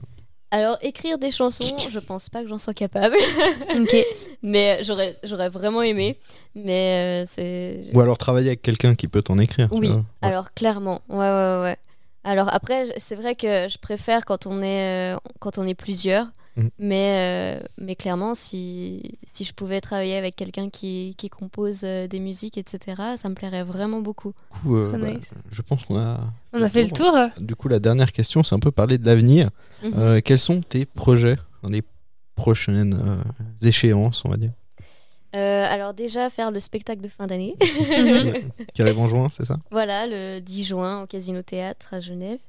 Alors, 0.52 0.78
écrire 0.82 1.18
des 1.18 1.30
chansons, 1.32 1.76
je 1.90 2.00
pense 2.00 2.30
pas 2.30 2.42
que 2.42 2.48
j'en 2.48 2.58
sois 2.58 2.74
capable. 2.74 3.18
ok. 3.78 3.96
Mais 4.42 4.82
j'aurais, 4.84 5.18
j'aurais 5.24 5.50
vraiment 5.50 5.82
aimé. 5.82 6.18
Mais 6.56 7.24
euh, 7.24 7.26
c'est. 7.28 7.92
Ou 7.94 8.00
alors 8.00 8.18
travailler 8.18 8.48
avec 8.48 8.62
quelqu'un 8.62 8.96
qui 8.96 9.10
peut 9.10 9.22
t'en 9.22 9.40
écrire 9.40 9.68
Oui. 9.72 9.90
Ouais. 9.90 10.02
alors 10.22 10.54
clairement. 10.54 11.02
Ouais, 11.10 11.18
ouais, 11.18 11.62
ouais. 11.64 11.78
Alors 12.24 12.48
après, 12.54 12.94
c'est 12.98 13.16
vrai 13.16 13.36
que 13.36 13.68
je 13.68 13.78
préfère 13.78 14.24
quand 14.24 14.48
on 14.48 14.62
est, 14.62 15.16
euh, 15.16 15.18
quand 15.40 15.58
on 15.58 15.68
est 15.68 15.76
plusieurs. 15.76 16.28
Mhm. 16.58 16.70
Mais, 16.80 17.60
euh, 17.60 17.64
mais 17.78 17.96
clairement, 17.96 18.34
si, 18.34 19.18
si 19.26 19.44
je 19.44 19.54
pouvais 19.54 19.82
travailler 19.82 20.16
avec 20.16 20.36
quelqu'un 20.36 20.70
qui, 20.70 21.16
qui 21.18 21.30
compose 21.30 21.82
euh, 21.84 22.08
des 22.08 22.20
musiques, 22.20 22.58
etc., 22.58 23.02
ça 23.18 23.30
me 23.30 23.36
plairait 23.36 23.64
vraiment 23.64 24.02
beaucoup. 24.02 24.34
Du 24.54 24.60
coup, 24.62 24.78
euh, 24.78 24.98
bah, 24.98 25.20
je 25.50 25.62
pense 25.62 25.84
qu'on 25.86 25.98
a. 25.98 26.20
On 26.54 26.62
a 26.62 26.70
fait 26.70 26.84
le 26.84 26.92
tour. 26.92 27.14
Du 27.40 27.56
coup, 27.56 27.68
la 27.68 27.80
dernière 27.80 28.12
question, 28.12 28.44
c'est 28.44 28.56
un 28.56 28.60
peu 28.60 28.72
parler 28.72 28.98
de 28.98 29.06
l'avenir. 29.06 29.50
Mhm. 29.84 29.94
Euh, 29.98 30.22
quels 30.24 30.40
sont 30.40 30.62
tes 30.62 30.86
projets 30.86 31.36
dans 31.62 31.70
les 31.70 31.84
prochaines 32.36 32.94
euh, 32.94 33.68
échéances, 33.68 34.24
on 34.26 34.30
va 34.30 34.38
dire? 34.38 34.52
Euh, 35.36 35.66
alors 35.70 35.94
déjà, 35.94 36.30
faire 36.30 36.50
le 36.50 36.62
spectacle 36.62 37.02
de 37.02 37.10
fin 37.10 37.28
d'année. 37.28 37.56
Qui 38.74 38.82
arrive 38.82 39.00
en 39.00 39.08
juin, 39.10 39.28
c'est 39.32 39.44
ça? 39.46 39.58
Voilà, 39.70 40.08
le 40.08 40.40
10 40.40 40.64
juin 40.64 41.04
au 41.04 41.08
Casino 41.08 41.42
Théâtre 41.42 41.94
à 41.94 42.00
Genève. 42.00 42.40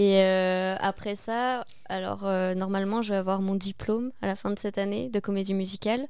Et 0.00 0.22
euh, 0.22 0.76
après 0.80 1.14
ça, 1.14 1.66
alors 1.90 2.24
euh, 2.24 2.54
normalement, 2.54 3.02
je 3.02 3.10
vais 3.12 3.18
avoir 3.18 3.42
mon 3.42 3.54
diplôme 3.54 4.12
à 4.22 4.26
la 4.26 4.34
fin 4.34 4.50
de 4.50 4.58
cette 4.58 4.78
année 4.78 5.10
de 5.10 5.20
comédie 5.20 5.52
musicale, 5.52 6.06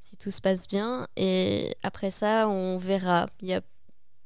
si 0.00 0.16
tout 0.16 0.30
se 0.30 0.40
passe 0.40 0.68
bien. 0.68 1.08
Et 1.16 1.74
après 1.82 2.12
ça, 2.12 2.48
on 2.48 2.76
verra. 2.76 3.26
Il 3.40 3.48
y 3.48 3.52
a 3.54 3.60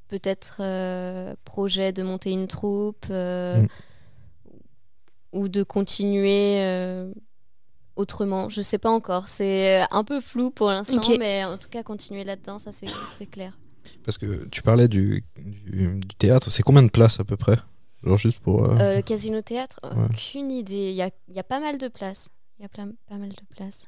peut-être 0.09 0.59
euh, 0.61 1.35
projet 1.47 1.93
de 1.93 2.03
monter 2.03 2.31
une 2.31 2.47
troupe 2.47 3.07
euh, 3.09 3.63
Mm. 3.63 3.69
ou 5.33 5.49
de 5.49 5.63
continuer 5.63 6.61
euh, 6.61 7.11
autrement. 7.97 8.51
Je 8.51 8.61
sais 8.61 8.79
pas 8.79 8.91
encore. 8.91 9.29
C'est 9.29 9.83
un 9.91 10.05
peu 10.05 10.21
flou 10.21 10.51
pour 10.51 10.69
l'instant, 10.69 11.01
mais 11.19 11.43
en 11.45 11.57
tout 11.57 11.71
cas, 11.71 11.83
continuer 11.83 12.25
là-dedans, 12.25 12.59
ça 12.59 12.71
c'est 12.71 12.89
c'est 13.17 13.31
clair. 13.31 13.57
Parce 14.05 14.19
que 14.19 14.45
tu 14.49 14.61
parlais 14.61 14.89
du, 14.89 15.25
du, 15.39 16.01
du 16.01 16.15
théâtre, 16.19 16.51
c'est 16.51 16.63
combien 16.63 16.83
de 16.83 16.91
places 16.91 17.19
à 17.19 17.25
peu 17.25 17.39
près? 17.39 17.57
Genre 18.07 18.19
juste 18.19 18.39
pour. 18.41 18.65
euh, 18.65 18.77
Euh, 18.79 18.95
le 18.97 19.03
casino 19.03 19.41
théâtre, 19.43 19.81
aucune 19.83 20.51
idée. 20.51 20.91
Il 20.91 20.95
y 20.95 21.03
a, 21.03 21.11
y 21.29 21.39
a 21.39 21.45
pas 21.45 21.61
mal 21.61 21.77
de 21.79 21.89
places. 21.89 22.29
Il 22.59 22.63
y 22.63 22.65
a 22.65 22.69
plein- 22.69 22.93
pas 23.09 23.17
mal 23.17 23.31
de 23.31 23.45
places. 23.55 23.87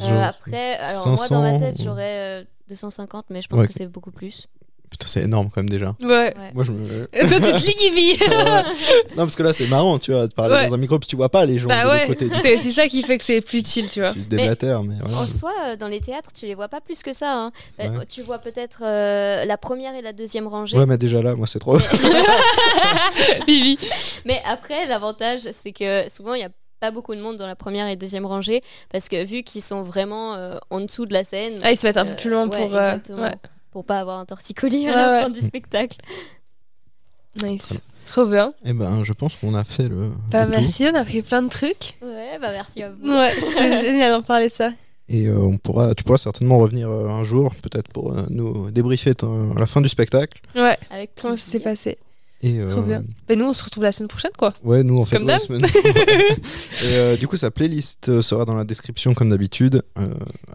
Euh, 0.00 0.22
après, 0.22 0.74
alors 0.76 1.06
moi 1.08 1.28
dans 1.28 1.40
ma 1.40 1.52
500 1.52 1.58
tête 1.60 1.78
ou- 1.78 1.82
j'aurais 1.84 2.42
euh, 2.42 2.44
250, 2.68 3.26
mais 3.30 3.42
je 3.42 3.48
pense 3.48 3.60
Ouais. 3.60 3.66
que 3.68 3.72
c'est 3.72 3.86
beaucoup 3.86 4.10
plus. 4.10 4.48
Putain, 4.90 5.06
c'est 5.08 5.22
énorme 5.22 5.50
quand 5.52 5.60
même 5.60 5.68
déjà. 5.70 5.96
Ouais. 6.00 6.08
Ouais. 6.08 6.32
Moi, 6.54 6.62
je 6.62 6.70
me. 6.70 7.06
Toi, 7.06 7.20
tu 7.20 7.28
te 7.28 8.24
non, 9.16 9.24
parce 9.24 9.34
que 9.34 9.42
là, 9.42 9.52
c'est 9.52 9.66
marrant, 9.66 9.98
tu 9.98 10.12
vois, 10.12 10.28
de 10.28 10.32
parler 10.32 10.54
Ouais. 10.54 10.68
dans 10.68 10.74
un 10.74 10.76
micro, 10.76 10.98
parce 10.98 11.06
que 11.06 11.10
tu 11.10 11.16
vois 11.16 11.28
pas 11.30 11.44
les 11.46 11.58
gens 11.58 11.64
de 11.64 11.74
Bah 11.74 11.82
l'autre 11.82 11.94
ouais. 11.96 12.06
côté. 12.06 12.28
C'est 12.40 12.56
c'est 12.58 12.70
ça 12.70 12.86
qui 12.86 13.02
fait 13.02 13.18
que 13.18 13.24
c'est 13.24 13.40
plus 13.40 13.66
chill, 13.66 13.90
tu 13.90 13.98
vois. 14.00 14.12
Tu 14.12 14.20
mais 14.30 14.46
voilà. 15.00 15.18
En 15.18 15.26
soi, 15.26 15.52
euh, 15.66 15.76
dans 15.76 15.88
les 15.88 16.00
théâtres, 16.00 16.30
tu 16.32 16.46
les 16.46 16.54
vois 16.54 16.68
pas 16.68 16.80
plus 16.80 17.02
que 17.02 17.12
ça. 17.12 17.32
hein. 17.34 17.50
Bah. 17.76 17.84
Tu 18.08 18.22
vois 18.22 18.38
peut-être 18.38 18.82
euh, 18.84 19.44
la 19.44 19.56
première 19.58 19.96
et 19.96 20.02
la 20.02 20.12
deuxième 20.12 20.46
rangée. 20.46 20.78
Ouais, 20.78 20.86
mais 20.86 20.96
déjà 20.98 21.20
là, 21.22 21.34
moi, 21.34 21.46
c'est 21.48 21.58
trop. 21.58 21.76
Vivi. 23.46 23.78
Mais 24.24 24.40
après, 24.46 24.86
l'avantage, 24.86 25.40
c'est 25.52 25.72
que 25.72 26.08
souvent, 26.08 26.34
il 26.34 26.40
y 26.40 26.44
a 26.44 26.50
pas 26.80 26.90
beaucoup 26.90 27.14
de 27.14 27.20
monde 27.20 27.36
dans 27.36 27.46
la 27.46 27.56
première 27.56 27.88
et 27.88 27.96
deuxième 27.96 28.26
rangée 28.26 28.60
parce 28.92 29.08
que 29.08 29.24
vu 29.24 29.42
qu'ils 29.42 29.62
sont 29.62 29.82
vraiment 29.82 30.34
euh, 30.34 30.56
en 30.70 30.80
dessous 30.80 31.06
de 31.06 31.12
la 31.14 31.24
scène, 31.24 31.54
Ah, 31.62 31.72
ils 31.72 31.76
se 31.78 31.86
mettent 31.86 31.96
un 31.96 32.04
peu 32.04 32.14
plus 32.16 32.30
loin 32.30 32.48
ouais, 32.48 32.56
pour. 32.66 32.76
euh, 32.76 32.90
exactement. 32.94 33.30
Pour 33.74 33.84
pas 33.84 33.98
avoir 33.98 34.20
un 34.20 34.24
torticolis 34.24 34.86
à 34.88 34.94
la 34.94 35.10
ouais. 35.10 35.22
fin 35.24 35.30
du 35.30 35.40
spectacle. 35.40 35.98
Nice. 37.42 37.80
Trop 38.06 38.24
bien. 38.24 38.52
Eh 38.64 38.72
ben, 38.72 39.02
je 39.02 39.12
pense 39.12 39.34
qu'on 39.34 39.54
a 39.56 39.64
fait 39.64 39.88
le. 39.88 40.10
Bah, 40.30 40.44
le 40.44 40.52
tour. 40.52 40.60
merci, 40.60 40.84
on 40.90 40.94
a 40.94 41.00
appris 41.00 41.22
plein 41.22 41.42
de 41.42 41.48
trucs. 41.48 41.96
Ouais, 42.00 42.38
bah 42.40 42.52
merci 42.52 42.84
à 42.84 42.90
vous. 42.92 43.08
Ouais, 43.08 43.30
c'était 43.30 43.80
génial 43.82 44.12
d'en 44.12 44.22
parler 44.22 44.48
ça. 44.48 44.70
Et 45.08 45.26
euh, 45.26 45.36
on 45.38 45.58
pourra, 45.58 45.92
tu 45.96 46.04
pourras 46.04 46.18
certainement 46.18 46.58
revenir 46.60 46.88
euh, 46.88 47.08
un 47.08 47.24
jour, 47.24 47.52
peut-être 47.56 47.88
pour 47.88 48.12
euh, 48.12 48.24
nous 48.30 48.70
débriefer 48.70 49.16
ton- 49.16 49.54
la 49.54 49.66
fin 49.66 49.80
du 49.80 49.88
spectacle. 49.88 50.40
Ouais, 50.54 50.78
Avec 50.90 51.10
comment 51.20 51.36
ça 51.36 51.50
s'est 51.50 51.58
passé 51.60 51.98
Et, 52.42 52.58
euh, 52.60 52.70
Trop 52.70 52.82
bien. 52.82 53.02
Ben, 53.26 53.36
nous, 53.36 53.46
on 53.46 53.52
se 53.52 53.64
retrouve 53.64 53.82
la 53.82 53.90
semaine 53.92 54.08
prochaine, 54.08 54.30
quoi. 54.38 54.54
Ouais, 54.62 54.84
nous 54.84 54.96
on 54.98 55.04
fait 55.04 55.16
Comme 55.16 55.26
d'hab. 55.26 55.40
semaine. 55.40 55.66
et 55.74 56.96
euh, 56.96 57.16
du 57.16 57.26
coup, 57.26 57.36
sa 57.36 57.50
playlist 57.50 58.20
sera 58.22 58.44
dans 58.44 58.54
la 58.54 58.64
description 58.64 59.12
comme 59.12 59.30
d'habitude. 59.30 59.82
Euh, 59.98 60.06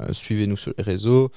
euh, 0.02 0.14
Suivez-nous 0.14 0.56
sur 0.58 0.72
les 0.78 0.84
réseaux, 0.84 1.32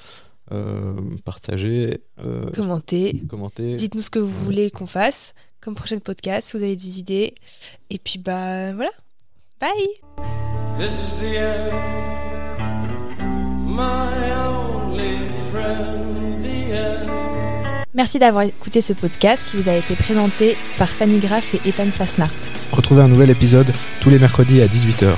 euh, 0.53 0.95
partagez, 1.25 2.01
euh, 2.25 2.51
Commentez. 2.55 3.21
commentez. 3.29 3.77
Dites-nous 3.77 4.03
ce 4.03 4.11
que 4.11 4.19
vous 4.19 4.45
voulez 4.45 4.71
qu'on 4.71 4.87
fasse 4.87 5.35
comme 5.61 5.75
prochain 5.75 5.99
podcast, 5.99 6.49
si 6.49 6.57
vous 6.57 6.63
avez 6.63 6.77
des 6.77 6.99
idées. 6.99 7.35
Et 7.91 7.99
puis, 7.99 8.19
bah, 8.19 8.73
voilà. 8.75 8.91
Bye 9.61 9.71
This 10.79 10.93
is 10.93 11.17
the 11.21 11.37
end, 11.39 11.73
my 13.67 14.33
only 14.33 15.19
friend, 15.51 16.17
the 16.43 16.75
end. 16.75 17.85
Merci 17.95 18.19
d'avoir 18.19 18.43
écouté 18.45 18.81
ce 18.81 18.93
podcast 18.93 19.47
qui 19.49 19.57
vous 19.57 19.69
a 19.69 19.75
été 19.75 19.95
présenté 19.95 20.57
par 20.79 20.89
Fanny 20.89 21.19
Graff 21.21 21.55
et 21.55 21.69
Ethan 21.69 21.91
Fasnart. 21.93 22.31
Retrouvez 22.73 23.03
un 23.03 23.09
nouvel 23.09 23.31
épisode 23.31 23.71
tous 24.01 24.11
les 24.11 24.19
mercredis 24.19 24.63
à 24.63 24.67
18h. 24.67 25.15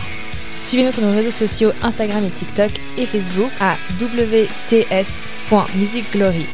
Suivez-nous 0.65 0.93
sur 0.93 1.03
nos 1.03 1.13
réseaux 1.13 1.31
sociaux 1.31 1.73
Instagram 1.83 2.25
et 2.25 2.31
TikTok 2.31 2.71
et 2.97 3.05
Facebook 3.05 3.51
à 3.61 3.77
wts.musicglory. 4.01 6.47